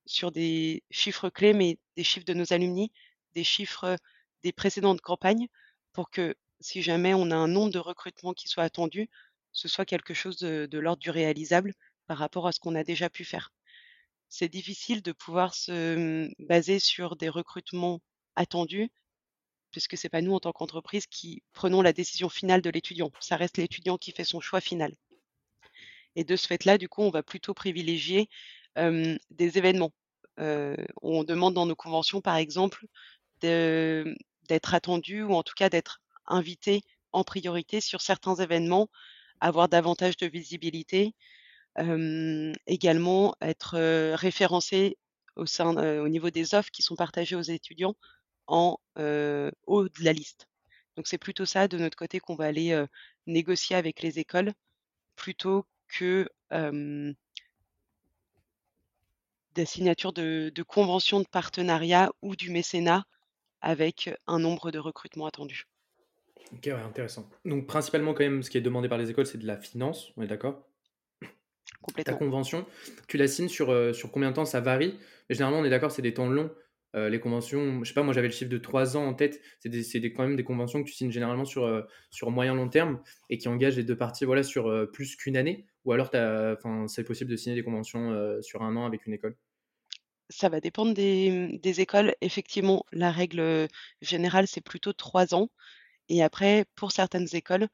sur 0.05 0.31
des 0.31 0.83
chiffres 0.91 1.29
clés, 1.29 1.53
mais 1.53 1.79
des 1.95 2.03
chiffres 2.03 2.25
de 2.25 2.33
nos 2.33 2.53
alumni, 2.53 2.91
des 3.33 3.43
chiffres, 3.43 3.97
des 4.43 4.51
précédentes 4.51 5.01
campagnes 5.01 5.47
pour 5.93 6.09
que 6.09 6.35
si 6.59 6.81
jamais 6.81 7.13
on 7.13 7.31
a 7.31 7.35
un 7.35 7.47
nombre 7.47 7.71
de 7.71 7.79
recrutements 7.79 8.33
qui 8.33 8.47
soit 8.47 8.63
attendu, 8.63 9.09
ce 9.51 9.67
soit 9.67 9.85
quelque 9.85 10.13
chose 10.13 10.37
de 10.39 10.79
l'ordre 10.79 11.01
du 11.01 11.09
réalisable 11.09 11.73
par 12.07 12.17
rapport 12.17 12.47
à 12.47 12.51
ce 12.51 12.59
qu'on 12.59 12.75
a 12.75 12.83
déjà 12.83 13.09
pu 13.09 13.23
faire. 13.25 13.51
C'est 14.29 14.49
difficile 14.49 15.01
de 15.01 15.11
pouvoir 15.11 15.53
se, 15.53 16.25
mmh, 16.27 16.33
baser 16.39 16.79
sur 16.79 17.15
des 17.15 17.29
recrutements 17.29 18.01
attendus 18.35 18.89
puisque 19.71 19.97
c'est 19.97 20.09
pas 20.09 20.21
nous 20.21 20.33
en 20.33 20.39
tant 20.39 20.51
qu'entreprise 20.51 21.07
qui 21.07 21.43
prenons 21.53 21.81
la 21.81 21.93
décision 21.93 22.29
finale 22.29 22.61
de 22.61 22.69
l'étudiant. 22.69 23.11
Ça 23.19 23.37
reste 23.37 23.57
l'étudiant 23.57 23.97
qui 23.97 24.11
fait 24.11 24.23
son 24.23 24.39
choix 24.39 24.61
final. 24.61 24.95
Et 26.15 26.23
de 26.23 26.35
ce 26.35 26.47
fait-là, 26.47 26.77
du 26.77 26.89
coup, 26.89 27.01
on 27.01 27.09
va 27.09 27.23
plutôt 27.23 27.53
privilégier, 27.53 28.29
des 28.75 29.57
événements. 29.57 29.93
On 30.37 31.23
demande 31.23 31.53
dans 31.53 31.65
nos 31.65 31.75
conventions, 31.75 32.21
par 32.21 32.35
exemple, 32.35 32.85
d'être 33.39 34.73
attendu 34.73 35.23
ou 35.23 35.33
en 35.33 35.43
tout 35.43 35.55
cas 35.55 35.69
d'être 35.69 36.01
invité 36.25 36.81
en 37.13 37.23
priorité 37.23 37.81
sur 37.81 38.01
certains 38.01 38.35
événements, 38.35 38.89
avoir 39.41 39.67
davantage 39.69 40.17
de 40.17 40.27
visibilité, 40.27 41.15
également 42.67 43.35
être, 43.41 43.77
référencé 44.15 44.97
au 45.35 46.07
niveau 46.09 46.29
des 46.29 46.53
offres 46.55 46.71
qui 46.71 46.81
sont 46.81 46.95
partagées 46.95 47.35
aux 47.35 47.41
étudiants 47.41 47.95
en, 48.47 48.77
haut 48.97 49.89
de 49.89 50.03
la 50.03 50.13
liste. 50.13 50.47
Donc 50.95 51.07
c'est 51.07 51.17
plutôt 51.17 51.45
ça 51.45 51.67
de 51.67 51.77
notre 51.77 51.97
côté 51.97 52.19
qu'on 52.19 52.35
va 52.35 52.45
aller, 52.45 52.85
négocier 53.27 53.75
avec 53.75 54.01
les 54.01 54.19
écoles 54.19 54.53
plutôt 55.15 55.65
que, 55.87 56.29
des 59.55 59.65
signatures 59.65 60.13
de 60.13 60.63
conventions 60.63 61.19
de 61.19 61.27
partenariat 61.27 62.11
ou 62.21 62.35
du 62.35 62.51
mécénat 62.51 63.05
avec 63.61 64.09
un 64.27 64.39
nombre 64.39 64.71
de 64.71 64.79
recrutements 64.79 65.27
attendus. 65.27 65.65
OK, 66.53 66.65
ouais, 66.65 66.71
intéressant. 66.73 67.29
Donc 67.45 67.67
principalement 67.67 68.13
quand 68.13 68.23
même, 68.23 68.43
ce 68.43 68.49
qui 68.49 68.57
est 68.57 68.61
demandé 68.61 68.89
par 68.89 68.97
les 68.97 69.09
écoles, 69.09 69.25
c'est 69.25 69.37
de 69.37 69.47
la 69.47 69.57
finance, 69.57 70.11
on 70.17 70.21
est 70.21 70.27
d'accord? 70.27 70.67
Ta 72.03 72.13
Complètement. 72.13 72.15
convention, 72.15 72.65
tu 73.07 73.17
la 73.17 73.27
signes 73.27 73.47
sur, 73.47 73.71
heu, 73.71 73.93
sur 73.93 74.11
combien 74.11 74.31
de 74.31 74.35
temps? 74.35 74.45
Ça 74.45 74.59
varie, 74.59 74.97
mais 75.29 75.35
généralement 75.35 75.59
on 75.59 75.65
est 75.65 75.69
d'accord, 75.69 75.91
c'est 75.91 76.01
des 76.01 76.13
temps 76.13 76.27
longs. 76.27 76.51
Heu, 76.95 77.07
les 77.09 77.19
conventions, 77.19 77.83
je 77.83 77.89
sais 77.89 77.93
pas, 77.93 78.01
moi 78.03 78.13
j'avais 78.13 78.27
le 78.27 78.33
chiffre 78.33 78.49
de 78.49 78.57
3 78.57 78.97
ans 78.97 79.05
en 79.05 79.13
tête. 79.13 79.39
C'est 79.59 80.11
quand 80.11 80.23
même 80.23 80.35
des 80.35 80.43
conventions 80.43 80.83
que 80.83 80.87
tu 80.89 80.93
signes 80.95 81.11
généralement 81.11 81.45
sur, 81.45 81.65
heu, 81.65 81.85
sur 82.09 82.31
moyen 82.31 82.55
long 82.55 82.69
terme 82.69 83.01
et 83.29 83.37
qui 83.37 83.47
engagent 83.47 83.77
les 83.77 83.83
2 83.83 83.97
parties, 83.97 84.25
voilà, 84.25 84.41
sur, 84.43 84.89
plus 84.91 85.15
qu'1 85.15 85.37
année? 85.37 85.65
Ou 85.85 85.91
alors 85.93 86.09
c'est 86.87 87.03
possible 87.03 87.29
de 87.31 87.35
signer 87.35 87.55
des 87.55 87.63
conventions, 87.63 88.41
sur 88.41 88.63
1 88.63 88.75
an 88.75 88.85
avec 88.85 89.05
une 89.05 89.13
école? 89.13 89.35
Ça 90.29 90.49
va 90.49 90.61
dépendre 90.61 90.93
des, 90.93 91.59
des 91.61 91.81
écoles. 91.81 92.15
Effectivement, 92.21 92.85
la 92.91 93.11
règle, 93.11 93.67
générale, 94.01 94.47
c'est 94.47 94.61
plutôt 94.61 94.93
3 94.93 95.33
ans 95.35 95.49
et 96.11 96.23
après 96.23 96.65
pour 96.75 96.91
certaines 96.91 97.27
écoles, 97.33 97.67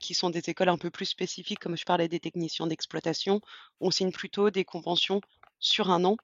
qui 0.00 0.14
sont 0.14 0.30
des 0.30 0.50
écoles 0.50 0.70
un 0.70 0.78
peu 0.78 0.90
plus 0.90 1.06
spécifiques, 1.06 1.60
comme 1.60 1.76
je 1.76 1.84
parlais 1.84 2.08
des 2.08 2.20
techniciens 2.20 2.66
d'exploitation, 2.66 3.40
on 3.80 3.90
signe 3.92 4.12
plutôt 4.12 4.50
des 4.50 4.64
conventions 4.64 5.20
sur 5.60 5.90
1 5.90 6.04
an. 6.04 6.16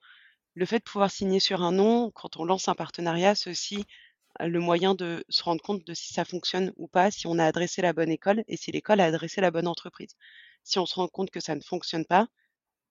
Le 0.55 0.66
fait 0.66 0.79
de 0.81 0.85
pouvoir 0.85 1.11
signer 1.11 1.41
sur 1.41 1.62
1 1.62 1.79
an, 1.79 2.11
quand 2.12 2.37
on 2.39 2.45
lance 2.45 2.68
un 2.68 2.74
partenariat, 2.74 3.35
c'est 3.37 3.51
aussi, 3.51 3.85
le 4.41 4.61
moyen 4.61 4.95
de 4.95 5.24
se 5.29 5.43
rendre 5.45 5.62
compte 5.62 5.87
de 5.87 5.95
si 5.95 6.12
ça 6.14 6.24
fonctionne 6.24 6.72
ou 6.76 6.89
pas, 6.89 7.11
si 7.11 7.26
on 7.29 7.39
a 7.39 7.45
adressé 7.45 7.83
la 7.83 7.93
bonne 7.93 8.11
école 8.11 8.45
et 8.49 8.57
si 8.57 8.72
l'école 8.72 9.01
a 9.01 9.07
adressé 9.07 9.41
la 9.41 9.51
bonne 9.53 9.68
entreprise. 9.68 10.16
Si 10.64 10.79
on 10.79 10.87
se 10.87 10.95
rend 10.97 11.09
compte 11.09 11.31
que 11.31 11.41
ça 11.41 11.55
ne 11.57 11.61
fonctionne 11.62 12.05
pas, 12.07 12.29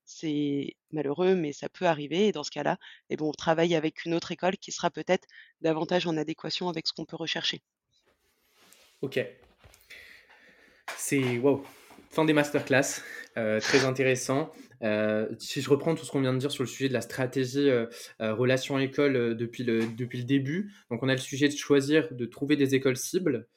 c'est 0.06 0.76
malheureux, 0.92 1.36
mais 1.36 1.54
ça 1.54 1.70
peut 1.70 1.86
arriver 1.88 2.28
et 2.28 2.34
dans 2.34 2.44
ce 2.44 2.52
cas-là, 2.52 2.78
et 3.10 3.18
bon, 3.18 3.30
on 3.30 3.34
travaille 3.34 3.76
avec 3.76 4.06
une 4.06 4.14
autre 4.16 4.32
école 4.32 4.58
qui 4.58 4.72
sera 4.74 4.92
peut-être 4.92 5.28
davantage 5.62 6.08
en 6.08 6.18
adéquation 6.18 6.70
avec 6.70 6.88
ce 6.88 6.94
qu'on 6.94 7.06
peut 7.06 7.18
rechercher. 7.18 7.62
OK. 9.02 9.20
C'est 10.98 11.38
waouh! 11.38 11.64
Fin 12.10 12.26
des 12.26 12.34
masterclass, 12.34 13.02
euh, 13.38 13.60
très 13.60 13.86
intéressant. 13.86 14.52
Euh, 14.82 15.28
si 15.38 15.62
je 15.62 15.70
reprends 15.70 15.94
tout 15.94 16.04
ce 16.04 16.12
qu'on 16.12 16.22
vient 16.22 16.34
de 16.34 16.40
dire 16.40 16.52
sur 16.52 16.64
le 16.64 16.68
sujet 16.68 16.88
de 16.88 16.94
la 16.94 17.02
stratégie 17.02 17.70
euh, 17.70 17.86
relation 18.20 18.80
école 18.80 19.36
depuis, 19.36 19.64
le, 19.64 19.86
depuis 19.86 20.20
le 20.20 20.24
début, 20.24 20.74
donc 20.90 21.04
on 21.04 21.10
a 21.10 21.14
le 21.14 21.20
sujet 21.20 21.48
de 21.48 21.56
choisir, 21.56 22.08
de 22.12 22.26
trouver 22.26 22.56
des 22.56 22.74
écoles 22.74 22.98
cibles, 22.98 23.48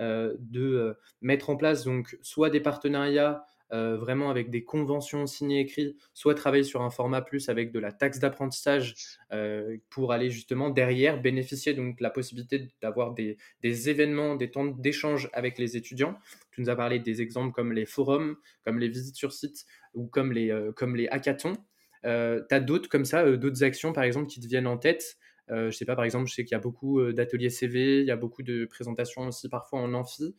de 0.00 0.96
mettre 1.20 1.50
en 1.50 1.56
place 1.56 1.84
donc 1.84 2.16
soit 2.22 2.50
des 2.50 2.60
partenariats 2.60 3.44
euh, 3.72 3.98
vraiment 3.98 4.30
avec 4.30 4.48
des 4.48 4.64
conventions 4.64 5.26
signées 5.26 5.60
écrites, 5.60 5.94
soit 6.14 6.34
travailler 6.34 6.62
sur 6.62 6.80
un 6.80 6.88
format 6.88 7.20
plus 7.20 7.50
avec 7.50 7.70
de 7.70 7.78
la 7.78 7.92
taxe 7.92 8.18
d'apprentissage 8.18 8.94
euh, 9.32 9.76
pour 9.90 10.12
aller 10.12 10.30
justement 10.30 10.70
derrière 10.70 11.20
bénéficier 11.20 11.74
donc 11.74 11.98
de 11.98 12.02
la 12.02 12.08
possibilité 12.08 12.68
d'avoir 12.80 13.12
des, 13.12 13.36
événements, 13.62 14.36
des 14.36 14.50
temps 14.50 14.64
d'échange 14.64 15.28
avec 15.34 15.58
les 15.58 15.76
étudiants. 15.76 16.16
Tu 16.50 16.62
nous 16.62 16.70
as 16.70 16.76
parlé 16.76 16.98
des 16.98 17.20
exemples 17.20 17.52
comme 17.52 17.72
les 17.74 17.84
forums, 17.84 18.36
comme 18.64 18.78
les 18.78 18.88
visites 18.88 19.16
sur 19.16 19.32
site 19.32 19.66
ou 19.92 20.06
comme 20.06 20.32
les, 20.32 20.50
euh, 20.50 20.72
comme 20.72 20.96
les 20.96 21.08
hackathons. 21.08 21.56
tu 22.04 22.08
as 22.08 22.60
d'autres 22.60 22.88
comme 22.88 23.04
ça, 23.04 23.36
d'autres 23.36 23.64
actions 23.64 23.92
par 23.92 24.04
exemple 24.04 24.28
qui 24.28 24.40
te 24.40 24.46
viennent 24.46 24.66
en 24.66 24.78
tête? 24.78 25.18
Je 25.50 25.70
sais 25.70 25.86
pas, 25.86 25.96
par 25.96 26.04
exemple, 26.04 26.28
je 26.28 26.34
sais 26.34 26.44
qu'il 26.44 26.54
y 26.54 26.56
a 26.56 26.60
beaucoup 26.60 27.02
d'ateliers 27.10 27.48
CV, 27.48 28.00
il 28.00 28.06
y 28.06 28.10
a 28.10 28.16
beaucoup 28.16 28.42
de 28.42 28.66
présentations 28.66 29.28
aussi 29.28 29.48
parfois 29.48 29.80
en 29.80 29.94
amphi, 29.94 30.36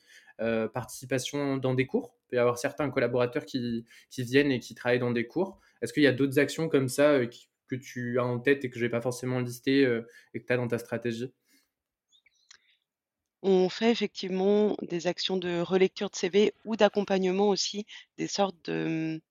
participation 0.74 1.58
dans 1.58 1.74
des 1.74 1.86
cours 1.86 2.20
peut 2.30 2.38
y 2.38 2.40
avoir 2.40 2.58
certains 2.58 2.90
collaborateurs 2.90 3.46
qui, 3.46 3.86
viennent 4.18 4.52
et 4.52 4.60
qui 4.60 4.76
travaillent 4.76 5.00
dans 5.00 5.12
des 5.12 5.28
cours. 5.28 5.60
Est-ce 5.82 5.94
qu'il 5.94 6.04
y 6.04 6.08
a 6.08 6.14
d'autres 6.14 6.40
actions 6.40 6.70
comme 6.70 6.88
ça 6.88 7.12
euh, 7.12 7.28
que 7.68 7.76
tu 7.76 8.20
as 8.20 8.26
en 8.26 8.40
tête 8.40 8.64
et 8.64 8.70
que 8.70 8.80
je 8.80 8.86
n'ai 8.86 8.90
pas 8.90 9.02
forcément 9.02 9.40
listé 9.40 9.86
euh, 9.86 10.08
et 10.34 10.40
que 10.40 10.46
tu 10.46 10.54
as 10.54 10.58
dans 10.58 10.68
ta 10.68 10.78
stratégie? 10.78 11.32
On 13.42 13.70
fait 13.70 13.90
effectivement 13.90 14.76
des 14.82 15.08
actions 15.08 15.38
de 15.38 15.62
relecture 15.62 16.10
de 16.10 16.16
CV 16.16 16.54
ou 16.66 16.76
d'accompagnement 16.76 17.48
aussi, 17.48 17.86
des 18.18 18.28
sortes 18.28 18.58
de, 18.66 19.22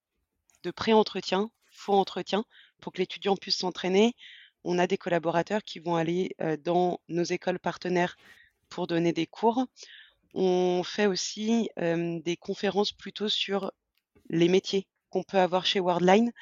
de 0.62 0.70
pré-entretien, 0.70 1.50
faux 1.70 1.92
entretien, 1.92 2.44
pour 2.80 2.92
que 2.92 2.98
l'étudiant 2.98 3.36
puisse 3.36 3.58
s'entraîner. 3.58 4.14
On 4.64 4.78
a 4.78 4.86
des 4.86 4.96
collaborateurs 4.96 5.62
qui 5.62 5.78
vont 5.78 5.96
aller 5.96 6.34
euh, 6.40 6.56
dans 6.56 7.00
nos 7.08 7.22
écoles 7.22 7.58
partenaires 7.58 8.16
pour 8.70 8.86
donner 8.86 9.12
des 9.12 9.26
cours. 9.26 9.66
On 10.34 10.82
fait 10.82 11.06
aussi 11.06 11.68
des 11.76 12.36
conférences 12.38 12.92
plutôt 12.92 13.28
sur 13.28 13.72
les 14.28 14.48
métiers 14.48 14.86
qu'on 15.10 15.22
peut 15.22 15.38
avoir 15.38 15.64
chez 15.66 15.80
Worldline 15.80 16.32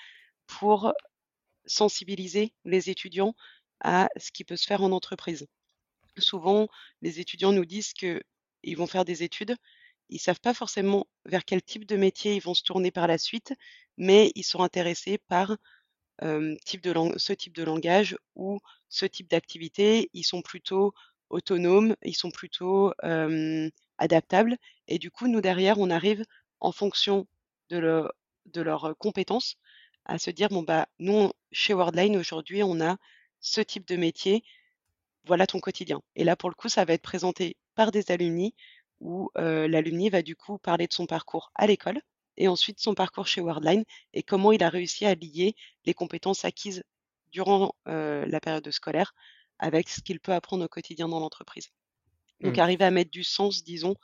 pour 0.46 0.92
sensibiliser 1.66 2.52
les 2.64 2.90
étudiants 2.90 3.34
à 3.80 4.08
ce 4.16 4.30
qui 4.32 4.44
peut 4.44 4.56
se 4.56 4.66
faire 4.66 4.82
en 4.82 4.92
entreprise. 4.92 5.46
Souvent, 6.18 6.68
les 7.02 7.20
étudiants 7.20 7.52
nous 7.52 7.64
disent 7.64 7.92
qu'ils 7.92 8.76
vont 8.76 8.86
faire 8.86 9.04
des 9.04 9.22
études, 9.22 9.54
ils 10.08 10.16
ne 10.16 10.20
savent 10.20 10.40
pas 10.40 10.54
forcément 10.54 11.06
vers 11.24 11.44
quel 11.44 11.62
type 11.62 11.84
de 11.84 11.96
métier 11.96 12.36
ils 12.36 12.42
vont 12.42 12.54
se 12.54 12.62
tourner 12.62 12.90
par 12.90 13.06
la 13.06 13.18
suite, 13.18 13.52
mais 13.96 14.32
ils 14.34 14.44
sont 14.44 14.60
intéressés 14.60 15.18
par 15.28 15.56
ce 16.20 17.32
type 17.34 17.54
de 17.54 17.62
langage 17.62 18.16
ou 18.34 18.58
ce 18.88 19.04
type 19.06 19.28
d'activité. 19.28 20.08
Ils 20.12 20.24
sont 20.24 20.42
plutôt 20.42 20.92
autonomes, 21.30 21.96
ils 22.02 22.16
sont 22.16 22.30
plutôt 22.30 22.92
adaptables. 23.98 24.56
Et 24.88 24.98
du 24.98 25.10
coup, 25.10 25.28
nous, 25.28 25.40
derrière, 25.40 25.78
on 25.78 25.90
arrive 25.90 26.24
en 26.60 26.72
fonction 26.72 27.26
de, 27.70 27.78
leurs 28.54 28.96
compétences 28.98 29.56
à 30.04 30.18
se 30.18 30.30
dire, 30.30 30.48
bon, 30.48 30.62
bah, 30.62 30.86
nous, 30.98 31.30
chez 31.52 31.74
Worldline, 31.74 32.16
aujourd'hui, 32.16 32.62
on 32.62 32.80
a 32.80 32.96
ce 33.40 33.60
type 33.60 33.86
de 33.86 33.96
métier, 33.96 34.44
voilà 35.24 35.46
ton 35.46 35.60
quotidien. 35.60 36.00
Et 36.14 36.24
là, 36.24 36.36
pour 36.36 36.48
le 36.48 36.54
coup, 36.54 36.68
ça 36.68 36.84
va 36.84 36.94
être 36.94 37.02
présenté 37.02 37.56
par 37.74 37.90
des 37.90 38.10
alumni 38.10 38.54
où 39.00 39.30
l'alumni 39.36 40.08
va 40.08 40.22
du 40.22 40.36
coup 40.36 40.58
parler 40.58 40.86
de 40.86 40.92
son 40.92 41.06
parcours 41.06 41.52
à 41.54 41.66
l'école 41.66 42.00
et 42.38 42.48
ensuite 42.48 42.80
son 42.80 42.94
parcours 42.94 43.26
chez 43.26 43.40
Worldline 43.40 43.84
et 44.14 44.22
comment 44.22 44.52
il 44.52 44.62
a 44.62 44.68
réussi 44.68 45.04
à 45.04 45.14
lier 45.14 45.54
les 45.84 45.94
compétences 45.94 46.44
acquises 46.44 46.82
durant 47.30 47.74
la 47.84 48.40
période 48.40 48.70
scolaire 48.70 49.14
avec 49.58 49.88
ce 49.88 50.00
qu'il 50.00 50.20
peut 50.20 50.32
apprendre 50.32 50.64
au 50.64 50.68
quotidien 50.68 51.08
dans 51.08 51.20
l'entreprise. 51.20 51.70
Donc, 52.40 52.56
mmh. 52.56 52.60
arriver 52.60 52.84
à 52.84 52.90
mettre 52.90 53.10
du 53.10 53.24
sens, 53.24 53.64
disons, 53.64 53.96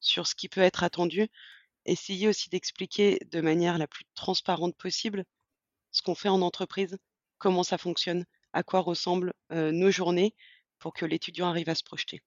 sur 0.00 0.26
ce 0.26 0.34
qui 0.34 0.48
peut 0.48 0.60
être 0.60 0.82
attendu. 0.82 1.28
Essayer 1.86 2.28
aussi 2.28 2.50
d'expliquer 2.50 3.18
de 3.30 3.40
manière 3.40 3.78
la 3.78 3.86
plus 3.86 4.04
transparente 4.14 4.76
possible 4.76 5.24
ce 5.90 6.02
qu'on 6.02 6.14
fait 6.14 6.28
en 6.28 6.42
entreprise, 6.42 6.98
comment 7.38 7.62
ça 7.62 7.78
fonctionne, 7.78 8.26
à 8.52 8.62
quoi 8.62 8.80
ressemblent 8.80 9.32
nos 9.50 9.90
journées 9.90 10.34
pour 10.78 10.92
que 10.92 11.06
l'étudiant 11.06 11.48
arrive 11.48 11.70
à 11.70 11.74
se 11.74 11.82
projeter. 11.82 12.22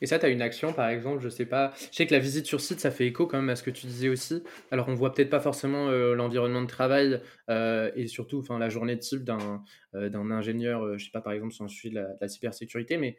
Et 0.00 0.06
ça, 0.06 0.18
tu 0.18 0.26
as 0.26 0.28
une 0.28 0.42
action, 0.42 0.72
par 0.72 0.88
exemple, 0.88 1.22
je 1.22 1.28
sais 1.28 1.46
pas. 1.46 1.72
Je 1.90 1.96
sais 1.96 2.06
que 2.06 2.12
la 2.12 2.18
visite 2.18 2.46
sur 2.46 2.60
site, 2.60 2.80
ça 2.80 2.90
fait 2.90 3.06
écho 3.06 3.26
quand 3.26 3.38
même 3.38 3.48
à 3.48 3.56
ce 3.56 3.62
que 3.62 3.70
tu 3.70 3.86
disais 3.86 4.08
aussi. 4.08 4.42
Alors, 4.70 4.88
on 4.88 4.94
voit 4.94 5.14
peut-être 5.14 5.30
pas 5.30 5.40
forcément 5.40 5.88
euh, 5.88 6.14
l'environnement 6.14 6.62
de 6.62 6.66
travail 6.66 7.20
euh, 7.48 7.90
et 7.96 8.06
surtout 8.06 8.38
enfin, 8.40 8.58
la 8.58 8.68
journée 8.68 8.98
type 8.98 9.24
d'un 9.24 9.64
euh, 9.94 10.08
d'un 10.08 10.30
ingénieur, 10.30 10.98
je 10.98 11.04
sais 11.04 11.10
pas, 11.10 11.22
par 11.22 11.32
exemple, 11.32 11.52
si 11.52 11.62
on 11.62 11.68
suit 11.68 11.90
la, 11.90 12.08
la 12.20 12.28
cybersécurité, 12.28 12.98
mais 12.98 13.16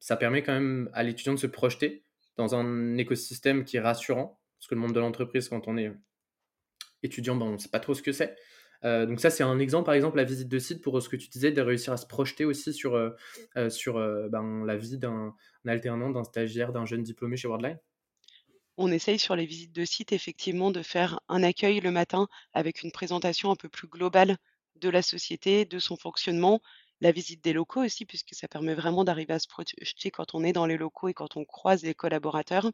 ça 0.00 0.16
permet 0.16 0.42
quand 0.42 0.52
même 0.52 0.88
à 0.92 1.02
l'étudiant 1.02 1.34
de 1.34 1.38
se 1.38 1.48
projeter 1.48 2.04
dans 2.36 2.54
un 2.54 2.96
écosystème 2.96 3.64
qui 3.64 3.76
est 3.76 3.80
rassurant. 3.80 4.40
Parce 4.58 4.68
que 4.68 4.74
le 4.74 4.80
monde 4.80 4.92
de 4.92 5.00
l'entreprise, 5.00 5.48
quand 5.48 5.66
on 5.68 5.76
est 5.76 5.92
étudiant, 7.02 7.36
ben, 7.36 7.46
on 7.46 7.52
ne 7.52 7.58
sait 7.58 7.68
pas 7.68 7.80
trop 7.80 7.94
ce 7.94 8.02
que 8.02 8.12
c'est. 8.12 8.36
Euh, 8.84 9.06
donc 9.06 9.20
ça, 9.20 9.30
c'est 9.30 9.42
un 9.42 9.58
exemple, 9.58 9.86
par 9.86 9.94
exemple, 9.94 10.16
la 10.16 10.24
visite 10.24 10.48
de 10.48 10.58
site 10.58 10.82
pour 10.82 11.00
ce 11.02 11.08
que 11.08 11.16
tu 11.16 11.28
disais, 11.28 11.50
de 11.50 11.60
réussir 11.60 11.92
à 11.92 11.96
se 11.96 12.06
projeter 12.06 12.44
aussi 12.44 12.72
sur, 12.72 12.94
euh, 12.94 13.10
euh, 13.56 13.70
sur 13.70 13.94
ben, 14.30 14.64
la 14.64 14.76
vie 14.76 14.98
d'un 14.98 15.34
alternant, 15.66 16.10
d'un 16.10 16.24
stagiaire, 16.24 16.72
d'un 16.72 16.86
jeune 16.86 17.02
diplômé 17.02 17.36
chez 17.36 17.48
Worldline? 17.48 17.78
On 18.76 18.92
essaye 18.92 19.18
sur 19.18 19.34
les 19.34 19.46
visites 19.46 19.72
de 19.72 19.84
site, 19.84 20.12
effectivement, 20.12 20.70
de 20.70 20.82
faire 20.82 21.20
un 21.28 21.42
accueil 21.42 21.80
le 21.80 21.90
matin 21.90 22.28
avec 22.52 22.82
une 22.82 22.92
présentation 22.92 23.50
un 23.50 23.56
peu 23.56 23.68
plus 23.68 23.88
globale 23.88 24.36
de 24.76 24.88
la 24.88 25.02
société, 25.02 25.64
de 25.64 25.80
son 25.80 25.96
fonctionnement, 25.96 26.60
la 27.00 27.10
visite 27.10 27.42
des 27.42 27.52
locaux 27.52 27.84
aussi, 27.84 28.04
puisque 28.04 28.34
ça 28.34 28.46
permet 28.46 28.74
vraiment 28.74 29.02
d'arriver 29.02 29.34
à 29.34 29.38
se 29.40 29.48
projeter 29.48 30.10
quand 30.12 30.34
on 30.34 30.44
est 30.44 30.52
dans 30.52 30.66
les 30.66 30.76
locaux 30.76 31.08
et 31.08 31.14
quand 31.14 31.36
on 31.36 31.44
croise 31.44 31.82
les 31.82 31.94
collaborateurs. 31.94 32.70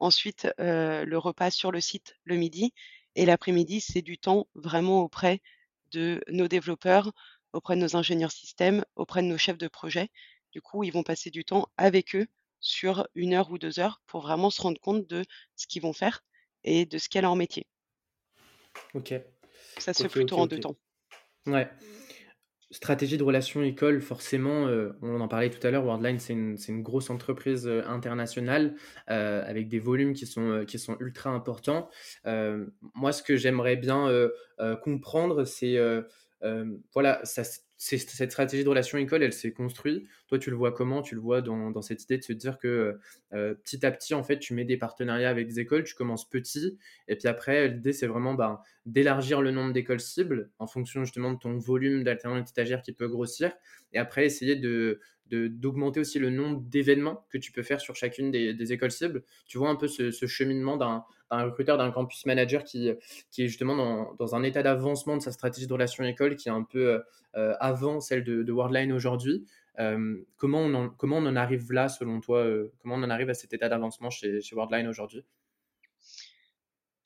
Ensuite, 0.00 0.48
le 0.58 1.16
repas 1.16 1.50
sur 1.50 1.72
le 1.72 1.80
site 1.80 2.16
le 2.24 2.36
midi 2.36 2.72
et 3.18 3.26
l'après-midi, 3.26 3.80
c'est 3.80 4.00
du 4.00 4.16
temps 4.16 4.46
vraiment 4.54 5.02
auprès 5.02 5.42
de 5.90 6.22
nos 6.28 6.46
développeurs, 6.46 7.10
auprès 7.52 7.74
de 7.74 7.80
nos 7.80 7.96
ingénieurs 7.96 8.30
systèmes, 8.30 8.84
auprès 8.94 9.22
de 9.22 9.26
nos 9.26 9.36
chefs 9.36 9.58
de 9.58 9.66
projet. 9.66 10.08
Du 10.52 10.62
coup, 10.62 10.84
ils 10.84 10.92
vont 10.92 11.02
passer 11.02 11.30
du 11.30 11.44
temps 11.44 11.68
avec 11.76 12.14
eux 12.14 12.28
sur 12.60 13.08
une 13.16 13.34
heure 13.34 13.50
ou 13.50 13.58
deux 13.58 13.80
heures 13.80 14.00
pour 14.06 14.22
vraiment 14.22 14.50
se 14.50 14.62
rendre 14.62 14.80
compte 14.80 15.04
de 15.08 15.24
ce 15.56 15.66
qu'ils 15.66 15.82
vont 15.82 15.92
faire 15.92 16.22
et 16.62 16.86
de 16.86 16.96
ce 16.96 17.08
qu'est 17.08 17.20
leur 17.20 17.34
métier. 17.34 17.66
Ok. 18.94 19.12
Ça 19.78 19.92
se 19.92 20.04
fait 20.04 20.08
plutôt 20.08 20.36
en 20.36 20.46
deux 20.46 20.60
temps. 20.60 20.76
Ouais 21.46 21.68
stratégie 22.70 23.16
de 23.16 23.22
relation 23.22 23.62
école, 23.62 24.00
forcément, 24.00 24.66
euh, 24.66 24.90
on 25.00 25.20
en 25.20 25.28
parlait 25.28 25.50
tout 25.50 25.64
à 25.66 25.70
l'heure, 25.70 25.84
Worldline, 25.84 26.18
c'est 26.18 26.34
une, 26.34 26.82
grosse 26.82 27.08
entreprise 27.10 27.66
euh, 27.66 27.82
internationale 27.86 28.74
euh, 29.10 29.42
avec 29.46 29.68
des 29.68 29.78
volumes 29.78 30.12
qui 30.12 30.26
sont, 30.26 30.64
qui 30.66 30.78
sont 30.78 30.96
ultra 31.00 31.30
importants. 31.30 31.88
moi, 32.94 33.12
ce 33.12 33.22
que 33.22 33.36
j'aimerais 33.36 33.76
bien 33.76 34.08
comprendre, 34.82 35.44
c'est, 35.44 35.78
voilà, 36.92 37.20
ça, 37.24 37.42
cette 37.80 38.32
stratégie 38.32 38.64
de 38.64 38.68
relation 38.68 38.98
école, 38.98 39.22
elle 39.22 39.32
s'est 39.32 39.52
construite. 39.52 40.04
Toi, 40.26 40.40
tu 40.40 40.50
le 40.50 40.56
vois 40.56 40.72
comment? 40.72 41.00
Tu 41.00 41.14
le 41.14 41.20
vois 41.20 41.42
dans, 41.42 41.80
cette 41.80 42.02
idée 42.02 42.18
de 42.18 42.24
se 42.24 42.32
dire 42.32 42.58
que 42.58 42.98
euh, 43.32 43.54
petit 43.54 43.86
à 43.86 43.92
petit, 43.92 44.14
en 44.14 44.24
fait, 44.24 44.40
tu 44.40 44.52
mets 44.52 44.64
des 44.64 44.76
partenariats 44.76 45.30
avec 45.30 45.46
des 45.46 45.60
écoles, 45.60 45.84
tu 45.84 45.94
commences 45.94 46.28
petit, 46.28 46.76
et 47.06 47.14
puis 47.14 47.28
après, 47.28 47.68
l'idée, 47.68 47.92
c'est 47.92 48.08
vraiment 48.08 48.34
ben, 48.34 48.60
d'élargir 48.84 49.40
le 49.40 49.52
nombre 49.52 49.72
d'écoles 49.72 50.00
cibles 50.00 50.50
en 50.58 50.66
fonction 50.66 51.04
justement 51.04 51.32
de 51.32 51.38
ton 51.38 51.56
volume 51.56 52.02
d'alternants 52.02 52.42
et 52.42 52.82
qui 52.82 52.92
peut 52.92 53.08
grossir, 53.08 53.52
et 53.92 53.98
après, 53.98 54.26
essayer 54.26 54.56
de, 54.56 55.00
d'augmenter 55.30 56.00
aussi 56.00 56.18
le 56.18 56.30
nombre 56.30 56.60
d'événements 56.62 57.26
que 57.30 57.38
tu 57.38 57.52
peux 57.52 57.62
faire 57.62 57.80
sur 57.80 57.94
chacune 57.94 58.30
des, 58.30 58.72
écoles 58.72 58.90
cibles. 58.90 59.22
Tu 59.46 59.58
vois 59.58 59.68
un 59.70 59.76
peu 59.76 59.88
ce, 59.88 60.26
cheminement 60.26 60.76
d'un 60.76 61.04
recruteur, 61.30 61.78
d'un 61.78 61.90
campus 61.90 62.26
manager 62.26 62.64
qui, 62.64 62.90
qui 63.30 63.42
est 63.42 63.48
justement 63.48 64.14
dans, 64.14 64.34
un 64.34 64.42
état 64.42 64.62
d'avancement 64.62 65.16
de 65.16 65.22
sa 65.22 65.32
stratégie 65.32 65.66
de 65.66 65.72
relation 65.72 66.04
école 66.04 66.36
qui 66.36 66.48
est 66.48 66.52
un 66.52 66.62
peu 66.62 67.02
euh, 67.36 67.54
avant 67.60 68.00
celle 68.00 68.24
de, 68.24 68.52
Worldline 68.52 68.92
aujourd'hui. 68.92 69.46
Euh, 69.78 70.16
comment, 70.36 70.60
on 70.60 70.74
en, 70.74 71.36
arrive 71.36 71.70
là 71.72 71.88
selon 71.88 72.20
toi 72.20 72.38
euh, 72.38 72.72
Comment 72.80 72.96
on 72.96 73.02
en 73.02 73.10
arrive 73.10 73.30
à 73.30 73.34
cet 73.34 73.52
état 73.52 73.68
d'avancement 73.68 74.10
chez, 74.10 74.40
chez 74.40 74.56
Worldline 74.56 74.88
aujourd'hui? 74.88 75.24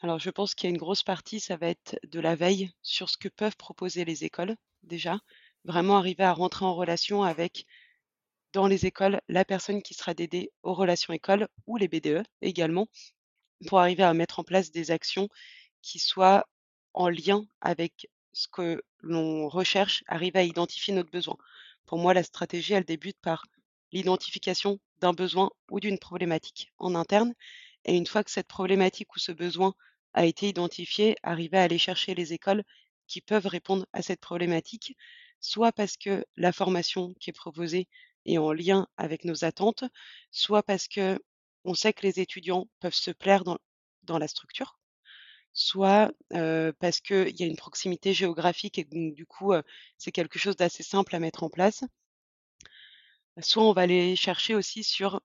Alors, 0.00 0.18
je 0.18 0.30
pense 0.30 0.54
qu'il 0.54 0.68
y 0.68 0.72
a 0.72 0.74
une 0.74 0.80
grosse 0.80 1.02
partie, 1.02 1.38
ça 1.38 1.56
va 1.56 1.68
être 1.68 1.98
de 2.08 2.18
la 2.18 2.34
veille 2.34 2.70
sur 2.82 3.10
ce 3.10 3.18
que 3.18 3.28
peuvent 3.28 3.56
proposer 3.56 4.04
les 4.04 4.24
écoles, 4.24 4.56
déjà. 4.82 5.18
Vraiment 5.64 5.98
arriver 5.98 6.24
à 6.24 6.32
rentrer 6.32 6.64
en 6.64 6.74
relation 6.74 7.22
avec 7.22 7.66
dans 8.52 8.66
les 8.66 8.86
écoles 8.86 9.20
la 9.28 9.44
personne 9.44 9.82
qui 9.82 9.94
sera 9.94 10.14
dédiée 10.14 10.50
aux 10.62 10.74
relations 10.74 11.12
écoles 11.12 11.48
ou 11.66 11.76
les 11.76 11.88
BDE 11.88 12.24
également 12.40 12.88
pour 13.66 13.80
arriver 13.80 14.02
à 14.02 14.14
mettre 14.14 14.40
en 14.40 14.44
place 14.44 14.70
des 14.70 14.90
actions 14.90 15.28
qui 15.82 15.98
soient 15.98 16.46
en 16.94 17.08
lien 17.08 17.44
avec 17.60 18.08
ce 18.32 18.48
que 18.48 18.82
l'on 19.00 19.48
recherche, 19.48 20.04
arriver 20.06 20.38
à 20.40 20.44
identifier 20.44 20.94
notre 20.94 21.10
besoin. 21.10 21.36
Pour 21.86 21.98
moi, 21.98 22.14
la 22.14 22.22
stratégie, 22.22 22.72
elle 22.74 22.84
débute 22.84 23.18
par 23.20 23.44
l'identification 23.92 24.78
d'un 25.00 25.12
besoin 25.12 25.50
ou 25.70 25.80
d'une 25.80 25.98
problématique 25.98 26.72
en 26.78 26.94
interne. 26.94 27.34
Et 27.84 27.96
une 27.96 28.06
fois 28.06 28.24
que 28.24 28.30
cette 28.30 28.48
problématique 28.48 29.14
ou 29.14 29.18
ce 29.18 29.32
besoin 29.32 29.74
a 30.14 30.24
été 30.24 30.48
identifié, 30.48 31.16
arriver 31.22 31.58
à 31.58 31.62
aller 31.62 31.78
chercher 31.78 32.14
les 32.14 32.32
écoles 32.32 32.64
qui 33.06 33.20
peuvent 33.20 33.46
répondre 33.46 33.86
à 33.92 34.02
cette 34.02 34.20
problématique, 34.20 34.96
soit 35.40 35.72
parce 35.72 35.96
que 35.96 36.24
la 36.36 36.52
formation 36.52 37.14
qui 37.20 37.30
est 37.30 37.34
proposée 37.34 37.88
est 38.24 38.38
en 38.38 38.52
lien 38.52 38.86
avec 38.96 39.24
nos 39.24 39.44
attentes, 39.44 39.84
soit 40.30 40.62
parce 40.62 40.88
que 40.88 41.18
on 41.64 41.74
sait 41.74 41.92
que 41.92 42.02
les 42.06 42.20
étudiants 42.20 42.68
peuvent 42.80 42.94
se 42.94 43.10
plaire 43.10 43.44
dans, 43.44 44.18
la 44.18 44.28
structure, 44.28 44.78
soit 45.52 46.12
euh, 46.34 46.72
parce 46.80 47.00
qu'il 47.00 47.38
y 47.38 47.42
a 47.44 47.46
une 47.46 47.56
proximité 47.56 48.12
géographique 48.14 48.78
et 48.78 48.84
donc 48.84 49.14
du 49.14 49.26
coup 49.26 49.52
euh, 49.52 49.62
c'est 49.96 50.12
quelque 50.12 50.38
chose 50.38 50.56
d'assez 50.56 50.82
simple 50.82 51.14
à 51.16 51.20
mettre 51.20 51.42
en 51.44 51.50
place. 51.50 51.84
Soit 53.40 53.64
on 53.64 53.72
va 53.72 53.82
aller 53.82 54.16
chercher 54.16 54.54
aussi 54.54 54.84
sur 54.84 55.20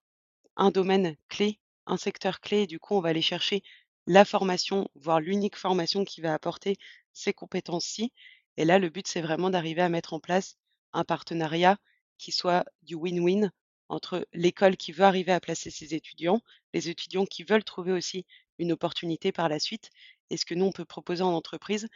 un 0.56 0.70
domaine 0.70 1.16
clé, 1.28 1.60
un 1.86 1.96
secteur 1.96 2.40
clé, 2.40 2.62
et 2.62 2.66
du 2.66 2.78
coup 2.78 2.94
on 2.94 3.00
va 3.00 3.10
aller 3.10 3.22
chercher 3.22 3.62
la 4.06 4.24
formation, 4.24 4.88
voire 4.94 5.20
l'unique 5.20 5.56
formation 5.56 6.04
qui 6.04 6.20
va 6.22 6.32
apporter 6.32 6.76
ces 7.12 7.34
compétences-ci. 7.34 8.12
Et 8.56 8.64
là, 8.64 8.78
le 8.78 8.88
but, 8.88 9.06
c'est 9.06 9.20
vraiment 9.20 9.50
d'arriver 9.50 9.82
à 9.82 9.88
mettre 9.88 10.14
en 10.14 10.20
place 10.20 10.56
un 10.92 11.04
partenariat 11.04 11.78
qui 12.16 12.32
soit 12.32 12.64
du 12.82 12.96
win-win 12.96 13.50
entre 13.88 14.26
l'école 14.32 14.76
qui 14.76 14.92
veut 14.92 15.04
arriver 15.04 15.32
à 15.32 15.40
placer 15.40 15.70
ses 15.70 15.94
étudiants, 15.94 16.40
les 16.74 16.88
étudiants 16.88 17.26
qui 17.26 17.44
veulent 17.44 17.64
trouver 17.64 17.92
aussi 17.92 18.26
une 18.58 18.72
opportunité 18.72 19.32
par 19.32 19.48
la 19.48 19.58
suite, 19.58 19.90
et 20.30 20.36
ce 20.36 20.44
que 20.44 20.54
nous, 20.54 20.66
on 20.66 20.72
peut 20.72 20.84
proposer 20.84 21.22
en 21.22 21.32
entreprise 21.32 21.88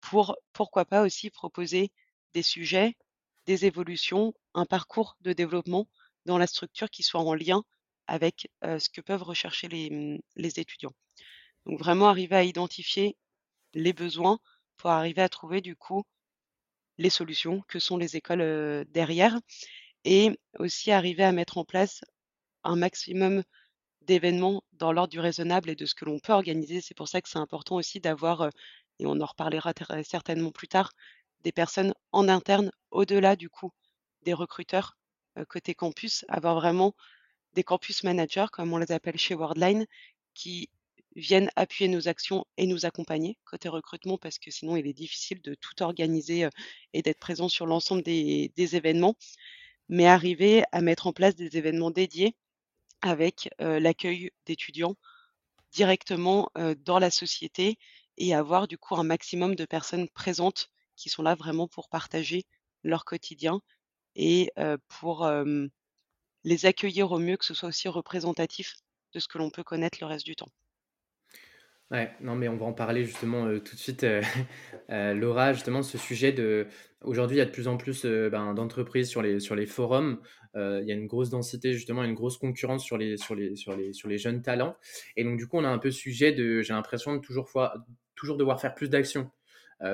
pour, 0.00 0.36
pourquoi 0.52 0.84
pas 0.84 1.02
aussi 1.02 1.30
proposer 1.30 1.90
des 2.32 2.42
sujets, 2.42 2.96
des 3.46 3.66
évolutions, 3.66 4.34
un 4.54 4.66
parcours 4.66 5.16
de 5.20 5.32
développement 5.32 5.88
dans 6.24 6.38
la 6.38 6.46
structure 6.46 6.90
qui 6.90 7.02
soit 7.02 7.20
en 7.20 7.34
lien 7.34 7.64
avec 8.06 8.48
ce 8.62 8.88
que 8.88 9.00
peuvent 9.00 9.22
rechercher 9.22 9.68
les, 9.68 9.90
mmh, 9.90 10.20
les 10.36 10.60
étudiants. 10.60 10.94
Donc 11.66 11.78
vraiment 11.78 12.08
arriver 12.08 12.36
à 12.36 12.44
identifier 12.44 13.16
les 13.74 13.92
besoins 13.92 14.38
pour 14.76 14.90
arriver 14.90 15.22
à 15.22 15.28
trouver 15.28 15.60
du 15.60 15.76
coup 15.76 16.04
les 16.98 17.10
solutions 17.10 17.62
que 17.68 17.78
sont 17.78 17.96
les 17.96 18.16
écoles 18.16 18.84
derrière 18.90 19.38
et 20.04 20.38
aussi 20.58 20.90
arriver 20.92 21.24
à 21.24 21.32
mettre 21.32 21.58
en 21.58 21.64
place 21.64 22.00
un 22.64 22.76
maximum 22.76 23.42
d'événements 24.02 24.62
dans 24.72 24.92
l'ordre 24.92 25.10
du 25.10 25.20
raisonnable 25.20 25.70
et 25.70 25.76
de 25.76 25.86
ce 25.86 25.94
que 25.94 26.04
l'on 26.04 26.18
peut 26.18 26.32
organiser. 26.32 26.80
C'est 26.80 26.94
pour 26.94 27.08
ça 27.08 27.20
que 27.22 27.28
c'est 27.28 27.38
important 27.38 27.76
aussi 27.76 28.00
d'avoir, 28.00 28.50
et 28.98 29.06
on 29.06 29.20
en 29.20 29.26
reparlera 29.26 29.72
certainement 30.04 30.50
plus 30.50 30.68
tard, 30.68 30.92
des 31.42 31.52
personnes 31.52 31.94
en 32.12 32.28
interne 32.28 32.70
au-delà 32.90 33.36
du 33.36 33.50
coup 33.50 33.70
des 34.22 34.32
recruteurs 34.32 34.96
côté 35.48 35.74
campus, 35.74 36.24
avoir 36.28 36.54
vraiment 36.54 36.94
des 37.54 37.64
campus 37.64 38.04
managers, 38.04 38.46
comme 38.52 38.72
on 38.72 38.78
les 38.78 38.92
appelle 38.92 39.18
chez 39.18 39.34
Worldline, 39.34 39.86
qui 40.34 40.70
viennent 41.16 41.50
appuyer 41.56 41.88
nos 41.88 42.08
actions 42.08 42.44
et 42.56 42.66
nous 42.66 42.86
accompagner 42.86 43.38
côté 43.44 43.68
recrutement 43.68 44.18
parce 44.18 44.40
que 44.40 44.50
sinon 44.50 44.76
il 44.76 44.86
est 44.88 44.92
difficile 44.92 45.40
de 45.42 45.54
tout 45.54 45.80
organiser 45.82 46.48
et 46.92 47.02
d'être 47.02 47.20
présent 47.20 47.48
sur 47.48 47.66
l'ensemble 47.66 48.02
des, 48.02 48.50
événements, 48.56 49.14
mais 49.88 50.06
arriver 50.06 50.64
à 50.72 50.80
mettre 50.80 51.06
en 51.06 51.12
place 51.12 51.34
des 51.36 51.56
événements 51.56 51.90
dédiés 51.90 52.36
avec 53.02 53.50
l'accueil 53.58 54.30
d'étudiants 54.46 54.96
directement 55.72 56.50
dans 56.84 56.98
la 56.98 57.10
société 57.10 57.78
et 58.16 58.34
avoir 58.34 58.68
du 58.68 58.78
coup 58.78 58.96
un 58.96 59.04
maximum 59.04 59.54
de 59.56 59.64
personnes 59.64 60.08
présentes 60.08 60.70
qui 60.96 61.08
sont 61.08 61.22
là 61.22 61.34
vraiment 61.34 61.68
pour 61.68 61.88
partager 61.88 62.44
leur 62.84 63.04
quotidien 63.04 63.60
et 64.16 64.52
pour 64.88 65.28
les 66.44 66.64
accueillir 66.66 67.10
au 67.10 67.18
mieux, 67.18 67.36
que 67.36 67.44
ce 67.44 67.54
soit 67.54 67.70
aussi 67.70 67.88
représentatif 67.88 68.76
de 69.14 69.18
ce 69.18 69.26
que 69.26 69.38
l'on 69.38 69.50
peut 69.50 69.64
connaître 69.64 69.98
le 70.00 70.06
reste 70.06 70.26
du 70.26 70.36
temps. 70.36 70.50
Ouais, 71.90 72.10
non, 72.20 72.34
mais 72.34 72.48
on 72.48 72.56
va 72.56 72.64
en 72.64 72.72
parler 72.72 73.04
justement 73.04 73.46
euh, 73.46 73.60
tout 73.60 73.76
de 73.76 73.80
suite, 73.80 74.04
euh, 74.04 74.22
euh, 74.90 75.14
Laura, 75.14 75.52
justement, 75.52 75.82
ce 75.82 75.98
sujet 75.98 76.32
de. 76.32 76.66
Aujourd'hui, 77.02 77.36
il 77.36 77.38
y 77.38 77.42
a 77.42 77.44
de 77.44 77.50
plus 77.50 77.68
en 77.68 77.76
plus 77.76 78.06
ben, 78.06 78.54
d'entreprises 78.54 79.10
sur 79.10 79.20
les, 79.20 79.38
sur 79.38 79.54
les 79.54 79.66
forums. 79.66 80.20
il 80.54 80.84
y 80.86 80.90
a 80.90 80.94
une 80.94 81.06
grosse 81.06 81.28
densité, 81.28 81.74
justement, 81.74 82.02
une 82.02 82.14
grosse 82.14 82.38
concurrence 82.38 82.82
sur 82.82 82.96
les, 82.96 83.18
sur, 83.18 83.34
les, 83.34 83.56
sur, 83.56 83.76
les, 83.76 83.92
sur 83.92 84.08
les 84.08 84.16
jeunes 84.16 84.40
talents. 84.40 84.74
Et 85.16 85.24
donc, 85.24 85.36
du 85.36 85.46
coup, 85.46 85.58
on 85.58 85.64
a 85.64 85.68
un 85.68 85.78
peu 85.78 85.90
sujet 85.90 86.32
de. 86.32 86.62
J'ai 86.62 86.72
l'impression 86.72 87.14
de 87.16 87.20
toujours, 87.20 87.50
fois, 87.50 87.74
toujours 88.14 88.38
devoir 88.38 88.58
faire 88.58 88.74
plus 88.74 88.88
d'actions. 88.88 89.30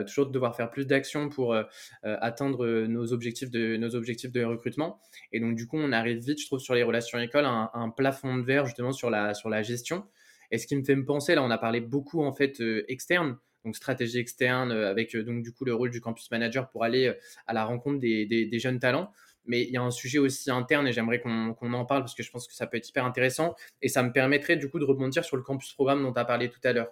toujours 0.06 0.30
devoir 0.30 0.54
faire 0.54 0.70
plus 0.70 0.86
d'actions 0.86 1.28
pour 1.28 1.56
atteindre 2.04 2.86
nos 2.86 3.12
objectifs, 3.12 3.50
de, 3.50 3.76
nos 3.76 3.96
objectifs 3.96 4.30
de 4.30 4.44
recrutement. 4.44 5.00
Et 5.32 5.40
donc, 5.40 5.56
du 5.56 5.66
coup, 5.66 5.78
on 5.78 5.90
arrive 5.90 6.18
vite, 6.18 6.40
je 6.40 6.46
trouve, 6.46 6.60
sur 6.60 6.76
les 6.76 6.84
relations 6.84 7.18
écoles, 7.18 7.46
à 7.46 7.50
un, 7.50 7.70
un 7.74 7.90
plafond 7.90 8.36
de 8.36 8.42
verre, 8.42 8.66
justement, 8.66 8.92
sur 8.92 9.10
la, 9.10 9.34
sur 9.34 9.48
la 9.50 9.62
gestion. 9.64 10.04
Et 10.50 10.58
ce 10.58 10.66
qui 10.66 10.76
me 10.76 10.82
fait 10.82 10.96
me 10.96 11.04
penser, 11.04 11.34
là, 11.34 11.42
on 11.42 11.50
a 11.50 11.58
parlé 11.58 11.80
beaucoup 11.80 12.22
en 12.22 12.32
fait 12.32 12.60
euh, 12.60 12.84
externe, 12.88 13.36
donc 13.64 13.76
stratégie 13.76 14.18
externe 14.18 14.72
euh, 14.72 14.90
avec 14.90 15.14
euh, 15.14 15.22
donc 15.22 15.42
du 15.42 15.52
coup 15.52 15.64
le 15.64 15.74
rôle 15.74 15.90
du 15.90 16.00
campus 16.00 16.30
manager 16.30 16.70
pour 16.70 16.84
aller 16.84 17.14
à 17.46 17.52
la 17.52 17.64
rencontre 17.64 18.00
des, 18.00 18.58
jeunes 18.58 18.78
talents. 18.78 19.12
Mais 19.46 19.62
il 19.62 19.70
y 19.70 19.76
a 19.76 19.82
un 19.82 19.90
sujet 19.90 20.18
aussi 20.18 20.50
interne 20.50 20.86
et 20.86 20.92
j'aimerais 20.92 21.20
qu'on 21.20 21.72
en 21.72 21.84
parle 21.84 22.02
parce 22.02 22.14
que 22.14 22.22
je 22.22 22.30
pense 22.30 22.46
que 22.46 22.54
ça 22.54 22.66
peut 22.66 22.76
être 22.76 22.88
hyper 22.88 23.04
intéressant 23.04 23.54
et 23.80 23.88
ça 23.88 24.02
me 24.02 24.12
permettrait 24.12 24.56
du 24.56 24.68
coup 24.68 24.78
de 24.78 24.84
rebondir 24.84 25.24
sur 25.24 25.36
le 25.36 25.42
campus 25.42 25.72
programme 25.72 26.02
dont 26.02 26.12
tu 26.12 26.20
as 26.20 26.24
parlé 26.24 26.50
tout 26.50 26.60
à 26.62 26.72
l'heure. 26.72 26.90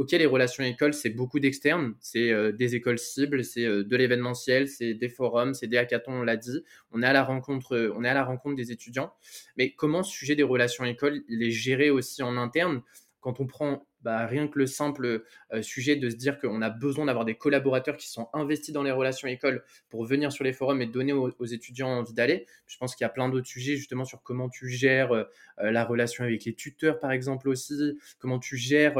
Ok, 0.00 0.12
les 0.12 0.24
relations 0.24 0.64
écoles, 0.64 0.94
c'est 0.94 1.10
beaucoup 1.10 1.40
d'externes, 1.40 1.92
c'est 2.00 2.32
des 2.54 2.74
écoles 2.74 2.98
cibles, 2.98 3.44
c'est 3.44 3.66
de 3.66 3.96
l'événementiel, 3.96 4.66
c'est 4.66 4.94
des 4.94 5.10
forums, 5.10 5.52
c'est 5.52 5.66
des 5.66 5.76
hackathons, 5.76 6.12
on 6.12 6.22
l'a 6.22 6.38
dit. 6.38 6.64
On 6.90 7.02
est 7.02 7.06
à 7.06 7.12
la 7.12 7.22
rencontre, 7.22 7.92
on 7.94 8.02
est 8.02 8.08
à 8.08 8.14
la 8.14 8.24
rencontre 8.24 8.56
des 8.56 8.72
étudiants. 8.72 9.12
Mais 9.58 9.72
comment 9.72 10.02
ce 10.02 10.10
sujet 10.10 10.36
des 10.36 10.42
relations 10.42 10.86
écoles, 10.86 11.20
il 11.28 11.42
est 11.42 11.50
géré 11.50 11.90
aussi 11.90 12.22
en 12.22 12.38
interne? 12.38 12.80
Quand 13.20 13.40
on 13.40 13.46
prend 13.46 13.86
bah, 14.02 14.26
rien 14.26 14.48
que 14.48 14.58
le 14.58 14.66
simple 14.66 15.24
euh, 15.52 15.62
sujet 15.62 15.96
de 15.96 16.08
se 16.08 16.16
dire 16.16 16.38
qu'on 16.38 16.62
a 16.62 16.70
besoin 16.70 17.04
d'avoir 17.04 17.24
des 17.24 17.34
collaborateurs 17.34 17.96
qui 17.96 18.08
sont 18.08 18.28
investis 18.32 18.72
dans 18.72 18.82
les 18.82 18.90
relations 18.90 19.28
écoles 19.28 19.62
pour 19.90 20.04
venir 20.06 20.32
sur 20.32 20.42
les 20.42 20.52
forums 20.52 20.80
et 20.80 20.86
donner 20.86 21.12
aux, 21.12 21.44
étudiants 21.44 21.88
envie 21.88 22.14
d'aller. 22.14 22.46
Je 22.66 22.78
pense 22.78 22.94
qu'il 22.94 23.04
y 23.04 23.06
a 23.06 23.10
plein 23.10 23.28
d'autres 23.28 23.46
sujets 23.46 23.76
justement 23.76 24.04
sur 24.04 24.22
comment 24.22 24.48
tu 24.48 24.68
gères 24.68 25.12
euh, 25.12 25.24
euh, 25.60 25.70
la 25.70 25.84
relation 25.84 26.24
avec 26.24 26.44
les 26.44 26.54
tuteurs 26.54 26.98
par 26.98 27.12
exemple 27.12 27.48
aussi, 27.48 27.98
comment 28.18 28.38
tu 28.38 28.56
gères 28.56 28.96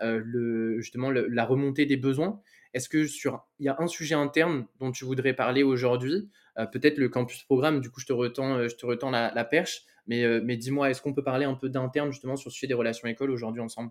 le, 0.00 0.80
justement 0.80 1.10
la 1.10 1.44
remontée 1.44 1.86
des 1.86 1.96
besoins. 1.96 2.40
Est-ce 2.74 2.88
que 2.88 3.06
sur 3.06 3.46
il 3.58 3.66
y 3.66 3.68
a 3.68 3.76
un 3.78 3.86
sujet 3.86 4.14
interne 4.14 4.66
dont 4.78 4.92
tu 4.92 5.04
voudrais 5.04 5.32
parler 5.32 5.62
aujourd'hui, 5.62 6.28
peut-être 6.72 6.98
le 6.98 7.08
campus 7.08 7.42
programme. 7.44 7.80
Du 7.80 7.90
coup, 7.90 8.00
je 8.00 8.06
te 8.06 8.12
retends, 8.12 8.68
je 8.68 8.74
te 8.74 8.84
retends 8.84 9.10
la 9.10 9.44
perche. 9.44 9.84
Euh, 10.10 10.40
mais, 10.44 10.56
dis-moi, 10.56 10.90
est-ce 10.90 11.00
qu'on 11.00 11.14
peut 11.14 11.24
parler 11.24 11.44
un 11.44 11.54
peu 11.54 11.68
d'interne 11.68 12.12
justement 12.12 12.36
sur 12.36 12.50
le 12.50 12.52
sujet 12.54 12.66
des 12.66 12.74
relations 12.74 13.08
écoles 13.08 13.30
aujourd'hui 13.30 13.60
ensemble? 13.60 13.90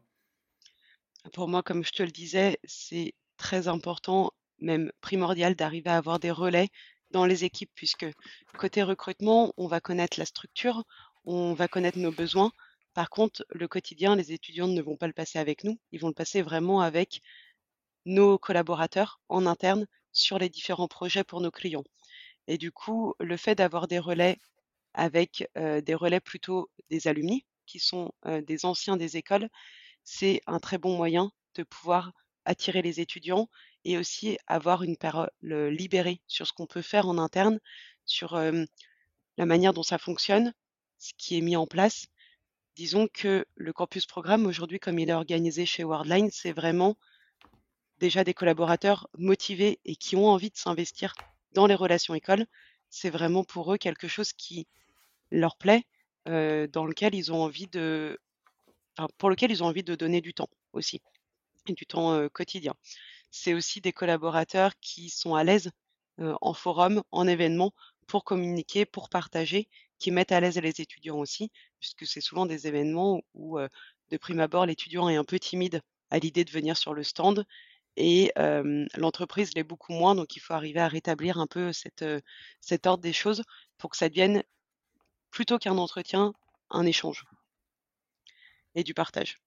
Pour 1.33 1.47
moi, 1.47 1.63
comme 1.63 1.83
je 1.83 1.91
te 1.91 2.03
le 2.03 2.11
disais, 2.11 2.59
c'est 2.63 3.13
très 3.37 3.67
important, 3.67 4.31
même 4.59 4.91
primordial, 5.01 5.55
d'arriver 5.55 5.89
à 5.89 5.97
avoir 5.97 6.19
des 6.19 6.31
relais 6.31 6.69
dans 7.11 7.25
les 7.25 7.45
équipes, 7.45 7.71
puisque 7.75 8.05
côté 8.57 8.83
recrutement, 8.83 9.53
on 9.57 9.67
va 9.67 9.79
connaître 9.79 10.19
la 10.19 10.25
structure, 10.25 10.83
on 11.25 11.53
va 11.53 11.67
connaître 11.67 11.97
nos 11.97 12.11
besoins. 12.11 12.51
Par 12.93 13.09
contre, 13.09 13.45
le 13.49 13.67
quotidien, 13.67 14.15
les 14.15 14.33
étudiants 14.33 14.67
ne 14.67 14.81
vont 14.81 14.97
pas 14.97 15.07
le 15.07 15.13
passer 15.13 15.39
avec 15.39 15.63
nous, 15.63 15.79
ils 15.91 15.99
vont 15.99 16.09
le 16.09 16.13
passer 16.13 16.41
vraiment 16.41 16.81
avec 16.81 17.21
nos 18.05 18.37
collaborateurs 18.37 19.19
en 19.29 19.45
interne 19.45 19.87
sur 20.11 20.37
les 20.37 20.49
différents 20.49 20.87
projets 20.87 21.23
pour 21.23 21.41
nos 21.41 21.51
clients. 21.51 21.83
Et 22.47 22.57
du 22.57 22.71
coup, 22.71 23.13
le 23.19 23.37
fait 23.37 23.55
d'avoir 23.55 23.87
des 23.87 23.99
relais 23.99 24.37
avec 24.93 25.49
des 25.55 25.95
relais 25.95 26.19
plutôt 26.19 26.69
des 26.89 27.07
alumni, 27.07 27.45
qui 27.65 27.79
sont 27.79 28.11
des 28.25 28.65
anciens 28.65 28.97
des 28.97 29.17
écoles, 29.17 29.49
c'est 30.03 30.41
un 30.47 30.59
très 30.59 30.77
bon 30.77 30.97
moyen 30.97 31.31
de 31.55 31.63
pouvoir 31.63 32.11
attirer 32.45 32.81
les 32.81 32.99
étudiants 32.99 33.49
et 33.85 33.97
aussi 33.97 34.37
avoir 34.47 34.83
une 34.83 34.97
parole 34.97 35.29
libérée 35.41 36.21
sur 36.27 36.45
ce 36.45 36.53
qu'on 36.53 36.67
peut 36.67 36.81
faire 36.81 37.07
en 37.07 37.17
interne, 37.17 37.59
sur 38.05 38.35
la 38.35 39.45
manière 39.45 39.73
dont 39.73 39.83
ça 39.83 39.97
fonctionne, 39.97 40.53
ce 40.99 41.13
qui 41.17 41.37
est 41.37 41.41
mis 41.41 41.55
en 41.55 41.67
place. 41.67 42.05
Disons 42.75 43.07
que 43.07 43.45
le 43.55 43.73
campus 43.73 44.05
programme 44.05 44.45
aujourd'hui, 44.45 44.79
comme 44.79 44.99
il 44.99 45.09
est 45.09 45.13
organisé 45.13 45.65
chez 45.65 45.83
Worldline, 45.83 46.31
c'est 46.31 46.51
vraiment 46.51 46.97
déjà 47.99 48.23
des 48.23 48.33
collaborateurs 48.33 49.07
motivés 49.17 49.79
et 49.85 49.95
qui 49.95 50.15
ont 50.15 50.27
envie 50.27 50.49
de 50.49 50.57
s'investir 50.57 51.13
dans 51.51 51.67
les 51.67 51.75
relations 51.75 52.15
écoles. 52.15 52.45
C'est 52.95 53.09
vraiment 53.09 53.43
pour 53.43 53.73
eux 53.73 53.77
quelque 53.77 54.07
chose 54.07 54.33
qui 54.33 54.67
leur 55.31 55.57
plaît, 55.57 55.83
pour 56.25 56.87
lequel 56.87 57.15
ils 57.15 57.33
ont 57.33 57.41
envie 57.41 57.65
de 57.67 58.19
donner 59.95 60.21
du 60.21 60.35
temps 60.35 60.49
aussi 60.73 61.01
du 61.65 61.87
temps, 61.87 62.29
quotidien. 62.29 62.75
C'est 63.31 63.55
aussi 63.55 63.81
des 63.81 63.93
collaborateurs 63.93 64.73
qui 64.79 65.09
sont 65.09 65.33
à 65.33 65.43
l'aise, 65.43 65.71
en 66.19 66.53
forum, 66.53 67.01
en 67.09 67.27
événement 67.27 67.73
pour 68.05 68.23
communiquer, 68.23 68.85
pour 68.85 69.09
partager, 69.09 69.67
qui 69.97 70.11
mettent 70.11 70.31
à 70.31 70.39
l'aise 70.39 70.59
les 70.59 70.79
étudiants 70.79 71.17
aussi, 71.17 71.49
puisque 71.79 72.05
c'est 72.05 72.21
souvent 72.21 72.45
des 72.45 72.67
événements 72.67 73.21
où, 73.33 73.57
de 73.57 74.17
prime 74.17 74.39
abord, 74.39 74.67
l'étudiant 74.67 75.09
est 75.09 75.15
un 75.15 75.23
peu 75.23 75.39
timide 75.39 75.81
à 76.11 76.19
l'idée 76.19 76.45
de 76.45 76.51
venir 76.51 76.77
sur 76.77 76.93
le 76.93 77.01
stand 77.01 77.43
et 77.97 78.31
l'entreprise 78.95 79.51
l'est 79.55 79.63
beaucoup 79.63 79.93
moins. 79.93 80.15
Donc 80.15 80.35
il 80.35 80.39
faut 80.39 80.53
arriver 80.53 80.79
à 80.79 80.87
rétablir 80.87 81.37
un 81.39 81.47
peu 81.47 81.73
cette, 81.73 82.05
cet 82.61 82.87
ordre 82.87 83.03
des 83.03 83.13
choses 83.13 83.43
pour 83.77 83.89
que 83.89 83.97
ça 83.97 84.09
devienne, 84.09 84.43
plutôt 85.31 85.57
qu'un 85.57 85.77
entretien, 85.77 86.33
un 86.69 86.85
échange 86.85 87.25
et 88.75 88.83
du 88.83 88.93
partage. 88.93 89.37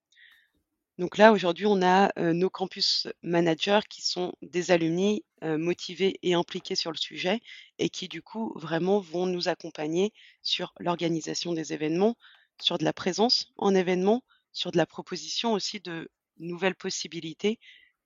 Donc 0.98 1.18
là, 1.18 1.32
aujourd'hui, 1.32 1.66
on 1.66 1.82
a 1.82 2.10
nos 2.32 2.48
campus 2.48 3.06
managers 3.22 3.80
qui 3.90 4.00
sont 4.02 4.32
des 4.40 4.70
alumni 4.70 5.24
motivés 5.42 6.18
et 6.22 6.32
impliqués 6.32 6.74
sur 6.74 6.90
le 6.90 6.96
sujet 6.96 7.40
et 7.78 7.90
qui, 7.90 8.08
du 8.08 8.22
coup, 8.22 8.54
vraiment 8.56 8.98
vont 8.98 9.26
nous 9.26 9.48
accompagner 9.48 10.14
sur 10.40 10.72
l'organisation 10.78 11.52
des 11.52 11.74
événements, 11.74 12.16
sur 12.62 12.78
de 12.78 12.84
la 12.84 12.94
présence 12.94 13.52
en 13.58 13.74
événements, 13.74 14.22
sur 14.52 14.70
de 14.70 14.78
la 14.78 14.86
proposition 14.86 15.52
aussi 15.52 15.80
de 15.80 16.10
nouvelles 16.38 16.74
possibilités, 16.74 17.58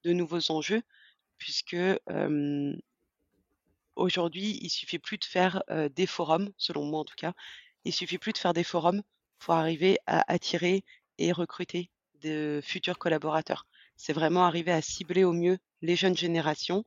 de 0.03 0.13
nouveaux 0.13 0.51
enjeux, 0.51 0.81
puisque 1.37 1.77
aujourd'hui, 3.95 4.59
il 4.61 4.69
suffit 4.69 4.99
plus 4.99 5.17
de 5.17 5.25
faire 5.25 5.63
des 5.95 6.07
forums, 6.07 6.51
selon 6.57 6.85
moi 6.85 6.99
en 7.01 7.05
tout 7.05 7.15
cas, 7.15 7.33
il 7.85 7.93
suffit 7.93 8.17
plus 8.17 8.33
de 8.33 8.37
faire 8.37 8.53
des 8.53 8.63
forums 8.63 9.01
pour 9.39 9.53
arriver 9.55 9.97
à 10.05 10.31
attirer 10.31 10.83
et 11.17 11.31
recruter 11.31 11.89
de 12.21 12.61
futurs 12.63 12.99
collaborateurs. 12.99 13.65
C'est 13.97 14.13
vraiment 14.13 14.45
arriver 14.45 14.71
à 14.71 14.81
cibler 14.81 15.23
au 15.23 15.33
mieux 15.33 15.57
les 15.81 15.95
jeunes 15.95 16.17
générations. 16.17 16.85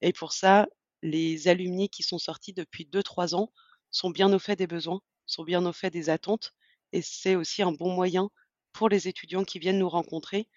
Et 0.00 0.12
pour 0.12 0.32
ça, 0.32 0.66
les 1.02 1.48
alumni 1.48 1.88
qui 1.88 2.02
sont 2.02 2.18
sortis 2.18 2.52
depuis 2.52 2.84
2-3 2.84 3.34
ans 3.34 3.52
sont 3.90 4.10
bien 4.10 4.32
au 4.32 4.38
fait 4.38 4.56
des 4.56 4.66
besoins, 4.66 5.00
sont 5.26 5.44
bien 5.44 5.64
au 5.64 5.72
fait 5.72 5.90
des 5.90 6.10
attentes. 6.10 6.54
Et 6.92 7.02
c'est 7.02 7.36
aussi 7.36 7.62
un 7.62 7.72
bon 7.72 7.92
moyen 7.94 8.30
pour 8.72 8.88
les 8.88 9.08
étudiants 9.08 9.44
qui 9.44 9.58
viennent 9.58 9.78
nous 9.78 9.88
rencontrer 9.88 10.48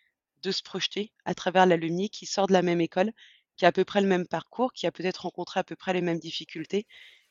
de 0.46 0.52
se 0.52 0.64
projeter 0.64 1.12
à 1.26 1.34
travers 1.36 1.66
l'alumni 1.66 2.10
qui 2.10 2.26
sort 2.26 2.48
de 2.48 2.54
la 2.54 2.62
même 2.62 2.82
école, 2.82 3.12
qui 3.58 3.66
a 3.66 3.70
à 3.70 3.72
peu 3.72 3.86
près 3.86 4.02
le 4.02 4.08
même 4.08 4.28
parcours, 4.28 4.74
qui 4.74 4.88
a 4.88 4.92
peut-être 4.92 5.24
rencontré 5.24 5.60
à 5.60 5.64
peu 5.64 5.76
près 5.76 5.94
les 5.94 6.02
mêmes 6.02 6.20
difficultés, 6.20 6.86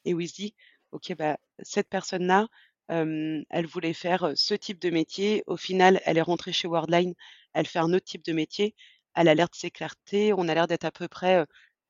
et 0.05 0.15
où 0.15 0.21
il 0.21 0.29
se 0.29 0.35
dit, 0.35 0.55
OK, 0.93 1.15
bah, 1.17 1.39
cette 1.63 1.89
personne-là, 1.89 2.49
elle 2.89 3.67
voulait 3.67 3.95
faire 3.95 4.33
ce 4.35 4.55
type 4.55 4.81
de 4.81 4.91
métier. 4.91 5.43
Au 5.47 5.57
final, 5.57 6.01
elle 6.05 6.19
est 6.19 6.23
rentrée 6.23 6.53
chez 6.53 6.69
Worldline, 6.69 7.15
elle 7.53 7.67
fait 7.67 7.79
un 7.79 7.93
autre 7.93 8.05
type 8.05 8.25
de 8.25 8.33
métier. 8.33 8.75
Elle 9.15 9.29
a 9.29 9.35
l'air 9.35 9.49
de 9.49 9.55
s'éclater, 9.55 10.33
on 10.33 10.49
a 10.49 10.55
l'air 10.55 10.67
d'être 10.67 10.85
à 10.85 10.91
peu 10.91 11.09
près 11.09 11.47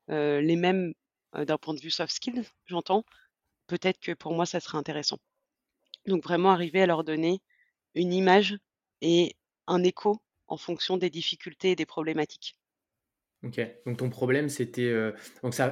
les 0.08 0.56
mêmes 0.56 0.94
d'un 1.34 1.58
point 1.58 1.74
de 1.74 1.80
vue 1.80 1.90
soft 1.90 2.12
skills, 2.12 2.44
j'entends. 2.66 3.04
Peut-être 3.66 3.98
que 3.98 4.12
pour 4.12 4.34
moi, 4.34 4.46
ça 4.46 4.60
serait 4.60 4.78
intéressant. 4.78 5.18
Donc 6.06 6.22
vraiment 6.22 6.50
arriver 6.50 6.82
à 6.82 6.86
leur 6.86 7.02
donner 7.02 7.40
une 7.94 8.12
image 8.12 8.56
et 9.00 9.34
un 9.66 9.82
écho 9.82 10.20
en 10.47 10.57
fonction 10.57 10.97
des 10.97 11.11
difficultés 11.11 11.72
et 11.72 11.76
des 11.76 11.86
problématiques. 11.86 12.57
Ok, 13.45 13.61
donc 13.84 13.99
ton 13.99 14.09
problème, 14.09 14.49
c'était 14.49 14.82
euh, 14.84 15.12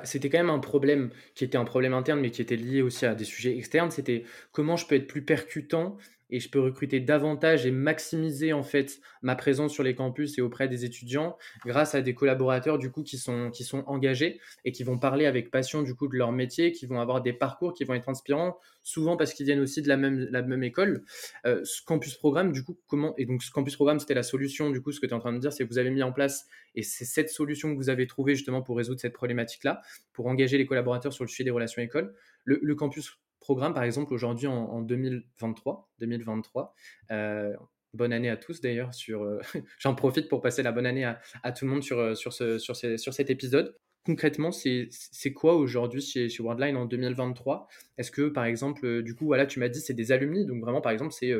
c'était 0.04 0.28
quand 0.28 0.38
même 0.38 0.50
un 0.50 0.58
problème 0.58 1.10
qui 1.34 1.44
était 1.44 1.56
un 1.56 1.64
problème 1.64 1.94
interne, 1.94 2.20
mais 2.20 2.30
qui 2.30 2.42
était 2.42 2.56
lié 2.56 2.82
aussi 2.82 3.06
à 3.06 3.14
des 3.14 3.24
sujets 3.24 3.56
externes. 3.56 3.90
C'était 3.90 4.24
comment 4.50 4.76
je 4.76 4.86
peux 4.86 4.94
être 4.94 5.06
plus 5.06 5.24
percutant 5.24 5.96
et 6.32 6.40
je 6.40 6.48
peux 6.48 6.58
recruter 6.58 6.98
davantage 6.98 7.66
et 7.66 7.70
maximiser 7.70 8.52
en 8.52 8.64
fait 8.64 9.00
ma 9.20 9.36
présence 9.36 9.72
sur 9.72 9.84
les 9.84 9.94
campus 9.94 10.38
et 10.38 10.40
auprès 10.40 10.66
des 10.66 10.84
étudiants 10.84 11.36
grâce 11.64 11.94
à 11.94 12.00
des 12.00 12.14
collaborateurs 12.14 12.78
du 12.78 12.90
coup 12.90 13.02
qui 13.02 13.18
sont 13.18 13.50
qui 13.50 13.62
sont 13.62 13.84
engagés 13.86 14.40
et 14.64 14.72
qui 14.72 14.82
vont 14.82 14.98
parler 14.98 15.26
avec 15.26 15.50
passion 15.50 15.82
du 15.82 15.94
coup 15.94 16.08
de 16.08 16.16
leur 16.16 16.32
métier, 16.32 16.72
qui 16.72 16.86
vont 16.86 17.00
avoir 17.00 17.22
des 17.22 17.34
parcours 17.34 17.74
qui 17.74 17.84
vont 17.84 17.94
être 17.94 18.08
inspirants, 18.08 18.58
souvent 18.82 19.16
parce 19.16 19.34
qu'ils 19.34 19.46
viennent 19.46 19.60
aussi 19.60 19.82
de 19.82 19.88
la 19.88 19.96
même 19.96 20.26
la 20.30 20.42
même 20.42 20.64
école. 20.64 21.04
Euh, 21.46 21.60
ce 21.64 21.82
campus 21.84 22.14
programme 22.14 22.50
du 22.50 22.64
coup 22.64 22.78
comment 22.88 23.14
et 23.18 23.26
donc 23.26 23.42
ce 23.42 23.50
campus 23.50 23.76
programme 23.76 24.00
c'était 24.00 24.14
la 24.14 24.22
solution 24.22 24.70
du 24.70 24.80
coup 24.80 24.90
ce 24.90 25.00
que 25.00 25.06
tu 25.06 25.12
es 25.12 25.14
en 25.14 25.20
train 25.20 25.34
de 25.34 25.38
dire 25.38 25.52
c'est 25.52 25.64
que 25.64 25.68
vous 25.68 25.78
avez 25.78 25.90
mis 25.90 26.02
en 26.02 26.12
place 26.12 26.46
et 26.74 26.82
c'est 26.82 27.04
cette 27.04 27.28
solution 27.28 27.70
que 27.72 27.76
vous 27.76 27.90
avez 27.90 28.06
trouvée 28.06 28.34
justement 28.34 28.62
pour 28.62 28.78
résoudre 28.78 29.00
cette 29.00 29.12
problématique 29.12 29.64
là, 29.64 29.82
pour 30.14 30.26
engager 30.26 30.56
les 30.56 30.64
collaborateurs 30.64 31.12
sur 31.12 31.24
le 31.24 31.28
sujet 31.28 31.44
des 31.44 31.50
relations 31.50 31.82
écoles. 31.82 32.14
Le, 32.44 32.58
le 32.62 32.74
campus 32.74 33.18
programme, 33.42 33.74
par 33.74 33.82
exemple, 33.82 34.14
aujourd'hui 34.14 34.46
en, 34.46 34.80
2023. 34.80 35.90
2023 35.98 36.74
euh, 37.10 37.54
bonne 37.92 38.12
année 38.12 38.30
à 38.30 38.36
tous 38.36 38.60
d'ailleurs. 38.60 38.94
Sur, 38.94 39.22
euh, 39.22 39.40
j'en 39.78 39.94
profite 39.94 40.28
pour 40.28 40.40
passer 40.40 40.62
la 40.62 40.72
bonne 40.72 40.86
année 40.86 41.04
à, 41.04 41.52
tout 41.52 41.66
le 41.66 41.72
monde 41.72 41.82
sur, 41.82 41.98
euh, 41.98 42.14
sur, 42.14 42.32
ce, 42.32 42.58
sur, 42.58 42.74
sur 42.76 43.12
cet 43.12 43.28
épisode. 43.30 43.76
Concrètement, 44.04 44.50
c'est, 44.50 44.88
quoi 45.34 45.54
aujourd'hui 45.54 46.00
chez, 46.00 46.28
chez 46.28 46.42
Worldline 46.42 46.76
en 46.76 46.86
2023 46.86 47.68
Est-ce 47.98 48.10
que, 48.10 48.28
par 48.28 48.44
exemple, 48.46 49.02
du 49.02 49.14
coup, 49.14 49.26
voilà, 49.26 49.46
tu 49.46 49.60
m'as 49.60 49.68
dit 49.68 49.80
c'est 49.80 49.94
des 49.94 50.10
alumni, 50.10 50.44
donc 50.44 50.60
vraiment, 50.60 50.80
par 50.80 50.90
exemple, 50.90 51.12
c'est 51.12 51.32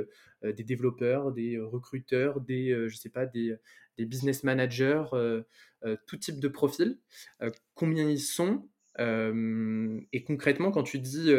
des 0.45 0.63
développeurs, 0.63 1.33
des 1.33 1.59
recruteurs, 1.59 2.41
des, 2.41 2.69
je 2.89 2.95
sais 2.95 3.09
pas, 3.09 3.27
des, 3.27 3.57
des 3.99 4.05
business 4.05 4.45
managers, 4.45 5.03
tout 6.07 6.17
type 6.17 6.39
de 6.39 6.47
profil. 6.47 6.99
combien 7.75 8.09
ils 8.09 8.21
sont? 8.21 8.69
Et 8.99 10.25
concrètement, 10.25 10.71
quand 10.71 10.83
tu 10.83 10.99
dis 10.99 11.31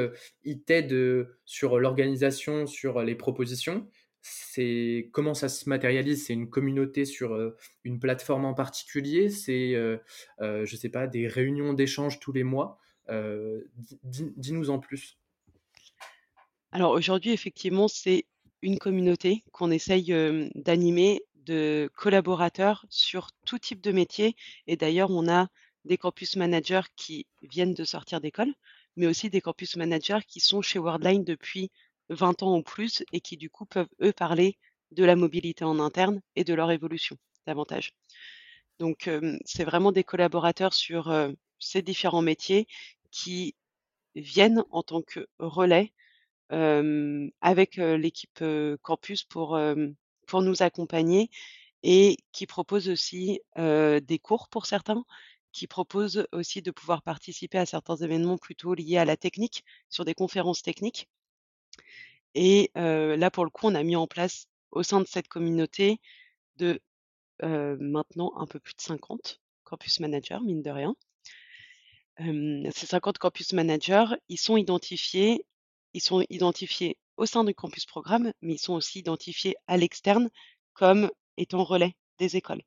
ils 0.43 0.63
t'aident 0.63 1.27
sur 1.45 1.79
l'organisation, 1.79 2.65
sur 2.65 3.01
les 3.01 3.15
propositions, 3.15 3.87
c'est 4.21 5.09
comment 5.11 5.33
ça 5.33 5.49
se 5.49 5.67
matérialise? 5.67 6.25
C'est 6.25 6.33
une 6.33 6.49
communauté 6.49 7.03
sur 7.05 7.53
une 7.83 7.99
plateforme 7.99 8.45
en 8.45 8.53
particulier? 8.53 9.29
C'est, 9.29 9.73
je 10.39 10.75
sais 10.75 10.89
pas, 10.89 11.07
des 11.07 11.27
réunions 11.27 11.73
d'échange 11.73 12.19
tous 12.19 12.31
les 12.31 12.43
mois? 12.43 12.79
Dis-nous 14.03 14.69
en 14.69 14.79
plus. 14.79 15.17
Alors 16.71 16.91
aujourd'hui, 16.91 17.31
effectivement, 17.31 17.87
c'est 17.87 18.25
une 18.61 18.79
communauté 18.79 19.43
qu'on 19.51 19.69
essaye 19.71 20.11
d'animer 20.55 21.21
de 21.35 21.91
collaborateurs 21.93 22.85
sur 22.89 23.27
tout 23.45 23.59
type 23.59 23.81
de 23.81 23.91
métier. 23.91 24.37
Et 24.65 24.77
d'ailleurs, 24.77 25.11
on 25.11 25.27
a 25.27 25.49
des 25.85 25.97
campus 25.97 26.35
managers 26.35 26.87
qui 26.95 27.27
viennent 27.41 27.73
de 27.73 27.83
sortir 27.83 28.21
d'école, 28.21 28.53
mais 28.95 29.07
aussi 29.07 29.29
des 29.29 29.41
campus 29.41 29.75
managers 29.75 30.19
qui 30.27 30.39
sont 30.39 30.61
chez 30.61 30.79
Worldline 30.79 31.23
depuis 31.23 31.71
20 32.09 32.43
ans 32.43 32.57
ou 32.57 32.63
plus 32.63 33.03
et 33.11 33.21
qui 33.21 33.37
du 33.37 33.49
coup 33.49 33.65
peuvent 33.65 33.89
eux 34.01 34.13
parler 34.13 34.57
de 34.91 35.03
la 35.03 35.15
mobilité 35.15 35.65
en 35.65 35.79
interne 35.79 36.21
et 36.35 36.43
de 36.43 36.53
leur 36.53 36.71
évolution 36.71 37.17
davantage. 37.47 37.93
Donc 38.79 39.09
c'est 39.45 39.63
vraiment 39.63 39.91
des 39.91 40.03
collaborateurs 40.03 40.73
sur 40.73 41.11
ces 41.59 41.81
différents 41.81 42.21
métiers 42.21 42.67
qui 43.11 43.55
viennent 44.15 44.63
en 44.69 44.83
tant 44.83 45.01
que 45.01 45.27
relais 45.39 45.93
avec 46.49 47.77
l'équipe 47.77 48.43
campus 48.81 49.23
pour 49.23 49.57
nous 49.57 50.63
accompagner 50.63 51.29
et 51.81 52.17
qui 52.31 52.45
proposent 52.45 52.89
aussi 52.89 53.41
des 53.57 54.19
cours 54.21 54.47
pour 54.49 54.65
certains, 54.65 55.03
qui 55.53 55.67
propose 55.67 56.27
aussi 56.33 56.61
de 56.61 56.71
pouvoir 56.71 57.01
participer 57.01 57.57
à 57.57 57.65
certains 57.65 57.95
événements 57.95 58.37
plutôt 58.37 58.73
liés 58.73 58.97
à 58.97 59.05
la 59.05 59.15
technique, 59.15 59.63
sur 59.89 60.03
des 60.03 60.13
conférences 60.13 60.61
techniques. 60.61 61.07
Et 62.35 62.71
là, 62.75 63.31
pour 63.31 63.45
le 63.45 63.49
coup, 63.49 63.67
on 63.67 63.75
a 63.75 63.83
mis 63.83 63.95
en 63.95 64.07
place 64.07 64.47
au 64.71 64.83
sein 64.83 64.99
de 64.99 65.07
cette 65.07 65.27
communauté 65.27 65.99
de 66.57 66.81
maintenant 67.41 68.33
un 68.35 68.47
peu 68.47 68.59
plus 68.59 68.73
de 68.73 68.81
50 68.81 69.39
campus 69.63 69.99
managers, 69.99 70.39
mine 70.43 70.61
de 70.61 70.69
rien. 70.71 70.95
ces 72.17 72.85
50 72.85 73.17
campus 73.17 73.53
managers, 73.53 74.15
ils 74.29 74.37
sont 74.37 74.57
identifiés, 74.57 75.45
ils 75.93 76.01
sont 76.01 76.25
identifiés 76.29 76.97
au 77.17 77.25
sein 77.25 77.43
du 77.43 77.53
campus 77.53 77.85
programme, 77.85 78.33
mais 78.41 78.53
ils 78.53 78.59
sont 78.59 78.73
aussi 78.73 78.99
identifiés 78.99 79.55
à 79.67 79.77
l'externe 79.77 80.29
comme 80.73 81.11
étant 81.37 81.63
relais 81.63 81.95
des 82.17 82.35
écoles. 82.35 82.63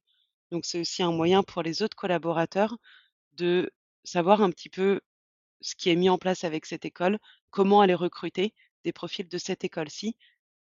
Donc 0.51 0.65
c'est 0.65 0.81
aussi 0.81 1.03
un 1.03 1.13
moyen 1.13 1.43
pour 1.43 1.63
les 1.63 1.83
autres 1.83 1.97
collaborateurs 1.97 2.77
de 3.35 3.71
savoir 4.05 4.43
un 4.43 4.51
petit 4.51 4.69
peu 4.69 5.01
ce 5.61 5.75
qui 5.75 5.91
est 5.91 5.97
mis 5.97 6.09
en 6.09 6.19
place 6.19 6.45
avec 6.45 6.67
cette 6.67 6.85
école, 6.85 7.19
comment 7.51 7.81
aller 7.81 7.95
recruter 7.95 8.55
des 8.85 8.93
profils 8.93 9.29
de 9.29 9.39
cette 9.39 9.65
école-ci 9.65 10.17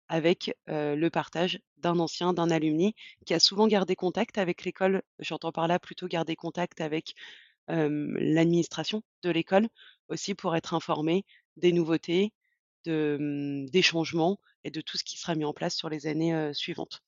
avec 0.08 0.54
le 0.66 1.08
partage 1.08 1.60
d'un 1.78 1.98
ancien, 1.98 2.32
d'un 2.32 2.50
alumni 2.50 2.94
qui 3.24 3.34
a 3.34 3.40
souvent 3.40 3.66
gardé 3.66 3.96
contact 3.96 4.38
avec 4.38 4.64
l'école. 4.64 5.02
J'entends 5.18 5.52
par 5.52 5.68
là 5.68 5.78
plutôt 5.78 6.06
garder 6.08 6.36
contact 6.36 6.80
avec 6.80 7.14
l'administration 7.68 9.02
de 9.22 9.30
l'école 9.30 9.68
aussi 10.08 10.34
pour 10.34 10.56
être 10.56 10.74
informé 10.74 11.24
des 11.56 11.72
nouveautés, 11.72 12.32
de, 12.84 13.66
des 13.70 13.82
changements 13.82 14.38
et 14.64 14.70
de 14.70 14.80
tout 14.80 14.96
ce 14.96 15.04
qui 15.04 15.18
sera 15.18 15.34
mis 15.34 15.44
en 15.44 15.52
place 15.52 15.76
sur 15.76 15.88
les 15.88 16.06
années 16.06 16.52
suivantes. 16.54 17.02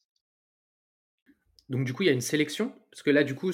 Donc 1.68 1.84
du 1.84 1.92
coup, 1.92 2.02
il 2.02 2.06
y 2.06 2.10
a 2.10 2.12
une 2.12 2.20
sélection. 2.20 2.72
Parce 2.90 3.02
que 3.02 3.10
là, 3.10 3.22
du 3.22 3.34
coup, 3.34 3.52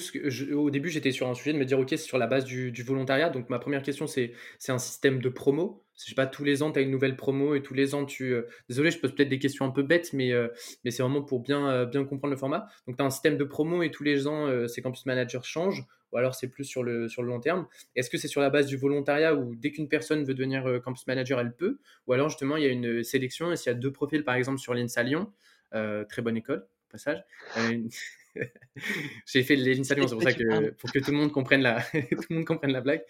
au 0.53 0.69
début, 0.71 0.89
j'étais 0.89 1.11
sur 1.11 1.27
un 1.27 1.35
sujet 1.35 1.53
de 1.53 1.57
me 1.57 1.65
dire, 1.65 1.77
OK, 1.79 1.89
c'est 1.89 1.97
sur 1.97 2.17
la 2.17 2.27
base 2.27 2.45
du, 2.45 2.71
volontariat. 2.83 3.29
Donc 3.29 3.49
ma 3.49 3.59
première 3.59 3.83
question, 3.83 4.07
c'est 4.07 4.33
un 4.69 4.79
système 4.79 5.21
de 5.21 5.29
promo. 5.29 5.83
Je 5.97 6.09
sais 6.09 6.15
pas, 6.15 6.25
tous 6.25 6.43
les 6.43 6.61
ans, 6.61 6.71
tu 6.71 6.79
as 6.79 6.81
une 6.81 6.91
nouvelle 6.91 7.15
promo 7.15 7.55
et 7.55 7.61
tous 7.61 7.73
les 7.73 7.95
ans, 7.95 8.05
tu... 8.05 8.33
Euh, 8.33 8.47
désolé, 8.67 8.91
je 8.91 8.99
pose 8.99 9.15
peut-être 9.15 9.29
des 9.29 9.39
questions 9.39 9.65
un 9.65 9.69
peu 9.69 9.81
bêtes, 9.81 10.11
mais, 10.11 10.33
euh, 10.33 10.49
mais 10.83 10.91
c'est 10.91 11.03
vraiment 11.03 11.21
pour 11.21 11.39
bien, 11.39 11.69
euh, 11.69 11.85
bien 11.85 12.03
comprendre 12.03 12.33
le 12.33 12.37
format. 12.37 12.67
Donc 12.85 12.97
tu 12.97 13.03
as 13.03 13.05
un 13.05 13.09
système 13.09 13.37
de 13.37 13.43
promo 13.45 13.81
et 13.81 13.91
tous 13.91 14.03
les 14.03 14.27
ans, 14.27 14.67
ces 14.67 14.81
campus 14.81 15.05
managers 15.05 15.39
changent 15.43 15.85
ou 16.11 16.17
alors 16.17 16.35
c'est 16.35 16.47
plus 16.47 16.65
sur 16.65 16.83
le, 16.83 17.07
sur 17.07 17.21
le 17.21 17.29
long 17.29 17.39
terme. 17.39 17.67
Est-ce 17.95 18.09
que 18.09 18.17
c'est 18.17 18.27
sur 18.27 18.41
la 18.41 18.49
base 18.49 18.65
du 18.65 18.77
volontariat 18.77 19.35
où 19.35 19.55
dès 19.55 19.71
qu'une 19.71 19.87
personne 19.87 20.23
veut 20.23 20.33
devenir 20.33 20.81
campus 20.83 21.07
manager, 21.07 21.39
elle 21.39 21.53
peut? 21.55 21.77
Ou 22.07 22.13
alors 22.13 22.29
justement, 22.29 22.57
il 22.57 22.63
y 22.63 22.67
a 22.67 22.69
une 22.69 23.03
sélection 23.03 23.51
et 23.51 23.55
s'il 23.55 23.71
y 23.71 23.75
a 23.75 23.77
deux 23.77 23.91
profils, 23.91 24.23
par 24.23 24.35
exemple 24.35 24.59
sur 24.59 24.73
l'INSA 24.73 25.03
Lyon, 25.03 25.31
très 25.71 26.21
bonne 26.21 26.37
école, 26.37 26.67
passage. 26.95 27.23
J'ai 29.25 29.43
fait 29.43 29.55
l'INSA 29.55 29.95
c'est 29.95 30.01
pour 30.01 30.21
ça 30.21 30.33
que 30.33 30.71
pour 30.71 30.91
que 30.91 30.99
tout 30.99 31.11
le 31.11 31.17
monde 31.17 31.31
comprenne 31.31 31.61
la, 31.61 31.81
tout 31.91 32.23
le 32.29 32.35
monde 32.35 32.45
comprenne 32.45 32.71
la 32.71 32.81
blague. 32.81 33.03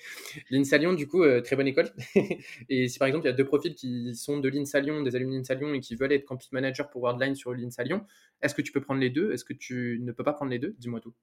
L'INSA 0.50 0.78
Lyon, 0.78 0.94
du 0.94 1.08
coup, 1.08 1.24
euh, 1.24 1.42
très 1.42 1.56
bonne 1.56 1.68
école. 1.68 1.92
et 2.70 2.88
si 2.88 3.00
par 3.00 3.08
exemple 3.08 3.26
il 3.26 3.30
y 3.30 3.34
a 3.34 3.36
deux 3.36 3.46
profils 3.46 3.74
qui 3.74 4.16
sont 4.16 4.40
de 4.40 4.50
l'INSA 4.50 4.80
Lyon, 4.82 5.02
des 5.02 5.16
alumni 5.16 5.42
Lyon 5.42 5.74
et 5.74 5.80
qui 5.80 5.96
veulent 5.96 6.12
être 6.12 6.26
campus 6.26 6.52
manager 6.52 6.90
pour 6.90 7.04
Worldline 7.04 7.36
sur 7.36 7.54
l'INSA 7.54 7.84
Lyon, 7.84 8.06
est-ce 8.42 8.54
que 8.54 8.62
tu 8.62 8.72
peux 8.72 8.82
prendre 8.82 9.00
les 9.00 9.10
deux? 9.10 9.32
Est-ce 9.34 9.46
que 9.46 9.54
tu 9.54 10.00
ne 10.02 10.12
peux 10.12 10.24
pas 10.24 10.34
prendre 10.34 10.52
les 10.52 10.60
deux? 10.60 10.76
Dis-moi 10.78 11.00
tout. 11.00 11.14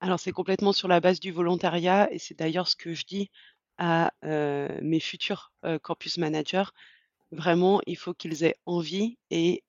Alors 0.00 0.20
c'est 0.20 0.32
complètement 0.32 0.72
sur 0.72 0.88
la 0.88 1.00
base 1.00 1.20
du 1.20 1.32
volontariat 1.32 2.12
et 2.12 2.18
c'est 2.18 2.38
d'ailleurs 2.38 2.68
ce 2.68 2.76
que 2.76 2.92
je 2.92 3.06
dis 3.06 3.30
à 3.78 4.12
euh, 4.24 4.68
mes 4.82 5.00
futurs 5.00 5.52
euh, 5.64 5.78
campus 5.78 6.18
managers. 6.18 6.64
Vraiment, 7.32 7.80
il 7.86 7.96
faut 7.96 8.14
qu'ils 8.14 8.44
aient 8.44 8.56
envie 8.66 9.18
et 9.30 9.62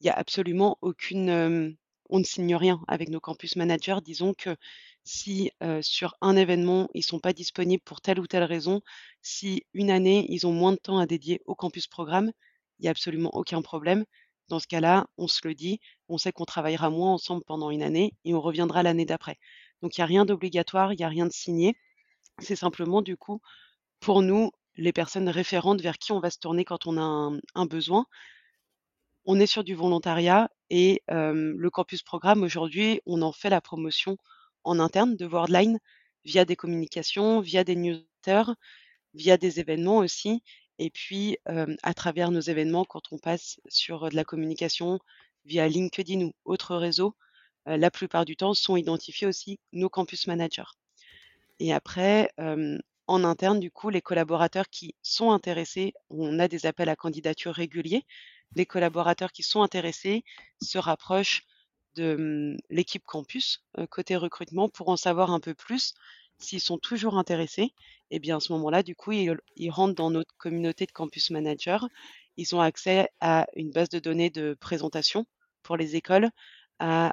il 0.00 0.04
n'y 0.04 0.10
a 0.10 0.14
absolument 0.14 0.78
aucune 0.80 1.76
on 2.10 2.18
ne 2.18 2.24
signe 2.24 2.56
rien 2.56 2.80
avec 2.88 3.10
nos 3.10 3.20
campus 3.20 3.56
managers. 3.56 3.98
Disons 4.02 4.34
que 4.34 4.56
si 5.04 5.50
sur 5.82 6.14
un 6.20 6.36
événement, 6.36 6.88
ils 6.94 7.00
ne 7.00 7.04
sont 7.04 7.20
pas 7.20 7.32
disponibles 7.32 7.82
pour 7.82 8.00
telle 8.00 8.20
ou 8.20 8.26
telle 8.26 8.44
raison, 8.44 8.80
si 9.22 9.64
une 9.74 9.90
année, 9.90 10.26
ils 10.28 10.46
ont 10.46 10.52
moins 10.52 10.72
de 10.72 10.78
temps 10.78 10.98
à 10.98 11.06
dédier 11.06 11.42
au 11.46 11.54
campus 11.54 11.86
programme, 11.86 12.32
il 12.78 12.82
n'y 12.82 12.88
a 12.88 12.92
absolument 12.92 13.30
aucun 13.34 13.62
problème. 13.62 14.04
Dans 14.48 14.58
ce 14.58 14.66
cas-là, 14.66 15.06
on 15.18 15.28
se 15.28 15.46
le 15.46 15.54
dit, 15.54 15.80
on 16.08 16.16
sait 16.16 16.32
qu'on 16.32 16.46
travaillera 16.46 16.88
moins 16.88 17.12
ensemble 17.12 17.42
pendant 17.46 17.70
une 17.70 17.82
année 17.82 18.14
et 18.24 18.32
on 18.32 18.40
reviendra 18.40 18.82
l'année 18.82 19.04
d'après. 19.04 19.36
Donc 19.82 19.96
il 19.96 20.00
n'y 20.00 20.04
a 20.04 20.06
rien 20.06 20.24
d'obligatoire, 20.24 20.92
il 20.92 20.96
n'y 20.96 21.04
a 21.04 21.08
rien 21.08 21.26
de 21.26 21.32
signé. 21.32 21.76
C'est 22.38 22.56
simplement 22.56 23.02
du 23.02 23.16
coup 23.16 23.40
pour 24.00 24.22
nous 24.22 24.50
les 24.76 24.92
personnes 24.92 25.28
référentes 25.28 25.82
vers 25.82 25.98
qui 25.98 26.12
on 26.12 26.20
va 26.20 26.30
se 26.30 26.38
tourner 26.38 26.64
quand 26.64 26.86
on 26.86 26.96
a 26.96 27.36
un 27.54 27.66
besoin 27.66 28.06
on 29.30 29.38
est 29.38 29.46
sur 29.46 29.62
du 29.62 29.74
volontariat 29.74 30.50
et 30.70 31.02
le 31.08 31.68
campus 31.68 32.02
programme 32.02 32.42
aujourd'hui, 32.42 33.02
on 33.04 33.20
en 33.20 33.30
fait 33.30 33.50
la 33.50 33.60
promotion 33.60 34.16
en 34.64 34.80
interne 34.80 35.16
de 35.16 35.26
Worldline 35.26 35.78
via 36.24 36.46
des 36.46 36.56
communications, 36.56 37.40
via 37.40 37.62
des 37.62 37.76
newsletters, 37.76 38.52
via 39.12 39.36
des 39.36 39.60
événements 39.60 39.98
aussi. 39.98 40.42
Et 40.78 40.88
puis, 40.88 41.36
à 41.44 41.92
travers 41.92 42.30
nos 42.30 42.40
événements, 42.40 42.86
quand 42.86 43.02
on 43.12 43.18
passe 43.18 43.60
sur 43.68 44.08
de 44.08 44.16
la 44.16 44.24
communication 44.24 44.98
via 45.44 45.68
LinkedIn 45.68 46.22
ou 46.22 46.32
autres 46.46 46.74
réseaux, 46.76 47.14
la 47.66 47.90
plupart 47.90 48.24
du 48.24 48.34
temps 48.34 48.54
sont 48.54 48.78
identifiés 48.78 49.26
aussi 49.26 49.60
nos 49.74 49.90
campus 49.90 50.26
managers. 50.26 50.72
Et 51.60 51.74
après, 51.74 52.32
en 53.06 53.24
interne, 53.24 53.60
du 53.60 53.70
coup, 53.70 53.90
les 53.90 54.00
collaborateurs 54.00 54.70
qui 54.70 54.94
sont 55.02 55.32
intéressés, 55.32 55.92
on 56.08 56.38
a 56.38 56.48
des 56.48 56.64
appels 56.64 56.88
à 56.88 56.96
candidature 56.96 57.52
réguliers 57.52 58.06
les 58.54 58.66
collaborateurs 58.66 59.32
qui 59.32 59.42
sont 59.42 59.62
intéressés 59.62 60.24
se 60.62 60.78
rapprochent 60.78 61.44
de 61.94 62.16
mmh, 62.16 62.56
l'équipe 62.70 63.04
campus 63.04 63.62
côté 63.90 64.16
recrutement 64.16 64.68
pour 64.68 64.88
en 64.88 64.96
savoir 64.96 65.30
un 65.30 65.40
peu 65.40 65.54
plus. 65.54 65.94
S'ils 66.38 66.60
sont 66.60 66.78
toujours 66.78 67.18
intéressés, 67.18 67.74
et 68.10 68.16
eh 68.16 68.18
bien 68.20 68.36
à 68.36 68.40
ce 68.40 68.52
moment-là, 68.52 68.84
du 68.84 68.94
coup, 68.94 69.12
ils, 69.12 69.70
rentrent 69.70 69.96
dans 69.96 70.10
notre 70.10 70.34
communauté 70.36 70.86
de 70.86 70.92
campus 70.92 71.30
managers. 71.30 71.78
Ils 72.36 72.54
ont 72.54 72.60
accès 72.60 73.08
à 73.20 73.46
une 73.56 73.72
base 73.72 73.88
de 73.88 73.98
données 73.98 74.30
de 74.30 74.56
présentation 74.60 75.26
pour 75.64 75.76
les 75.76 75.96
écoles, 75.96 76.30
à 76.78 77.12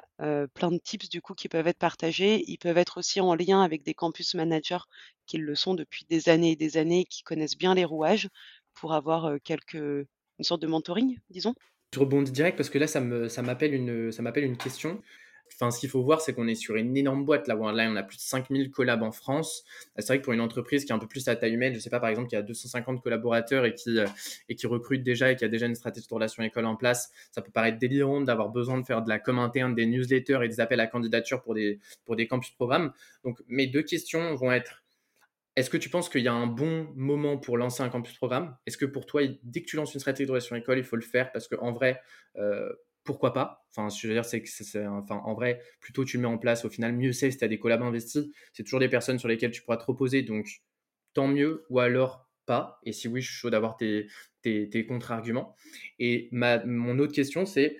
plein 0.54 0.70
de 0.70 0.78
tips 0.78 1.08
du 1.08 1.20
coup 1.20 1.34
qui 1.34 1.48
peuvent 1.48 1.66
être 1.66 1.78
partagés. 1.78 2.44
Ils 2.46 2.58
peuvent 2.58 2.78
être 2.78 2.98
aussi 2.98 3.20
en 3.20 3.34
lien 3.34 3.62
avec 3.62 3.82
des 3.82 3.94
campus 3.94 4.34
managers 4.34 4.84
qui 5.26 5.38
le 5.38 5.54
sont 5.56 5.74
depuis 5.74 6.06
des 6.08 6.28
années 6.28 6.52
et 6.52 6.56
des 6.56 6.76
années, 6.76 7.04
qui 7.04 7.24
connaissent 7.24 7.58
bien 7.58 7.74
les 7.74 7.84
rouages 7.84 8.28
pour 8.74 8.94
avoir 8.94 9.34
quelques 9.42 10.06
une 10.38 10.44
sorte 10.44 10.62
de 10.62 10.66
mentoring, 10.66 11.18
disons 11.30 11.54
Je 11.94 12.00
rebondis 12.00 12.32
direct 12.32 12.56
parce 12.56 12.70
que 12.70 12.78
là, 12.78 12.86
ça 12.86 13.00
m'appelle 13.00 13.74
une, 13.74 14.56
question. 14.56 15.00
Enfin, 15.54 15.70
ce 15.70 15.78
qu'il 15.78 15.88
faut 15.88 16.02
voir, 16.02 16.20
c'est 16.20 16.34
qu'on 16.34 16.48
est 16.48 16.56
sur 16.56 16.76
une 16.76 16.96
énorme 16.96 17.24
boîte. 17.24 17.46
Là, 17.46 17.56
Worldline, 17.56 17.92
on 17.92 17.96
a 17.96 18.02
plus 18.02 18.16
de 18.16 18.22
5000 18.22 18.70
collabs 18.70 19.02
en 19.02 19.12
France. 19.12 19.64
C'est 19.96 20.06
vrai 20.08 20.18
que 20.18 20.24
pour 20.24 20.32
une 20.32 20.40
entreprise 20.40 20.84
qui 20.84 20.92
est 20.92 20.94
un 20.94 20.98
peu 20.98 21.06
plus 21.06 21.28
à 21.28 21.36
taille 21.36 21.54
humaine, 21.54 21.72
je 21.72 21.78
ne 21.78 21.82
sais 21.82 21.88
pas, 21.88 22.00
par 22.00 22.10
exemple, 22.10 22.28
qui 22.28 22.36
a 22.36 22.42
250 22.42 23.02
collaborateurs 23.02 23.64
et 23.64 23.74
qui, 23.74 23.98
euh, 23.98 24.06
et 24.48 24.56
qui 24.56 24.66
recrute 24.66 25.02
déjà 25.02 25.30
et 25.30 25.36
qui 25.36 25.44
a 25.44 25.48
déjà 25.48 25.66
une 25.66 25.74
stratégie 25.74 26.06
de 26.06 26.14
relation 26.14 26.42
école 26.42 26.66
en 26.66 26.76
place, 26.76 27.10
ça 27.30 27.42
peut 27.42 27.52
paraître 27.52 27.78
délirant 27.78 28.20
d'avoir 28.20 28.50
besoin 28.50 28.78
de 28.78 28.84
faire 28.84 29.02
de 29.02 29.08
la 29.08 29.18
com 29.18 29.38
interne, 29.38 29.74
des 29.74 29.86
newsletters 29.86 30.40
et 30.42 30.48
des 30.48 30.60
appels 30.60 30.80
à 30.80 30.88
candidature 30.88 31.42
pour 31.42 31.54
des, 31.54 31.78
pour 32.04 32.16
des 32.16 32.26
campus 32.26 32.50
programmes. 32.50 32.92
Donc, 33.24 33.38
mes 33.46 33.66
deux 33.66 33.82
questions 33.82 34.34
vont 34.34 34.52
être 34.52 34.82
est-ce 35.56 35.70
que 35.70 35.78
tu 35.78 35.88
penses 35.88 36.10
qu'il 36.10 36.20
y 36.20 36.28
a 36.28 36.34
un 36.34 36.46
bon 36.46 36.92
moment 36.94 37.38
pour 37.38 37.56
lancer 37.56 37.82
un 37.82 37.88
campus 37.88 38.14
programme? 38.14 38.56
Est-ce 38.66 38.76
que 38.76 38.84
pour 38.84 39.06
toi, 39.06 39.22
dès 39.42 39.62
que 39.62 39.66
tu 39.66 39.76
lances 39.76 39.94
une 39.94 40.00
stratégie 40.00 40.26
de 40.26 40.30
relation 40.30 40.54
école, 40.54 40.76
il 40.78 40.84
faut 40.84 40.96
le 40.96 41.02
faire 41.02 41.32
parce 41.32 41.48
qu'en 41.48 41.72
vrai, 41.72 41.98
euh, 42.36 42.70
pourquoi 43.04 43.32
pas? 43.32 43.66
Enfin, 43.70 43.88
je 43.88 44.06
veux 44.06 44.12
dire, 44.12 44.26
c'est 44.26 44.42
que 44.42 44.86
en 45.12 45.34
vrai, 45.34 45.62
plutôt 45.80 46.04
tu 46.04 46.18
le 46.18 46.22
mets 46.22 46.28
en 46.28 46.36
place, 46.36 46.66
au 46.66 46.70
final, 46.70 46.92
mieux 46.92 47.12
c'est 47.12 47.30
si 47.30 47.38
tu 47.38 47.44
as 47.44 47.48
des 47.48 47.58
collabs 47.58 47.82
investis. 47.82 48.26
C'est 48.52 48.64
toujours 48.64 48.80
des 48.80 48.90
personnes 48.90 49.18
sur 49.18 49.28
lesquelles 49.28 49.50
tu 49.50 49.62
pourras 49.62 49.78
te 49.78 49.84
reposer, 49.84 50.22
donc 50.22 50.46
tant 51.14 51.26
mieux, 51.26 51.64
ou 51.70 51.80
alors 51.80 52.28
pas. 52.44 52.78
Et 52.84 52.92
si 52.92 53.08
oui, 53.08 53.22
je 53.22 53.28
suis 53.30 53.36
chaud 53.38 53.50
d'avoir 53.50 53.78
tes, 53.78 54.08
contre-arguments. 54.86 55.56
Et 55.98 56.28
ma, 56.32 56.62
mon 56.66 56.98
autre 56.98 57.14
question, 57.14 57.46
c'est 57.46 57.78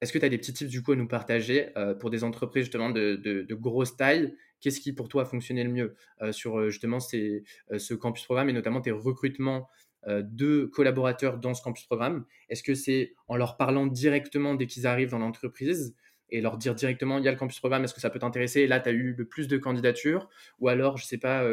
est-ce 0.00 0.12
que 0.12 0.18
tu 0.18 0.24
as 0.24 0.28
des 0.28 0.38
petits 0.38 0.52
tips 0.52 0.70
du 0.70 0.82
coup 0.82 0.92
à 0.92 0.96
nous 0.96 1.06
partager 1.06 1.68
euh, 1.78 1.94
pour 1.94 2.10
des 2.10 2.24
entreprises 2.24 2.64
justement 2.64 2.90
de 2.90 3.54
grosse 3.54 3.96
taille? 3.96 4.34
Qu'est-ce 4.62 4.80
qui 4.80 4.92
pour 4.92 5.08
toi 5.08 5.22
a 5.22 5.24
fonctionné 5.26 5.64
le 5.64 5.70
mieux 5.70 5.94
euh, 6.22 6.32
sur 6.32 6.58
euh, 6.58 6.70
justement 6.70 6.98
euh, 7.14 7.78
ce 7.78 7.94
campus 7.94 8.24
programme 8.24 8.48
et 8.48 8.52
notamment 8.52 8.80
tes 8.80 8.92
recrutements 8.92 9.68
de 10.08 10.64
collaborateurs 10.64 11.38
dans 11.38 11.54
ce 11.54 11.62
campus 11.62 11.84
programme? 11.84 12.24
Est-ce 12.48 12.64
que 12.64 12.74
c'est 12.74 13.14
en 13.28 13.36
leur 13.36 13.56
parlant 13.56 13.86
directement 13.86 14.56
dès 14.56 14.66
qu'ils 14.66 14.84
arrivent 14.88 15.10
dans 15.10 15.20
l'entreprise 15.20 15.94
et 16.30 16.40
leur 16.40 16.56
dire 16.56 16.74
directement 16.74 17.18
il 17.18 17.24
y 17.24 17.28
a 17.28 17.30
le 17.30 17.36
campus 17.36 17.60
programme, 17.60 17.84
est-ce 17.84 17.94
que 17.94 18.00
ça 18.00 18.10
peut 18.10 18.18
t'intéresser? 18.18 18.66
Là, 18.66 18.80
tu 18.80 18.88
as 18.88 18.92
eu 18.92 19.14
le 19.16 19.28
plus 19.28 19.46
de 19.46 19.58
candidatures 19.58 20.28
Ou 20.58 20.68
alors, 20.68 20.96
je 20.96 21.04
sais 21.04 21.18
pas, 21.18 21.46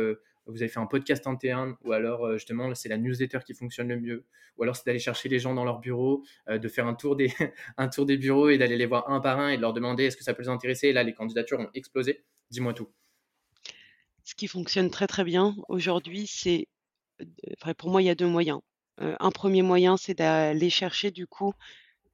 vous 0.47 0.64
avez 0.64 0.68
fait 0.68 0.80
un 0.80 0.88
podcast 0.88 1.28
interne 1.28 1.76
Ou 1.84 1.91
alors, 1.91 2.34
justement, 2.34 2.74
c'est 2.74 2.89
la 2.89 2.97
newsletter 2.97 3.38
qui 3.45 3.53
fonctionne 3.53 3.89
le 3.89 3.99
mieux 3.99 4.26
Ou 4.57 4.64
alors, 4.64 4.76
c'est 4.76 4.88
d'aller 4.88 4.97
chercher 4.97 5.30
les 5.30 5.38
gens 5.38 5.53
dans 5.53 5.66
leur 5.66 5.80
bureau, 5.80 6.24
de 6.49 6.68
faire 6.68 6.88
un 6.88 6.95
tour, 6.95 7.16
des, 7.16 7.32
un 7.78 7.88
tour 7.88 8.07
des 8.07 8.18
bureaux 8.18 8.49
et 8.49 8.57
d'aller 8.57 8.78
les 8.78 8.88
voir 8.88 9.12
un 9.12 9.20
par 9.20 9.39
un 9.39 9.49
et 9.49 9.57
de 9.57 9.62
leur 9.62 9.74
demander 9.74 10.05
est-ce 10.05 10.18
que 10.18 10.24
ça 10.24 10.34
peut 10.34 10.41
les 10.41 10.49
intéresser? 10.49 10.88
Et 10.88 10.93
là, 10.93 11.03
les 11.03 11.14
candidatures 11.14 11.60
ont 11.60 11.70
explosé. 11.76 12.24
Dis-moi 12.52 12.74
tout. 12.74 12.89
Ce 14.24 14.36
qui 14.36 14.47
fonctionne 14.47 14.89
très 14.89 15.08
très 15.08 15.24
bien 15.24 15.56
aujourd'hui, 15.70 16.28
c'est, 16.28 16.68
pour 17.78 17.89
moi, 17.89 18.02
il 18.02 18.06
y 18.06 18.10
a 18.10 18.16
deux 18.16 18.28
moyens. 18.28 18.62
un 18.97 19.32
premier 19.32 19.62
moyen, 19.62 19.97
c'est 19.97 20.14
d'aller 20.14 20.70
chercher 20.70 21.12
du 21.12 21.26
coup 21.26 21.54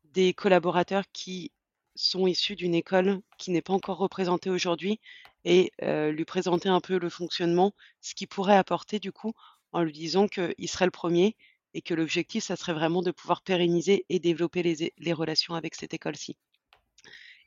des 0.03 0.33
collaborateurs 0.33 1.03
qui 1.11 1.51
sont 1.95 2.27
issus 2.27 2.55
d'une 2.55 2.75
école 2.75 3.21
qui 3.37 3.51
n'est 3.51 3.61
pas 3.61 3.73
encore 3.73 3.97
représentée 3.97 4.49
aujourd'hui 4.49 4.99
et 5.43 5.71
lui 5.81 6.25
présenter 6.25 6.69
un 6.69 6.81
peu 6.81 6.97
le 6.97 7.09
fonctionnement, 7.09 7.73
ce 8.01 8.15
qu'il 8.15 8.27
pourrait 8.27 8.57
apporter 8.57 8.99
du 8.99 9.11
coup 9.11 9.33
en 9.71 9.83
lui 9.83 9.91
disant 9.91 10.27
qu'il 10.27 10.69
serait 10.69 10.85
le 10.85 10.91
premier 10.91 11.35
et 11.73 11.81
que 11.81 11.93
l'objectif, 11.93 12.45
ça 12.45 12.55
serait 12.55 12.73
vraiment 12.73 13.01
de 13.01 13.11
pouvoir 13.11 13.41
pérenniser 13.41 14.05
et 14.07 14.19
développer 14.19 14.63
les 14.97 15.13
relations 15.13 15.55
avec 15.55 15.75
cette 15.75 15.93
école-ci. 15.93 16.37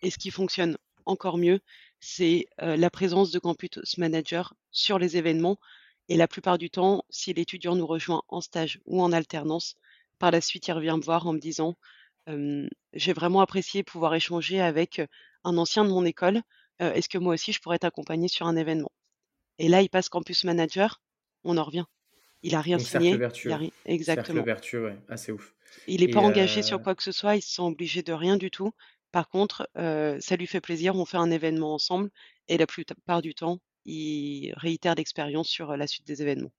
Et 0.03 0.11
ce 0.11 0.19
qui 0.19 0.31
fonctionne 0.31 0.77
encore 1.09 1.39
mieux, 1.39 1.61
c'est 2.01 2.47
la 2.59 2.91
présence 2.91 3.31
de 3.31 3.39
campus 3.39 3.99
manager 3.99 4.55
sur 4.71 4.99
les 4.99 5.17
événements. 5.17 5.59
Et 6.09 6.17
la 6.17 6.29
plupart 6.29 6.57
du 6.57 6.71
temps, 6.71 7.05
si 7.11 7.35
l'étudiant 7.35 7.75
nous 7.75 7.87
rejoint 7.87 8.23
en 8.29 8.41
stage 8.41 8.81
ou 8.87 9.03
en 9.03 9.13
alternance, 9.13 9.75
par 10.19 10.31
la 10.31 10.41
suite, 10.41 10.69
il 10.69 10.73
revient 10.73 10.95
me 10.97 11.05
voir 11.05 11.27
en 11.27 11.33
me 11.33 11.39
disant 11.39 11.77
J'ai 12.27 13.13
vraiment 13.13 13.41
apprécié 13.41 13.83
pouvoir 13.83 14.15
échanger 14.15 14.61
avec 14.61 15.03
un 15.45 15.57
ancien 15.59 15.85
de 15.85 15.91
mon 15.91 16.05
école. 16.05 16.43
Est-ce 16.79 17.09
que 17.09 17.19
moi 17.19 17.35
aussi, 17.35 17.53
je 17.53 17.61
pourrais 17.61 17.79
t'accompagner 17.79 18.29
sur 18.29 18.47
un 18.47 18.57
événement? 18.57 18.93
Et 19.59 19.69
là, 19.69 19.83
il 19.83 19.89
passe 19.91 20.09
campus 20.09 20.45
manager, 20.45 21.01
on 21.45 21.57
en 21.57 21.65
revient. 21.65 21.85
Il 22.43 22.55
a 22.55 22.61
rien 22.61 22.79
signé. 22.79 23.17
Vertueux. 23.17 23.51
Il 23.61 23.71
Exactement. 23.85 24.43
vertueux, 24.45 24.85
ouais. 24.85 24.99
Ah, 25.09 25.17
c'est 25.17 25.33
ouf. 25.33 25.55
Il 25.87 26.01
n'est 26.01 26.09
pas 26.09 26.21
engagé 26.21 26.63
sur 26.63 26.81
quoi 26.81 26.95
que 26.95 27.03
ce 27.03 27.13
soit, 27.13 27.37
il 27.37 27.43
se 27.43 27.55
sent 27.55 27.63
obligé 27.63 28.03
de 28.03 28.13
rien 28.13 28.37
du 28.37 28.51
tout. 28.51 28.73
Par 29.13 29.29
contre, 29.29 29.69
ça 29.75 30.37
lui 30.37 30.47
fait 30.47 30.61
plaisir, 30.61 30.95
on 30.97 31.05
fait 31.05 31.17
un 31.19 31.31
événement 31.31 31.75
ensemble 31.75 32.11
et 32.49 32.59
la 32.59 32.67
plupart 32.67 33.23
du 33.23 33.35
temps, 33.35 33.61
il 33.85 34.53
réitère 34.57 34.95
l'expérience 34.95 35.49
sur, 35.49 35.77
la 35.77 35.87
suite 35.87 36.07
des 36.07 36.23
événements. 36.23 36.53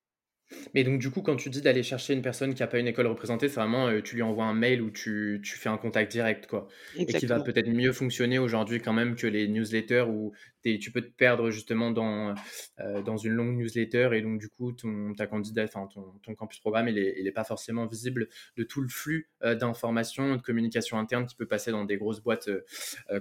Mais 0.74 0.84
donc, 0.84 1.00
du 1.00 1.10
coup, 1.12 1.22
quand 1.22 1.36
tu 1.36 1.50
dis 1.50 1.62
d'aller 1.62 1.84
chercher 1.84 2.14
une 2.14 2.22
personne 2.22 2.54
qui 2.54 2.64
a 2.64 2.68
pas 2.68 2.80
une 2.80 2.88
école 2.88 3.08
représentée, 3.08 3.50
c'est 3.50 3.60
vraiment, 3.60 3.88
heu, 3.89 4.02
tu 4.02 4.16
lui 4.16 4.22
envoies 4.24 4.45
un 4.45 4.54
mail 4.54 4.82
ou 4.82 4.91
tu 4.91 5.41
tu 5.43 5.56
fais 5.58 5.70
un 5.70 5.78
contact 5.78 6.12
direct, 6.12 6.47
quoi 6.47 6.68
et 7.08 7.14
qui 7.14 7.26
va 7.26 7.39
Exactement. 7.39 7.39
peut-être 7.39 7.68
mieux 7.68 7.91
fonctionner 7.91 8.39
aujourd'hui 8.39 8.80
quand 8.80 8.93
même 8.93 9.16
que 9.16 9.28
les 9.28 9.47
newsletters 9.47 10.06
où 10.10 10.34
tu 10.64 10.78
tu 10.80 10.91
peux 10.91 11.02
te 11.02 11.12
perdre 11.12 11.50
justement 11.52 11.91
dans, 11.91 12.34
heu, 12.80 13.04
dans 13.04 13.18
une 13.18 13.34
longue 13.34 13.56
newsletter 13.58 14.10
et 14.14 14.22
donc 14.22 14.39
du 14.39 14.50
coup, 14.50 14.72
ton 14.74 15.14
ta 15.14 15.28
candidat 15.28 15.64
enfin 15.66 15.88
ton 15.93 16.14
ton 16.24 16.36
campus 16.36 16.60
programme, 16.60 16.88
il 16.88 16.97
est 16.97 17.16
il 17.20 17.28
est 17.28 17.32
pas 17.32 17.43
forcément 17.43 17.86
visible 17.86 18.28
de 18.58 18.64
tout 18.64 18.82
le 18.82 18.88
flux, 18.89 19.30
heu, 19.43 19.56
d'informations, 19.56 20.36
de 20.36 20.41
communication 20.41 20.97
interne 21.00 21.26
qui 21.26 21.36
peut 21.36 21.47
passer 21.47 21.72
dans 21.72 21.86
des 21.86 21.97
grosses 21.97 22.22
boîtes, 22.22 22.50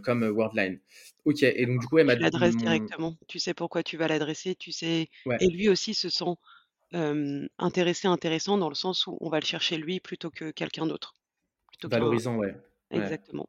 comme, 0.03 0.25
heu, 0.25 0.31
Worldline. 0.31 0.81
OK 1.25 1.43
et 1.43 1.67
donc 1.67 1.81
du 1.81 1.87
coup, 1.89 1.97
ma 2.03 2.15
Tu 2.15 2.23
l'adresses 2.23 2.57
mon 2.57 2.65
directement. 2.65 3.17
Tu 3.29 3.39
sais 3.39 3.55
pourquoi 3.55 3.83
tu 3.83 3.97
vas 3.97 4.09
l'adresser, 4.09 4.55
tu 4.55 4.73
sais 4.73 5.09
ouais, 5.25 5.41
et 5.41 5.49
lui 5.49 5.69
aussi 5.69 5.95
se 5.95 6.09
sent, 6.09 6.25
intéressé, 6.93 8.09
intéressant 8.09 8.59
dans 8.59 8.69
le 8.69 8.75
sens 8.75 9.07
où 9.07 9.17
on 9.21 9.29
va 9.29 9.41
le 9.41 9.45
chercher 9.45 9.77
lui 9.77 10.01
plutôt 10.01 10.31
que 10.31 10.51
quelqu'un 10.51 10.87
d'autre, 10.87 11.15
valorisant, 11.85 12.37
ouais, 12.37 12.55
ouais. 12.91 12.99
exactement. 12.99 13.49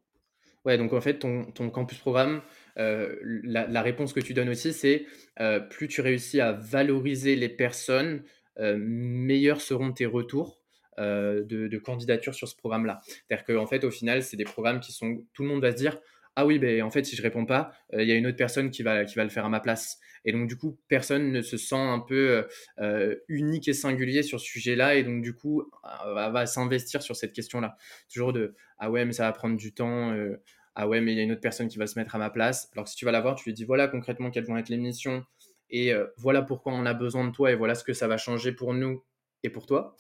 Ouais, 0.65 0.77
donc 0.77 0.91
en 0.91 0.99
fait, 0.99 1.19
ton, 1.19 1.45
ton 1.51 1.69
campus 1.69 1.97
programme, 1.99 2.41
euh, 2.77 3.15
la, 3.23 3.65
la 3.65 3.81
réponse 3.81 4.11
que 4.11 4.19
tu 4.19 4.33
donnes 4.33 4.49
aussi, 4.49 4.73
c'est 4.73 5.05
euh, 5.39 5.59
plus 5.59 5.87
tu 5.87 6.01
réussis 6.01 6.41
à 6.41 6.51
valoriser 6.51 7.35
les 7.35 7.49
personnes, 7.49 8.23
meilleurs 8.57 9.61
seront 9.61 9.93
tes 9.93 10.05
retours 10.05 10.59
de, 10.97 11.45
de 11.45 11.77
candidature 11.77 12.35
sur 12.35 12.49
ce 12.49 12.57
programme-là. 12.57 12.99
C'est-à-dire 13.05 13.45
qu'en 13.45 13.65
fait, 13.65 13.85
au 13.85 13.91
final, 13.91 14.21
c'est 14.21 14.35
des 14.35 14.43
programmes 14.43 14.81
qui 14.81 14.91
sont. 14.91 15.23
Tout 15.31 15.43
le 15.43 15.47
monde 15.47 15.61
va 15.61 15.71
se 15.71 15.77
dire 15.77 15.97
Ah 16.39 16.45
oui, 16.45 16.57
ben, 16.57 16.81
en 16.83 16.89
fait, 16.89 17.03
si 17.03 17.17
je 17.17 17.21
réponds 17.21 17.45
pas, 17.45 17.73
euh, 17.93 18.01
il 18.01 18.07
y 18.07 18.13
a 18.13 18.15
une 18.15 18.25
autre 18.25 18.37
personne 18.37 18.71
qui 18.71 18.81
va, 18.81 19.03
le 19.03 19.29
faire 19.29 19.45
à 19.45 19.49
ma 19.49 19.59
place. 19.59 19.99
Et 20.23 20.31
donc, 20.31 20.47
du 20.47 20.55
coup, 20.55 20.79
personne 20.87 21.31
ne 21.31 21.41
se 21.41 21.57
sent 21.57 21.75
un 21.75 21.99
peu 21.99 22.45
euh, 22.79 23.15
unique 23.27 23.67
et 23.67 23.73
singulier 23.73 24.23
sur 24.23 24.39
ce 24.39 24.45
sujet-là. 24.45 24.95
Et 24.95 25.03
donc, 25.03 25.21
du 25.21 25.33
coup, 25.33 25.61
euh, 25.61 26.13
va, 26.13 26.29
va 26.29 26.45
s'investir 26.45 27.01
sur 27.01 27.15
cette 27.17 27.33
question-là. 27.33 27.75
Toujours 28.11 28.31
de 28.31 28.55
Ah 28.77 28.89
ouais, 28.89 29.03
mais 29.03 29.11
ça 29.13 29.23
va 29.23 29.33
prendre 29.33 29.57
du 29.57 29.73
temps. 29.73 30.11
euh, 30.13 30.41
ah 30.75 30.87
ouais, 30.87 31.01
mais 31.01 31.11
il 31.11 31.17
y 31.17 31.19
a 31.19 31.23
une 31.23 31.33
autre 31.33 31.41
personne 31.41 31.67
qui 31.67 31.77
va 31.77 31.87
se 31.87 31.99
mettre 31.99 32.15
à 32.15 32.19
ma 32.19 32.29
place. 32.29 32.69
Alors 32.73 32.87
si 32.87 32.95
tu 32.95 33.03
vas 33.03 33.11
la 33.11 33.19
voir, 33.19 33.35
tu 33.35 33.43
lui 33.49 33.53
dis 33.53 33.65
voilà 33.65 33.89
concrètement 33.89 34.31
quelles 34.31 34.45
vont 34.45 34.55
être 34.57 34.69
les 34.69 34.77
missions 34.77 35.25
et 35.69 35.93
euh, 35.93 36.05
voilà 36.17 36.41
pourquoi 36.41 36.73
on 36.73 36.85
a 36.85 36.93
besoin 36.93 37.25
de 37.27 37.31
toi 37.31 37.51
et 37.51 37.55
voilà 37.55 37.75
ce 37.75 37.83
que 37.83 37.93
ça 37.93 38.07
va 38.07 38.17
changer 38.17 38.51
pour 38.51 38.73
nous 38.73 39.03
et 39.43 39.49
pour 39.49 39.65
toi. 39.65 39.95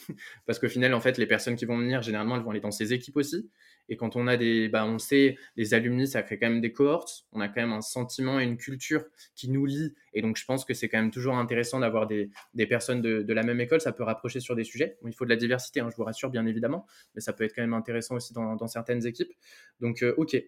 Parce 0.45 0.59
qu'au 0.59 0.69
final, 0.69 0.93
en 0.93 1.01
fait, 1.01 1.17
les 1.17 1.27
personnes 1.27 1.55
qui 1.55 1.65
vont 1.65 1.77
venir, 1.77 2.01
généralement, 2.01 2.35
elles 2.35 2.43
vont 2.43 2.51
aller 2.51 2.59
dans 2.59 2.71
ces 2.71 2.93
équipes 2.93 3.17
aussi. 3.17 3.49
Et 3.89 3.97
quand 3.97 4.15
on 4.15 4.27
a 4.27 4.37
des, 4.37 4.69
bah, 4.69 4.85
on 4.85 4.99
sait, 4.99 5.37
les 5.55 5.73
alumni, 5.73 6.07
ça 6.07 6.21
crée 6.23 6.37
quand 6.39 6.49
même 6.49 6.61
des 6.61 6.71
cohortes. 6.71 7.25
On 7.31 7.41
a 7.41 7.47
quand 7.47 7.61
même 7.61 7.73
un 7.73 7.81
sentiment 7.81 8.39
et 8.39 8.43
une 8.43 8.57
culture 8.57 9.03
qui 9.35 9.49
nous 9.49 9.65
lie. 9.65 9.93
Et 10.13 10.21
donc, 10.21 10.37
je 10.37 10.45
pense 10.45 10.63
que 10.63 10.73
c'est 10.73 10.87
quand 10.87 10.99
même 10.99 11.11
toujours 11.11 11.35
intéressant 11.35 11.79
d'avoir 11.79 12.07
des, 12.07 12.29
des 12.53 12.67
personnes 12.67 13.01
de, 13.01 13.23
de, 13.23 13.33
la 13.33 13.43
même 13.43 13.59
école. 13.59 13.81
Ça 13.81 13.91
peut 13.91 14.03
rapprocher 14.03 14.39
sur 14.39 14.55
des 14.55 14.63
sujets. 14.63 14.97
Bon, 15.01 15.09
il 15.09 15.13
faut 15.13 15.25
de 15.25 15.29
la 15.29 15.35
diversité, 15.35 15.79
hein, 15.79 15.89
je 15.91 15.95
vous 15.95 16.03
rassure, 16.03 16.29
bien 16.29 16.45
évidemment. 16.45 16.85
Mais 17.15 17.21
ça 17.21 17.33
peut 17.33 17.43
être 17.43 17.55
quand 17.55 17.61
même 17.61 17.73
intéressant 17.73 18.15
aussi 18.15 18.33
dans, 18.33 18.55
dans 18.55 18.67
certaines 18.67 19.05
équipes. 19.05 19.31
Donc, 19.79 20.03
euh, 20.03 20.13
ok, 20.17 20.41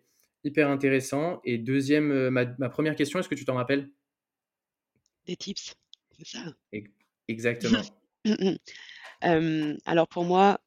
hyper 0.43 0.69
intéressant. 0.69 1.41
Et 1.43 1.57
deuxième, 1.57 2.11
euh, 2.11 2.29
ma, 2.29 2.45
ma 2.57 2.69
première 2.69 2.95
question, 2.95 3.19
est-ce 3.19 3.29
que 3.29 3.35
tu 3.35 3.45
t'en 3.45 3.55
rappelles? 3.55 3.89
Des 5.25 5.35
tips, 5.35 5.75
c'est 6.17 6.25
ça? 6.25 6.55
Exactement. 7.27 7.81
Hem, 9.21 9.77
alors 9.85 10.07
pour 10.07 10.25
moi, 10.25 10.59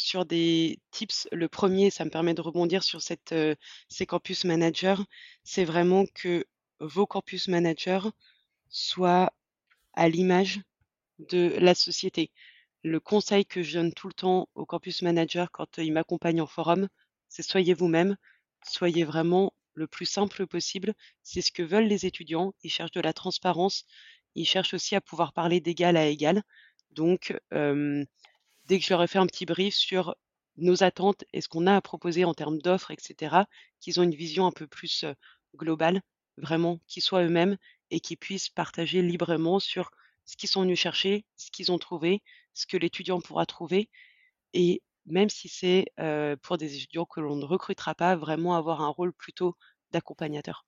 sur 0.00 0.24
des 0.24 0.78
tips, 0.90 1.28
le 1.32 1.48
premier, 1.48 1.90
ça 1.90 2.04
me 2.04 2.10
permet 2.10 2.34
de 2.34 2.40
rebondir 2.40 2.82
sur 2.82 3.00
ces 3.02 4.06
campus 4.06 4.44
managers, 4.44 5.02
c'est 5.44 5.64
vraiment 5.64 6.04
que 6.14 6.44
vos 6.80 7.06
campus 7.06 7.48
managers 7.48 8.08
soient 8.68 9.32
à 9.94 10.08
l'image 10.08 10.60
de 11.18 11.54
la 11.58 11.74
société. 11.74 12.30
Le 12.82 13.00
conseil 13.00 13.44
que 13.44 13.62
je 13.62 13.78
donne 13.78 13.92
tout 13.92 14.08
le 14.08 14.14
temps 14.14 14.48
aux 14.54 14.64
campus 14.64 15.02
managers 15.02 15.46
quand, 15.52 15.78
ils 15.78 15.92
m'accompagnent 15.92 16.40
en 16.40 16.46
forum, 16.46 16.88
c'est 17.28 17.42
soyez 17.42 17.74
vous-même, 17.74 18.16
soyez 18.64 19.04
vraiment 19.04 19.52
le 19.74 19.86
plus 19.86 20.06
simple 20.06 20.46
possible. 20.46 20.94
C'est 21.22 21.42
ce 21.42 21.52
que 21.52 21.62
veulent 21.62 21.86
les 21.86 22.06
étudiants. 22.06 22.54
Ils 22.62 22.70
cherchent 22.70 22.92
de 22.92 23.00
la 23.00 23.12
transparence, 23.12 23.84
ils 24.34 24.46
cherchent 24.46 24.74
aussi 24.74 24.96
à 24.96 25.00
pouvoir 25.00 25.32
parler 25.32 25.60
d'égal 25.60 25.96
à 25.96 26.06
égal. 26.06 26.42
Donc, 26.92 27.38
dès 28.70 28.78
que 28.80 28.86
je 28.86 28.90
leur 28.94 29.02
ai 29.02 29.08
fait 29.08 29.18
un 29.18 29.26
petit 29.26 29.46
brief 29.46 29.74
sur 29.74 30.14
nos 30.56 30.84
attentes 30.84 31.24
et 31.34 31.42
ce 31.42 31.48
qu'on 31.48 31.66
a 31.66 31.76
à 31.76 31.80
proposer 31.82 32.24
en 32.24 32.34
termes 32.34 32.60
d'offres 32.60 32.92
et 32.92 32.96
cetera, 33.00 33.46
qu'ils 33.80 34.00
ont 34.00 34.04
une 34.04 34.14
vision 34.14 34.46
un 34.46 34.52
peu 34.52 34.68
plus, 34.68 35.04
globale, 35.56 36.02
vraiment, 36.38 36.80
qu'ils 36.86 37.02
soient 37.02 37.24
eux-mêmes 37.24 37.56
et 37.90 38.00
qu'ils 38.00 38.16
puissent 38.18 38.48
partager 38.48 39.02
librement 39.02 39.58
sur 39.60 39.90
ce 40.24 40.36
qu'ils 40.36 40.48
sont 40.48 40.62
venus 40.62 40.78
chercher, 40.78 41.26
ce 41.36 41.50
qu'ils 41.50 41.72
ont 41.72 41.78
trouvé, 41.78 42.22
ce 42.54 42.66
que 42.66 42.76
l'étudiant 42.76 43.20
pourra 43.20 43.44
trouver 43.46 43.90
et 44.54 44.82
même 45.06 45.30
si 45.30 45.48
c'est, 45.48 45.86
pour 46.42 46.58
des 46.58 46.76
étudiants 46.76 47.06
que 47.06 47.20
l'on 47.20 47.36
ne 47.36 47.46
recrutera 47.46 47.94
pas, 47.96 48.16
vraiment 48.16 48.56
avoir 48.56 48.82
un 48.82 48.88
rôle 48.88 49.12
plutôt 49.14 49.56
d'accompagnateur. 49.92 50.66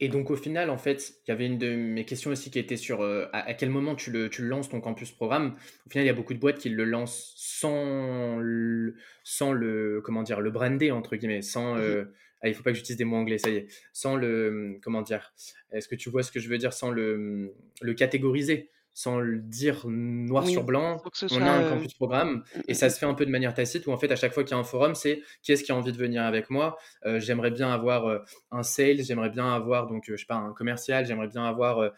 Et 0.00 0.08
donc 0.08 0.30
au 0.30 0.36
final, 0.36 0.70
en 0.70 0.78
fait, 0.78 1.14
il 1.26 1.30
y 1.30 1.32
avait 1.32 1.46
une 1.46 1.58
de 1.58 1.74
mes 1.74 2.04
questions 2.06 2.30
aussi 2.30 2.50
qui 2.50 2.58
était 2.58 2.76
sur 2.78 3.02
euh, 3.02 3.26
à, 3.32 3.40
à 3.40 3.54
quel 3.54 3.68
moment 3.68 3.94
tu 3.94 4.10
le, 4.10 4.30
tu 4.30 4.40
le 4.42 4.48
lances 4.48 4.70
ton 4.70 4.80
campus 4.80 5.10
programme. 5.12 5.56
Au 5.86 5.90
final, 5.90 6.04
il 6.04 6.06
y 6.06 6.10
a 6.10 6.14
beaucoup 6.14 6.32
de 6.32 6.38
boîtes 6.38 6.58
qui 6.58 6.70
le 6.70 6.84
lancent 6.84 7.34
sans 7.36 8.38
le, 8.38 8.96
sans 9.24 9.52
le 9.52 10.00
comment 10.02 10.22
dire, 10.22 10.40
le 10.40 10.50
brander 10.50 10.90
entre 10.90 11.16
guillemets, 11.16 11.42
sans 11.42 11.74
Mmh 11.74 11.80
euh, 11.80 12.04
ah, 12.42 12.48
il 12.48 12.54
faut 12.54 12.62
pas 12.62 12.70
que 12.70 12.76
j'utilise 12.78 12.96
des 12.96 13.04
mots 13.04 13.16
anglais, 13.16 13.36
ça 13.36 13.50
y 13.50 13.56
est, 13.56 13.66
sans 13.92 14.16
le 14.16 14.78
comment 14.82 15.02
dire. 15.02 15.34
Est-ce 15.72 15.88
que 15.88 15.94
tu 15.94 16.08
vois 16.08 16.22
ce 16.22 16.32
que 16.32 16.40
je 16.40 16.48
veux 16.48 16.56
dire? 16.56 16.72
Sans 16.72 16.90
le, 16.90 17.52
le 17.82 17.94
catégoriser, 17.94 18.70
sans 19.00 19.18
le 19.18 19.38
dire 19.38 19.86
noir 19.88 20.44
Oui, 20.44 20.52
sur 20.52 20.64
blanc. 20.64 21.02
On 21.30 21.40
a 21.40 21.50
un 21.50 21.64
heu 21.64 21.70
campus 21.70 21.94
programme 21.94 22.36
mmh 22.36 22.60
et 22.68 22.72
mh 22.72 22.74
ça 22.74 22.90
se 22.90 22.98
fait 22.98 23.06
un 23.06 23.14
peu 23.14 23.24
de 23.24 23.30
manière 23.30 23.54
tacite 23.54 23.86
où 23.86 23.92
en 23.92 23.96
fait 23.96 24.12
à 24.12 24.16
chaque 24.16 24.34
fois 24.34 24.44
qu'il 24.44 24.54
y 24.54 24.58
a 24.58 24.60
un 24.60 24.64
forum, 24.64 24.94
c'est 24.94 25.22
qui 25.42 25.52
est-ce 25.52 25.64
qui 25.64 25.72
a 25.72 25.76
envie 25.76 25.92
de 25.92 25.96
venir 25.96 26.22
avec 26.22 26.50
moi. 26.50 26.76
Euh, 27.06 27.18
j'aimerais 27.18 27.50
bien 27.50 27.70
avoir 27.72 28.06
euh, 28.06 28.18
un 28.50 28.62
sales, 28.62 29.02
j'aimerais 29.02 29.30
bien 29.30 29.54
avoir 29.54 29.86
donc 29.86 30.08
euh, 30.10 30.16
je 30.16 30.20
sais 30.20 30.26
pas 30.26 30.34
un 30.34 30.52
commercial, 30.52 31.06
j'aimerais 31.06 31.28
bien 31.28 31.44
avoir 31.44 31.78
euh, 31.80 31.90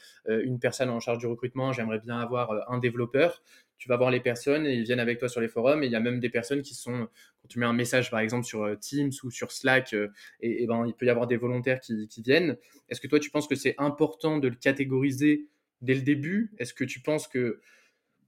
une 0.45 0.61
personne 0.61 0.91
en 0.91 1.01
charge 1.01 1.19
du 1.19 1.27
recrutement, 1.27 1.73
j'aimerais 1.73 1.99
bien 1.99 2.19
avoir 2.21 2.53
euh, 2.53 2.61
un 2.69 2.79
développeur. 2.79 3.43
Tu 3.79 3.89
vas 3.89 3.97
voir 3.97 4.13
les 4.13 4.21
personnes 4.21 4.65
et 4.65 4.75
ils 4.75 4.85
viennent 4.85 5.01
avec 5.01 5.19
toi 5.19 5.29
sur 5.29 5.41
les 5.41 5.49
forums 5.49 5.83
et 5.83 5.87
il 5.87 5.93
y 5.93 5.97
a 5.97 6.01
même 6.01 6.21
des 6.21 6.31
personnes 6.31 6.63
qui 6.63 6.77
sont 6.77 7.09
quand 7.41 7.49
tu 7.49 7.59
mets 7.59 7.67
un 7.67 7.73
message 7.73 8.13
par 8.13 8.21
exemple 8.21 8.45
sur 8.47 8.63
euh, 8.63 8.77
Teams 8.77 9.11
ou 9.25 9.31
sur 9.33 9.51
Slack 9.51 9.93
euh, 9.93 10.07
et, 10.41 10.63
et 10.63 10.67
ben 10.69 10.87
il 10.87 10.95
peut 10.95 11.07
y 11.07 11.11
avoir 11.11 11.27
des 11.27 11.37
volontaires 11.37 11.81
qui, 11.81 12.07
qui 12.07 12.23
viennent. 12.23 12.57
Est-ce 12.89 13.01
que 13.01 13.09
toi 13.09 13.19
tu 13.19 13.31
penses 13.31 13.49
que 13.49 13.57
c'est 13.57 13.75
important 13.79 14.39
de 14.39 14.47
le 14.47 14.55
catégoriser 14.55 15.49
dès 15.83 15.95
le 15.95 16.03
début 16.03 16.53
Est-ce 16.59 16.75
que 16.75 16.85
tu 16.85 17.01
penses 17.01 17.29
que 17.29 17.61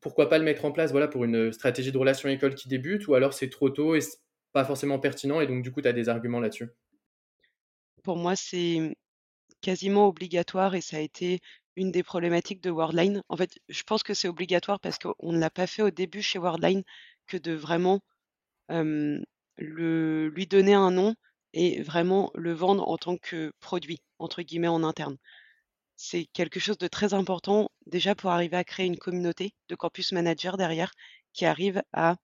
pourquoi 0.00 0.28
pas 0.28 0.38
le 0.38 0.44
mettre 0.44 0.64
en 0.64 0.72
place 0.72 0.90
voilà 0.90 1.08
pour 1.08 1.24
une 1.24 1.52
stratégie 1.52 1.92
de 1.92 1.98
relation 1.98 2.28
école 2.28 2.54
qui 2.54 2.68
débute 2.68 3.08
ou 3.08 3.14
alors 3.14 3.32
c'est 3.32 3.48
trop 3.48 3.70
tôt 3.70 3.94
et 3.94 4.02
c'est 4.02 4.18
pas 4.52 4.64
forcément 4.64 4.98
pertinent 4.98 5.40
et 5.40 5.46
donc 5.46 5.62
du 5.62 5.72
coup 5.72 5.80
tu 5.80 5.88
as 5.88 5.92
des 5.92 6.08
arguments 6.08 6.40
là-dessus? 6.40 6.68
Pour 8.02 8.18
moi, 8.18 8.36
c'est, 8.36 8.94
quasiment 9.64 10.08
obligatoire 10.08 10.74
et 10.74 10.82
ça 10.82 10.98
a 10.98 11.00
été 11.00 11.40
une 11.76 11.90
des 11.90 12.02
problématiques 12.02 12.60
de 12.60 12.70
Worldline. 12.70 13.22
En 13.30 13.36
fait, 13.36 13.58
je 13.70 13.82
pense 13.82 14.02
que 14.02 14.12
c'est 14.12 14.28
obligatoire 14.28 14.78
parce 14.78 14.98
qu'on 14.98 15.32
ne 15.32 15.38
l'a 15.38 15.48
pas 15.48 15.66
fait 15.66 15.80
au 15.80 15.90
début 15.90 16.20
chez 16.20 16.38
Worldline 16.38 16.82
que 17.26 17.38
de 17.38 17.52
vraiment, 17.52 18.00
le 18.68 20.28
lui 20.28 20.46
donner 20.46 20.74
un 20.74 20.90
nom 20.90 21.14
et 21.54 21.82
vraiment 21.82 22.30
le 22.34 22.52
vendre 22.52 22.86
en 22.88 22.98
tant 22.98 23.16
que 23.16 23.52
«produit» 23.60 24.02
entre 24.18 24.42
guillemets 24.42 24.68
en 24.68 24.84
interne. 24.84 25.16
C'est 25.96 26.26
quelque 26.26 26.60
chose 26.60 26.78
de 26.78 26.86
très 26.86 27.14
important 27.14 27.68
déjà 27.86 28.14
pour 28.14 28.30
arriver 28.30 28.56
à 28.56 28.62
créer 28.64 28.86
une 28.86 28.96
communauté 28.98 29.54
de 29.68 29.74
campus 29.74 30.12
managers 30.12 30.52
derrière 30.56 30.92
qui 31.32 31.46
arrive 31.46 31.82
à 31.92 32.16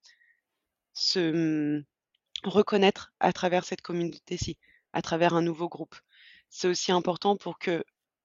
se, 0.93 1.19
mmh, 1.79 1.85
reconnaître 2.45 3.13
à 3.21 3.33
travers 3.33 3.65
cette 3.65 3.83
communauté-ci, 3.83 4.59
à 4.93 5.03
travers 5.03 5.35
un 5.35 5.43
nouveau 5.43 5.69
groupe. 5.69 5.97
C'est 6.51 6.69
aussi 6.69 6.93
important 6.93 7.37
pour 7.37 7.59
que 7.59 7.85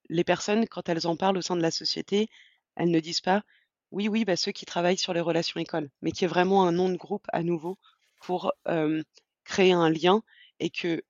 les 0.09 0.23
personnes, 0.23 0.67
quand 0.67 0.89
elles 0.89 1.07
en 1.07 1.17
parlent 1.17 1.37
au 1.37 1.41
sein 1.41 1.55
de 1.57 1.61
la 1.61 1.71
société, 1.71 2.29
elles 2.75 2.91
ne 2.91 2.99
disent 2.99 3.21
pas: 3.21 3.43
«Oui, 3.91 4.07
oui, 4.09 4.25
bah, 4.25 4.35
ceux 4.37 4.51
qui 4.51 4.65
travaillent 4.65 4.97
sur 4.97 5.13
les 5.13 5.21
relations 5.21 5.59
écoles», 5.59 5.89
mais 6.01 6.11
qu'il 6.11 6.23
y 6.23 6.25
ait 6.25 6.29
vraiment 6.29 6.67
un 6.67 6.71
nom 6.71 6.89
de 6.89 6.97
groupe 6.97 7.25
à 7.33 7.43
nouveau 7.43 7.77
pour, 8.21 8.53
créer 9.45 9.73
un 9.73 9.89
lien 9.89 10.23
et 10.59 10.69
que, 10.69 11.03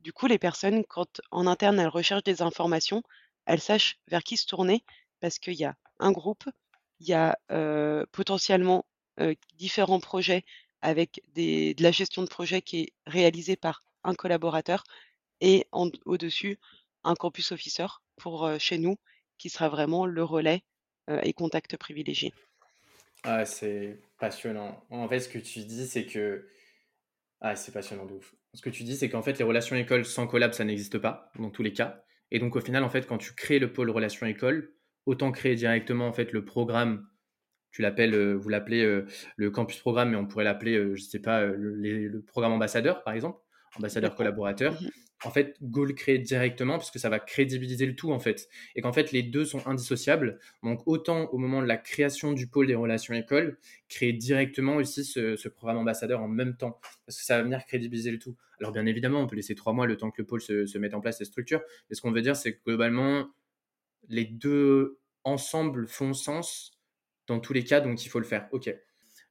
du 0.00 0.12
coup, 0.12 0.26
les 0.26 0.38
personnes, 0.38 0.84
quand 0.88 1.20
en 1.32 1.46
interne, 1.46 1.78
elles 1.80 1.88
recherchent 1.88 2.24
des 2.24 2.42
informations, 2.42 3.02
elles 3.50 3.60
sachent 3.60 3.98
vers 4.06 4.22
qui 4.22 4.36
se 4.36 4.46
tourner 4.46 4.84
parce 5.18 5.40
qu'il 5.40 5.54
y 5.54 5.64
a 5.64 5.74
un 5.98 6.12
groupe, 6.12 6.44
il 7.00 7.08
y 7.08 7.14
a, 7.14 7.36
potentiellement, 8.12 8.86
différents 9.58 10.00
projets 10.00 10.44
avec 10.82 11.20
de 11.34 11.82
la 11.82 11.90
gestion 11.90 12.22
de 12.22 12.28
projet 12.28 12.62
qui 12.62 12.82
est 12.82 12.92
réalisée 13.06 13.56
par 13.56 13.82
un 14.04 14.14
collaborateur 14.14 14.84
et 15.40 15.66
au-dessus, 15.72 16.58
un 17.02 17.14
campus 17.14 17.50
officer 17.50 17.86
pour, 18.16 18.48
chez 18.58 18.78
nous, 18.78 18.96
qui 19.36 19.50
sera 19.50 19.68
vraiment 19.68 20.06
le 20.06 20.22
relais, 20.22 20.62
et 21.22 21.32
contact 21.32 21.76
privilégié. 21.76 22.32
ah 23.24 23.44
c'est 23.44 23.98
passionnant. 24.20 24.80
En 24.90 25.08
fait 25.08 25.20
ce 25.20 25.28
que 25.28 25.38
tu 25.38 25.60
dis 25.64 25.88
c'est 25.88 26.06
que 26.06 26.48
ah 27.40 27.56
c'est 27.56 27.72
passionnant 27.72 28.06
de 28.06 28.14
ouf. 28.14 28.32
Ce 28.54 28.62
que 28.62 28.70
tu 28.70 28.84
dis 28.84 28.96
c'est 28.96 29.10
qu'en 29.10 29.22
fait 29.22 29.36
les 29.38 29.44
relations 29.44 29.74
écoles 29.76 30.04
sans 30.04 30.28
collab 30.28 30.52
ça 30.52 30.64
n'existe 30.64 30.98
pas 30.98 31.32
dans 31.36 31.50
tous 31.50 31.64
les 31.64 31.72
cas 31.72 32.04
et 32.30 32.38
donc 32.38 32.56
au 32.56 32.60
final 32.60 32.84
en 32.84 32.90
fait 32.90 33.06
quand 33.06 33.18
tu 33.18 33.34
crées 33.34 33.58
le 33.58 33.72
pôle 33.72 33.90
relations 33.90 34.26
écoles 34.26 34.72
autant 35.06 35.32
créer 35.32 35.54
directement 35.54 36.06
en 36.06 36.12
fait 36.12 36.32
le 36.32 36.44
programme. 36.44 37.06
Tu 37.72 37.82
l'appelles, 37.82 38.34
vous 38.34 38.48
l'appelez 38.48 39.02
le 39.36 39.50
campus 39.50 39.78
programme, 39.78 40.10
mais 40.10 40.16
on 40.16 40.26
pourrait 40.26 40.42
l'appeler, 40.42 40.96
je 40.96 41.02
sais 41.02 41.20
pas, 41.20 41.46
le 41.46 42.20
programme 42.22 42.52
ambassadeur 42.52 43.04
par 43.04 43.14
exemple 43.14 43.38
ambassadeur 43.76 44.14
collaborateur, 44.14 44.80
mhm. 44.80 44.90
En 45.24 45.30
fait, 45.30 45.56
go 45.62 45.84
le 45.84 45.92
créer 45.92 46.18
directement 46.18 46.78
parce 46.78 46.90
que 46.90 46.98
ça 46.98 47.10
va 47.10 47.18
crédibiliser 47.18 47.86
le 47.86 47.94
tout 47.94 48.12
en 48.12 48.18
fait. 48.18 48.48
Et 48.74 48.80
qu'en 48.80 48.92
fait, 48.92 49.12
les 49.12 49.22
deux 49.22 49.44
sont 49.44 49.66
indissociables. 49.66 50.38
Donc, 50.62 50.82
autant 50.86 51.28
au 51.30 51.38
moment 51.38 51.60
de 51.60 51.66
la 51.66 51.76
création 51.76 52.32
du 52.32 52.46
pôle 52.46 52.66
des 52.66 52.74
relations 52.74 53.14
écoles, 53.14 53.58
créer 53.88 54.12
directement 54.12 54.76
aussi 54.76 55.04
ce, 55.04 55.48
programme 55.48 55.78
ambassadeur 55.78 56.22
en 56.22 56.28
même 56.28 56.56
temps 56.56 56.80
parce 57.06 57.18
que 57.18 57.24
ça 57.24 57.36
va 57.36 57.42
venir 57.42 57.64
crédibiliser 57.66 58.10
le 58.10 58.18
tout. 58.18 58.36
Alors, 58.60 58.72
bien 58.72 58.86
évidemment, 58.86 59.20
on 59.20 59.26
peut 59.26 59.36
laisser 59.36 59.54
trois 59.54 59.72
mois 59.72 59.86
le 59.86 59.96
temps 59.96 60.10
que 60.10 60.22
le 60.22 60.26
pôle 60.26 60.40
se, 60.40 60.78
mette 60.78 60.94
en 60.94 61.00
place, 61.00 61.18
les 61.20 61.26
structures. 61.26 61.62
Mais 61.88 61.96
ce 61.96 62.00
qu'on 62.00 62.12
veut 62.12 62.22
dire, 62.22 62.36
c'est 62.36 62.54
que 62.54 62.60
globalement, 62.64 63.28
les 64.08 64.24
deux 64.24 64.98
ensemble 65.24 65.86
font 65.86 66.14
sens 66.14 66.72
dans 67.26 67.40
tous 67.40 67.52
les 67.52 67.64
cas, 67.64 67.80
donc 67.80 68.04
il 68.04 68.08
faut 68.08 68.18
le 68.18 68.24
faire. 68.24 68.48
Ok. 68.52 68.74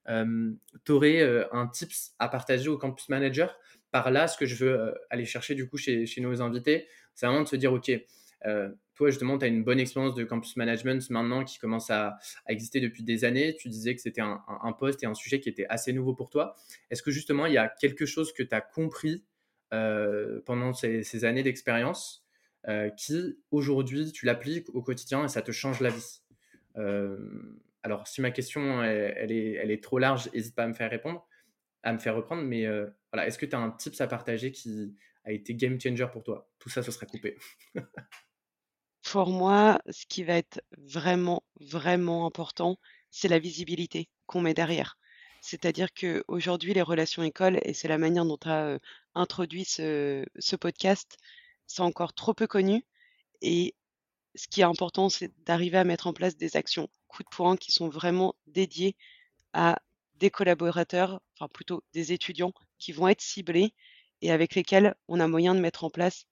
Euh, 0.07 0.53
euh, 0.89 1.45
un 1.51 1.67
tips 1.67 2.13
à 2.19 2.29
partager 2.29 2.69
au 2.69 2.77
campus 2.77 3.09
manager? 3.09 3.55
Par 3.91 4.11
là, 4.11 4.27
ce 4.27 4.37
que 4.37 4.45
je 4.45 4.63
veux 4.63 4.79
euh, 4.79 4.91
aller 5.09 5.25
chercher 5.25 5.55
du 5.55 5.67
coup 5.67 5.77
chez, 5.77 6.05
nos 6.17 6.41
invités, 6.41 6.87
c'est 7.15 7.25
vraiment 7.25 7.43
de 7.43 7.47
se 7.47 7.55
dire, 7.55 7.73
OK, 7.73 7.91
euh, 8.45 8.69
toi 8.95 9.09
justement, 9.09 9.37
tu 9.37 9.45
as 9.45 9.47
une 9.47 9.63
bonne 9.63 9.79
expérience 9.79 10.15
de 10.15 10.23
campus 10.23 10.55
management 10.55 11.09
maintenant 11.09 11.43
qui 11.43 11.57
commence 11.57 11.89
à, 11.89 12.17
exister 12.47 12.79
depuis 12.79 13.03
des 13.03 13.25
années. 13.25 13.55
Tu 13.55 13.69
disais 13.69 13.95
que 13.95 14.01
c'était 14.01 14.21
un, 14.21 14.73
poste 14.77 15.03
et 15.03 15.05
un 15.05 15.13
sujet 15.13 15.39
qui 15.39 15.49
était 15.49 15.65
assez 15.69 15.93
nouveau 15.93 16.13
pour 16.13 16.29
toi. 16.29 16.55
Est-ce 16.89 17.01
que 17.01 17.11
justement, 17.11 17.45
il 17.45 17.53
y 17.53 17.57
a 17.57 17.67
quelque 17.67 18.05
chose 18.05 18.33
que 18.33 18.43
tu 18.43 18.53
as 18.53 18.61
compris 18.61 19.25
euh, 19.73 20.41
pendant 20.45 20.73
ces, 20.73 21.25
années 21.25 21.43
d'expérience 21.43 22.25
qui, 22.97 23.37
aujourd'hui, 23.51 24.11
tu 24.11 24.25
l'appliques 24.25 24.69
au 24.75 24.83
quotidien 24.83 25.23
et 25.25 25.27
ça 25.27 25.41
te 25.41 25.51
change 25.51 25.79
la 25.79 25.89
vie? 25.89 26.21
Alors, 27.81 28.05
si 28.07 28.21
ma 28.21 28.31
question 28.31 28.83
elle, 28.83 29.31
est, 29.31 29.53
elle 29.53 29.71
est 29.71 29.81
trop 29.81 29.97
large, 29.97 30.29
n'hésite 30.33 30.53
pas 30.53 30.63
à 30.63 30.67
me 30.67 30.73
faire 30.73 30.89
répondre 30.89 31.25
à 31.83 31.93
me 31.93 31.97
faire 31.97 32.15
reprendre. 32.15 32.43
Mais 32.43 32.65
euh, 32.65 32.87
voilà, 33.11 33.27
est-ce 33.27 33.37
que 33.37 33.45
tu 33.45 33.55
as 33.55 33.59
un 33.59 33.71
tips 33.71 34.01
à 34.01 34.07
partager 34.07 34.51
qui 34.51 34.95
a 35.23 35.31
été 35.31 35.55
game 35.55 35.79
changer 35.79 36.07
pour 36.11 36.23
toi? 36.23 36.49
Tout 36.59 36.69
ça, 36.69 36.83
ce 36.83 36.91
sera 36.91 37.05
coupé. 37.05 37.37
pour 39.03 39.29
moi, 39.29 39.81
ce 39.89 40.05
qui 40.05 40.23
va 40.23 40.35
être 40.35 40.61
vraiment, 40.77 41.43
vraiment 41.59 42.25
important, 42.25 42.77
c'est 43.09 43.27
la 43.27 43.39
visibilité 43.39 44.09
qu'on 44.25 44.41
met 44.41 44.53
derrière. 44.53 44.97
C'est-à-dire 45.41 45.87
qu'aujourd'hui, 45.93 46.73
les 46.73 46.81
relations 46.81 47.23
écoles, 47.23 47.59
et 47.63 47.73
c'est 47.73 47.87
la 47.87 47.97
manière 47.97 48.25
dont 48.25 48.37
tu 48.37 48.49
as 48.49 48.65
euh, 48.65 48.79
introduit 49.15 49.65
ce, 49.65 50.25
ce 50.37 50.55
podcast, 50.55 51.17
c'est 51.65 51.81
encore 51.81 52.13
trop 52.13 52.33
peu 52.33 52.45
connu. 52.45 52.85
Et 53.41 53.73
ce 54.35 54.47
qui 54.47 54.61
est 54.61 54.65
important, 54.65 55.09
c'est 55.09 55.31
d'arriver 55.45 55.77
à 55.77 55.85
mettre 55.85 56.07
en 56.07 56.13
place 56.13 56.37
des 56.37 56.55
actions 56.55 56.89
coup 57.07 57.23
de 57.23 57.29
poing 57.29 57.57
qui 57.57 57.71
sont 57.71 57.89
vraiment 57.89 58.35
dédiées 58.47 58.95
à 59.53 59.79
des 60.15 60.29
collaborateurs, 60.29 61.21
enfin 61.39 61.49
plutôt 61.49 61.83
des 61.93 62.11
étudiants 62.11 62.53
qui 62.77 62.91
vont 62.91 63.07
être 63.07 63.21
ciblés 63.21 63.73
et 64.21 64.31
avec 64.31 64.55
lesquels 64.55 64.95
on 65.07 65.19
a 65.19 65.27
moyen 65.27 65.55
de 65.55 65.59
mettre 65.59 65.83
en 65.83 65.89
place 65.89 66.25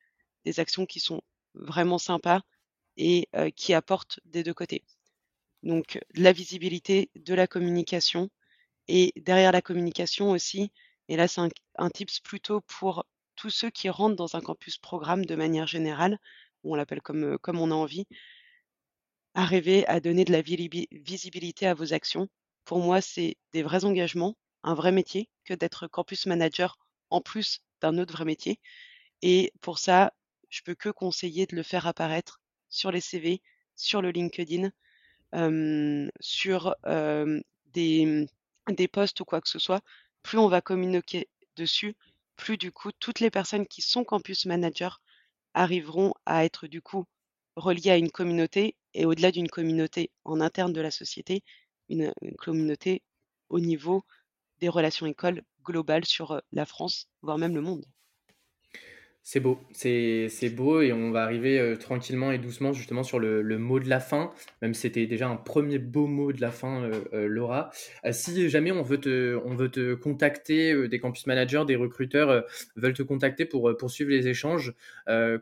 des 0.46 0.60
actions 0.60 0.86
qui 0.86 1.00
sont 1.00 1.22
vraiment 1.54 1.98
sympas 1.98 2.42
et 2.98 3.30
qui 3.56 3.74
apportent 3.74 4.20
des 4.26 4.44
deux 4.44 4.54
côtés. 4.54 4.84
Donc 5.64 6.00
de 6.14 6.24
la 6.24 6.34
visibilité, 6.34 7.10
de 7.16 7.34
la 7.34 7.48
communication 7.48 8.30
et 8.88 9.14
derrière 9.16 9.52
la 9.52 9.62
communication 9.62 10.32
aussi, 10.32 10.72
et 11.10 11.16
là 11.18 11.28
c'est 11.28 11.42
un, 11.78 11.90
tips 11.90 12.20
plutôt 12.20 12.62
pour 12.62 13.06
tous 13.36 13.50
ceux 13.50 13.70
qui 13.70 13.90
rentrent 13.90 14.16
dans 14.16 14.36
un 14.36 14.42
campus 14.42 14.78
programme 14.78 15.26
de 15.26 15.36
manière 15.36 15.68
générale, 15.68 16.20
on 16.64 16.76
l'appelle 16.76 17.02
comme, 17.02 17.38
comme 17.40 17.60
on 17.60 17.72
a 17.72 17.76
envie, 17.76 18.08
arriver 19.36 19.88
à 19.88 20.00
donner 20.00 20.26
de 20.26 20.34
la 20.34 20.42
visibilité 20.42 21.68
à 21.68 21.74
vos 21.74 21.94
actions 21.94 22.28
pour 22.68 22.80
moi, 22.80 23.00
c'est 23.00 23.38
des 23.54 23.64
vrais 23.64 23.86
engagements, 23.86 24.36
un 24.68 24.74
vrai 24.74 24.92
métier, 24.92 25.30
que 25.46 25.54
d'être 25.54 25.88
campus 25.88 26.26
manager 26.26 26.78
en 27.10 27.22
plus 27.22 27.62
d'un 27.82 27.98
autre 27.98 28.14
vrai 28.14 28.26
métier. 28.26 28.60
Et 29.22 29.54
pour 29.62 29.80
ça, 29.80 30.14
je 30.50 30.62
peux 30.62 30.76
que 30.76 30.90
conseiller 30.90 31.46
de 31.46 31.56
le 31.56 31.64
faire 31.64 31.88
apparaître 31.88 32.42
sur 32.70 32.92
les 32.92 33.02
CV, 33.02 33.42
sur 33.76 34.02
le 34.02 34.12
LinkedIn, 34.12 34.72
sur 36.20 36.76
des, 37.74 38.28
des 38.70 38.88
posts 38.88 39.20
ou 39.22 39.26
quoi 39.26 39.42
que 39.42 39.50
ce 39.50 39.60
soit. 39.60 39.82
Plus 40.24 40.38
on 40.38 40.48
va 40.48 40.62
communiquer 40.62 41.30
dessus, 41.56 41.96
plus 42.36 42.58
du 42.58 42.72
coup, 42.72 42.92
toutes 43.00 43.20
les 43.20 43.32
personnes 43.32 43.68
qui 43.68 43.82
sont 43.82 44.04
campus 44.04 44.46
manager 44.46 45.02
arriveront 45.54 46.14
à 46.26 46.46
être 46.46 46.68
du 46.68 46.82
coup 46.82 47.06
reliées 47.56 47.92
à 47.92 47.98
une 47.98 48.12
communauté 48.12 48.76
et 48.94 49.06
au-delà 49.06 49.32
d'une 49.32 49.50
communauté 49.50 50.12
en 50.24 50.40
interne 50.40 50.74
de 50.74 50.82
la 50.82 50.92
société, 50.92 51.44
une, 51.90 52.14
communauté 52.38 53.02
au 53.50 53.60
niveau 53.60 54.04
des 54.60 54.70
relations 54.70 55.06
écoles 55.06 55.44
globales 55.64 56.06
sur 56.06 56.42
la 56.52 56.66
France, 56.66 57.10
voire 57.22 57.38
même 57.38 57.56
le 57.56 57.62
monde. 57.62 57.86
C'est 59.30 59.42
beau, 59.42 59.60
c'est 59.74 60.56
beau 60.56 60.80
et 60.80 60.94
on 60.94 61.12
va 61.12 61.24
arriver 61.24 61.76
tranquillement 61.82 62.32
et 62.32 62.38
doucement 62.38 62.72
justement 62.72 63.04
sur 63.04 63.20
le, 63.20 63.44
mot 63.58 63.78
de 63.78 63.90
la 63.90 64.00
fin, 64.00 64.32
même 64.62 64.74
si 64.74 64.84
c'était 64.84 65.06
déjà 65.06 65.28
un 65.28 65.36
premier 65.36 65.80
beau 65.80 66.08
mot 66.08 66.32
de 66.32 66.40
la 66.40 66.50
fin, 66.50 66.90
Laura. 67.12 67.70
si 68.12 68.50
jamais 68.50 68.72
on 68.72 68.84
veut 68.84 69.02
te, 69.02 69.38
on 69.44 69.54
veut 69.54 69.70
te 69.70 69.96
contacter, 69.96 70.88
des 70.88 71.00
campus 71.00 71.28
managers, 71.28 71.66
des 71.68 71.76
recruteurs 71.76 72.46
veulent 72.78 72.94
te 72.94 73.04
contacter 73.04 73.44
pour 73.44 73.76
poursuivre 73.76 74.12
les 74.12 74.30
échanges, 74.30 74.74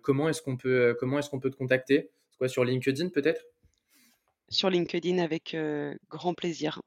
comment 0.01 0.29
est-ce 0.29 0.41
qu'on 0.41 0.57
peut, 0.57 0.97
comment 0.99 1.19
qu'on 1.19 1.39
peut 1.39 1.51
te 1.51 1.55
contacter? 1.55 2.09
Quoi, 2.39 2.47
Sur 2.47 2.65
LinkedIn 2.65 3.09
peut-être? 3.09 3.45
Sur 4.49 4.71
LinkedIn 4.71 5.19
avec 5.19 5.55
grand 6.09 6.33
plaisir. 6.33 6.81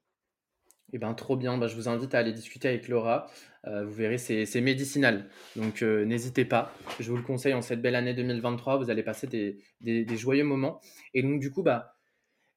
Eh 0.91 0.97
ben, 0.97 1.13
trop 1.13 1.35
bien, 1.35 1.57
bah, 1.57 1.67
je 1.67 1.75
vous 1.75 1.87
invite 1.87 2.15
à 2.15 2.19
aller 2.19 2.33
discuter 2.33 2.67
avec 2.67 2.87
Laura. 2.87 3.27
vous 3.65 3.91
verrez, 3.91 4.17
c'est 4.17 4.61
médicinal. 4.61 5.29
Donc 5.55 5.81
n'hésitez 5.81 6.45
pas. 6.45 6.73
Je 6.99 7.09
vous 7.09 7.17
le 7.17 7.23
conseille 7.23 7.53
en 7.53 7.61
cette 7.61 7.81
belle 7.81 7.95
année 7.95 8.13
2023. 8.13 8.77
Vous 8.77 8.89
allez 8.89 9.03
passer 9.03 9.27
des, 9.27 10.17
joyeux 10.17 10.43
moments. 10.43 10.81
Et 11.13 11.21
donc 11.21 11.39
du 11.39 11.51
coup, 11.51 11.61
bah, 11.61 11.95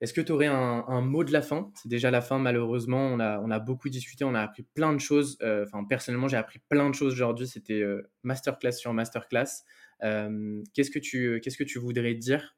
est-ce 0.01 0.13
que 0.13 0.21
tu 0.21 0.33
aurais 0.33 0.47
un, 0.47 1.01
mot 1.03 1.25
de 1.25 1.33
la 1.33 1.43
fin? 1.43 1.71
C'est 1.75 1.89
déjà 1.89 2.11
la 2.11 2.23
fin, 2.23 2.39
malheureusement. 2.39 3.07
On 3.13 3.21
a, 3.21 3.59
beaucoup 3.59 3.89
discuté, 3.89 4.25
on 4.25 4.35
a 4.35 4.41
appris 4.41 4.63
plein 4.75 4.93
de 4.93 4.99
choses. 4.99 5.39
Enfin, 5.43 5.85
personnellement, 5.85 6.29
j'ai 6.29 6.39
appris 6.39 6.61
plein 6.69 6.89
de 6.89 6.95
choses 6.95 7.13
aujourd'hui. 7.13 7.47
C'était 7.47 7.85
masterclass 8.23 8.73
sur 8.73 8.95
masterclass. 8.95 9.65
qu'est-ce 10.01 10.91
que 10.91 11.65
tu 11.65 11.79
voudrais 11.79 12.15
dire 12.15 12.57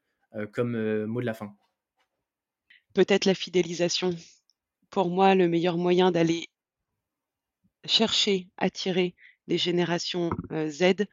comme 0.52 1.06
mot 1.06 1.20
de 1.20 1.26
la 1.26 1.34
fin? 1.34 1.54
Peut-être 2.94 3.24
la 3.24 3.34
fidélisation. 3.34 4.14
Pour 4.94 5.10
moi, 5.10 5.34
le 5.34 5.48
meilleur 5.48 5.76
moyen 5.76 6.12
d'aller 6.12 6.46
chercher, 7.84 8.48
attirer 8.56 9.16
les 9.48 9.58
générations 9.58 10.30
Z, 10.68 11.06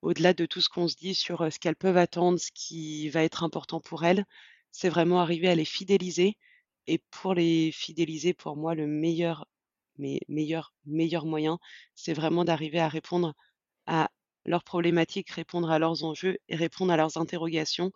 au-delà 0.00 0.32
de 0.32 0.46
tout 0.46 0.62
ce 0.62 0.70
qu'on 0.70 0.88
se 0.88 0.96
dit 0.96 1.14
sur 1.14 1.52
ce 1.52 1.58
qu'elles 1.58 1.76
peuvent 1.76 1.98
attendre, 1.98 2.40
ce 2.40 2.50
qui 2.54 3.10
va 3.10 3.22
être 3.22 3.44
important 3.44 3.78
pour 3.78 4.06
elles, 4.06 4.24
c'est 4.72 4.88
vraiment 4.88 5.20
arriver 5.20 5.50
à 5.50 5.54
les 5.54 5.66
fidéliser. 5.66 6.38
Et 6.86 7.02
pour 7.10 7.34
les 7.34 7.72
fidéliser, 7.72 8.32
pour 8.32 8.56
moi, 8.56 8.74
le 8.74 8.86
meilleur, 8.86 9.46
mais 9.98 10.20
meilleur, 10.28 10.72
meilleur 10.86 11.26
moyen, 11.26 11.58
c'est 11.94 12.14
vraiment 12.14 12.46
d'arriver 12.46 12.80
à 12.80 12.88
répondre 12.88 13.34
à 13.84 14.08
leurs 14.46 14.64
problématiques, 14.64 15.28
répondre 15.28 15.70
à 15.70 15.78
leurs 15.78 16.04
enjeux 16.04 16.38
et 16.48 16.56
répondre 16.56 16.90
à 16.90 16.96
leurs 16.96 17.18
interrogations 17.18 17.92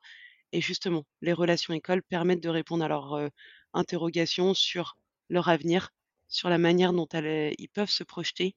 et 0.52 0.60
justement, 0.60 1.04
les 1.22 1.32
relations 1.32 1.74
écoles 1.74 2.02
permettent 2.02 2.42
de 2.42 2.48
répondre 2.50 2.84
à 2.84 2.88
leurs 2.88 3.30
interrogations 3.72 4.54
sur 4.54 4.96
leur 5.28 5.48
avenir, 5.48 5.90
sur 6.28 6.48
la 6.48 6.58
manière 6.58 6.92
dont 6.92 7.06
ils 7.06 7.68
peuvent 7.72 7.90
se 7.90 8.04
projeter. 8.04 8.54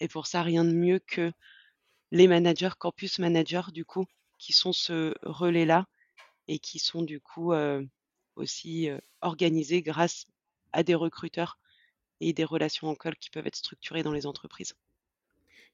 Et 0.00 0.08
pour 0.08 0.26
ça, 0.26 0.42
rien 0.42 0.64
de 0.64 0.72
mieux 0.72 0.98
que 0.98 1.32
les 2.12 2.28
managers, 2.28 2.70
campus 2.78 3.18
managers, 3.18 3.72
du 3.72 3.84
coup, 3.84 4.06
qui 4.38 4.52
sont 4.52 4.72
ce 4.72 5.14
relais-là 5.22 5.86
et 6.48 6.58
qui 6.58 6.78
sont 6.78 7.02
du 7.02 7.20
coup 7.20 7.52
aussi 8.36 8.88
organisés 9.20 9.82
grâce 9.82 10.26
à 10.72 10.82
des 10.82 10.94
recruteurs 10.94 11.58
et 12.20 12.32
des 12.32 12.44
relations 12.44 12.88
en 12.88 12.94
col 12.94 13.16
qui 13.16 13.30
peuvent 13.30 13.46
être 13.46 13.56
structurées 13.56 14.02
dans 14.02 14.12
les 14.12 14.26
entreprises. 14.26 14.74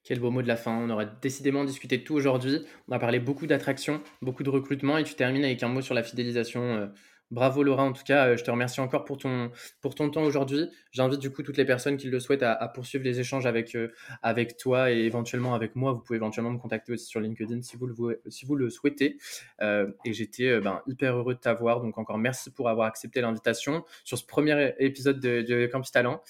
Quel 0.05 0.19
beau 0.19 0.31
mot 0.31 0.43
de 0.43 0.49
la 0.49 0.57
fin. 0.57 0.77
On 0.77 0.91
aurait 0.91 1.09
décidément 1.21 1.65
discuté 1.65 1.99
de 1.99 2.03
tout 2.03 2.15
aujourd'hui. 2.15 2.67
On 2.89 2.93
a 2.93 2.99
parlé 2.99 3.21
beaucoup 3.21 3.47
d'attraction, 3.47 4.03
beaucoup 4.21 4.43
de 4.43 4.51
recrutement 4.51 4.99
et 4.99 5.05
tu 5.05 5.15
termines 5.15 5.45
avec 5.45 5.63
un 5.63 5.69
mot 5.69 5.81
sur 5.81 5.95
la 5.95 6.03
fidélisation. 6.03 6.63
Euh, 6.63 6.87
Bravo 7.33 7.63
Laura, 7.63 7.85
en 7.85 7.95
tout 7.95 8.03
cas, 8.05 8.27
euh, 8.27 8.37
je 8.37 8.45
te 8.45 8.51
remercie 8.51 8.83
encore 8.83 9.07
pour 9.07 9.17
ton, 9.17 9.51
pour 9.81 9.95
ton 9.95 10.11
temps 10.11 10.23
aujourd'hui. 10.23 10.69
J'invite 10.91 11.19
du 11.19 11.31
coup 11.31 11.43
toutes 11.43 11.57
les 11.57 11.65
personnes 11.65 11.97
qui 11.97 12.09
le 12.09 12.21
souhaitent 12.21 12.43
à, 12.43 12.69
poursuivre 12.69 13.05
les 13.05 13.21
échanges 13.21 13.47
avec, 13.47 13.75
euh, 13.75 13.91
avec 14.23 14.59
toi 14.59 14.93
et 14.93 14.99
éventuellement 14.99 15.55
avec 15.55 15.75
moi. 15.75 15.93
Vous 15.93 16.01
pouvez 16.01 16.19
éventuellement 16.19 16.51
me 16.51 16.59
contacter 16.59 16.93
aussi 16.93 17.07
sur 17.07 17.21
LinkedIn 17.21 17.63
si 17.63 17.79
vous 17.79 17.87
le, 17.87 18.21
si 18.29 18.45
vous 18.45 18.55
le 18.55 18.69
souhaitez. 18.69 19.17
Euh, 19.63 19.91
et 20.05 20.13
j'étais 20.13 20.61
ben, 20.61 20.83
hyper 20.87 21.17
heureux 21.17 21.33
de 21.33 21.39
t'avoir. 21.39 21.81
Donc 21.81 21.97
encore 21.97 22.19
merci 22.19 22.51
pour 22.51 22.69
avoir 22.69 22.87
accepté 22.87 23.23
l'invitation 23.23 23.83
sur 24.05 24.19
ce 24.19 24.27
premier 24.27 24.75
épisode 24.79 25.19
de, 25.19 25.67
Campus 25.73 25.91
Talent 25.91 26.23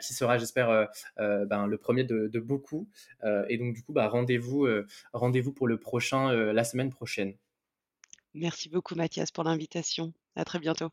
qui 0.00 0.14
sera, 0.14 0.38
j'espère, 0.38 0.86
ben, 1.16 1.66
le 1.66 1.78
premier 1.78 2.04
de, 2.04 2.38
beaucoup. 2.38 2.88
et 3.48 3.58
donc 3.58 3.74
du 3.74 3.82
coup, 3.82 3.92
bah, 3.92 4.06
rendez-vous 4.06 4.68
rendez-vous 5.12 5.52
pour 5.52 5.66
le 5.66 5.78
prochain 5.78 6.32
la 6.32 6.62
semaine 6.62 6.90
prochaine. 6.90 7.34
Merci 8.34 8.68
beaucoup 8.68 8.94
Mathias 8.96 9.30
pour 9.30 9.44
l'invitation. 9.44 10.12
À 10.36 10.44
très 10.44 10.58
bientôt. 10.58 10.90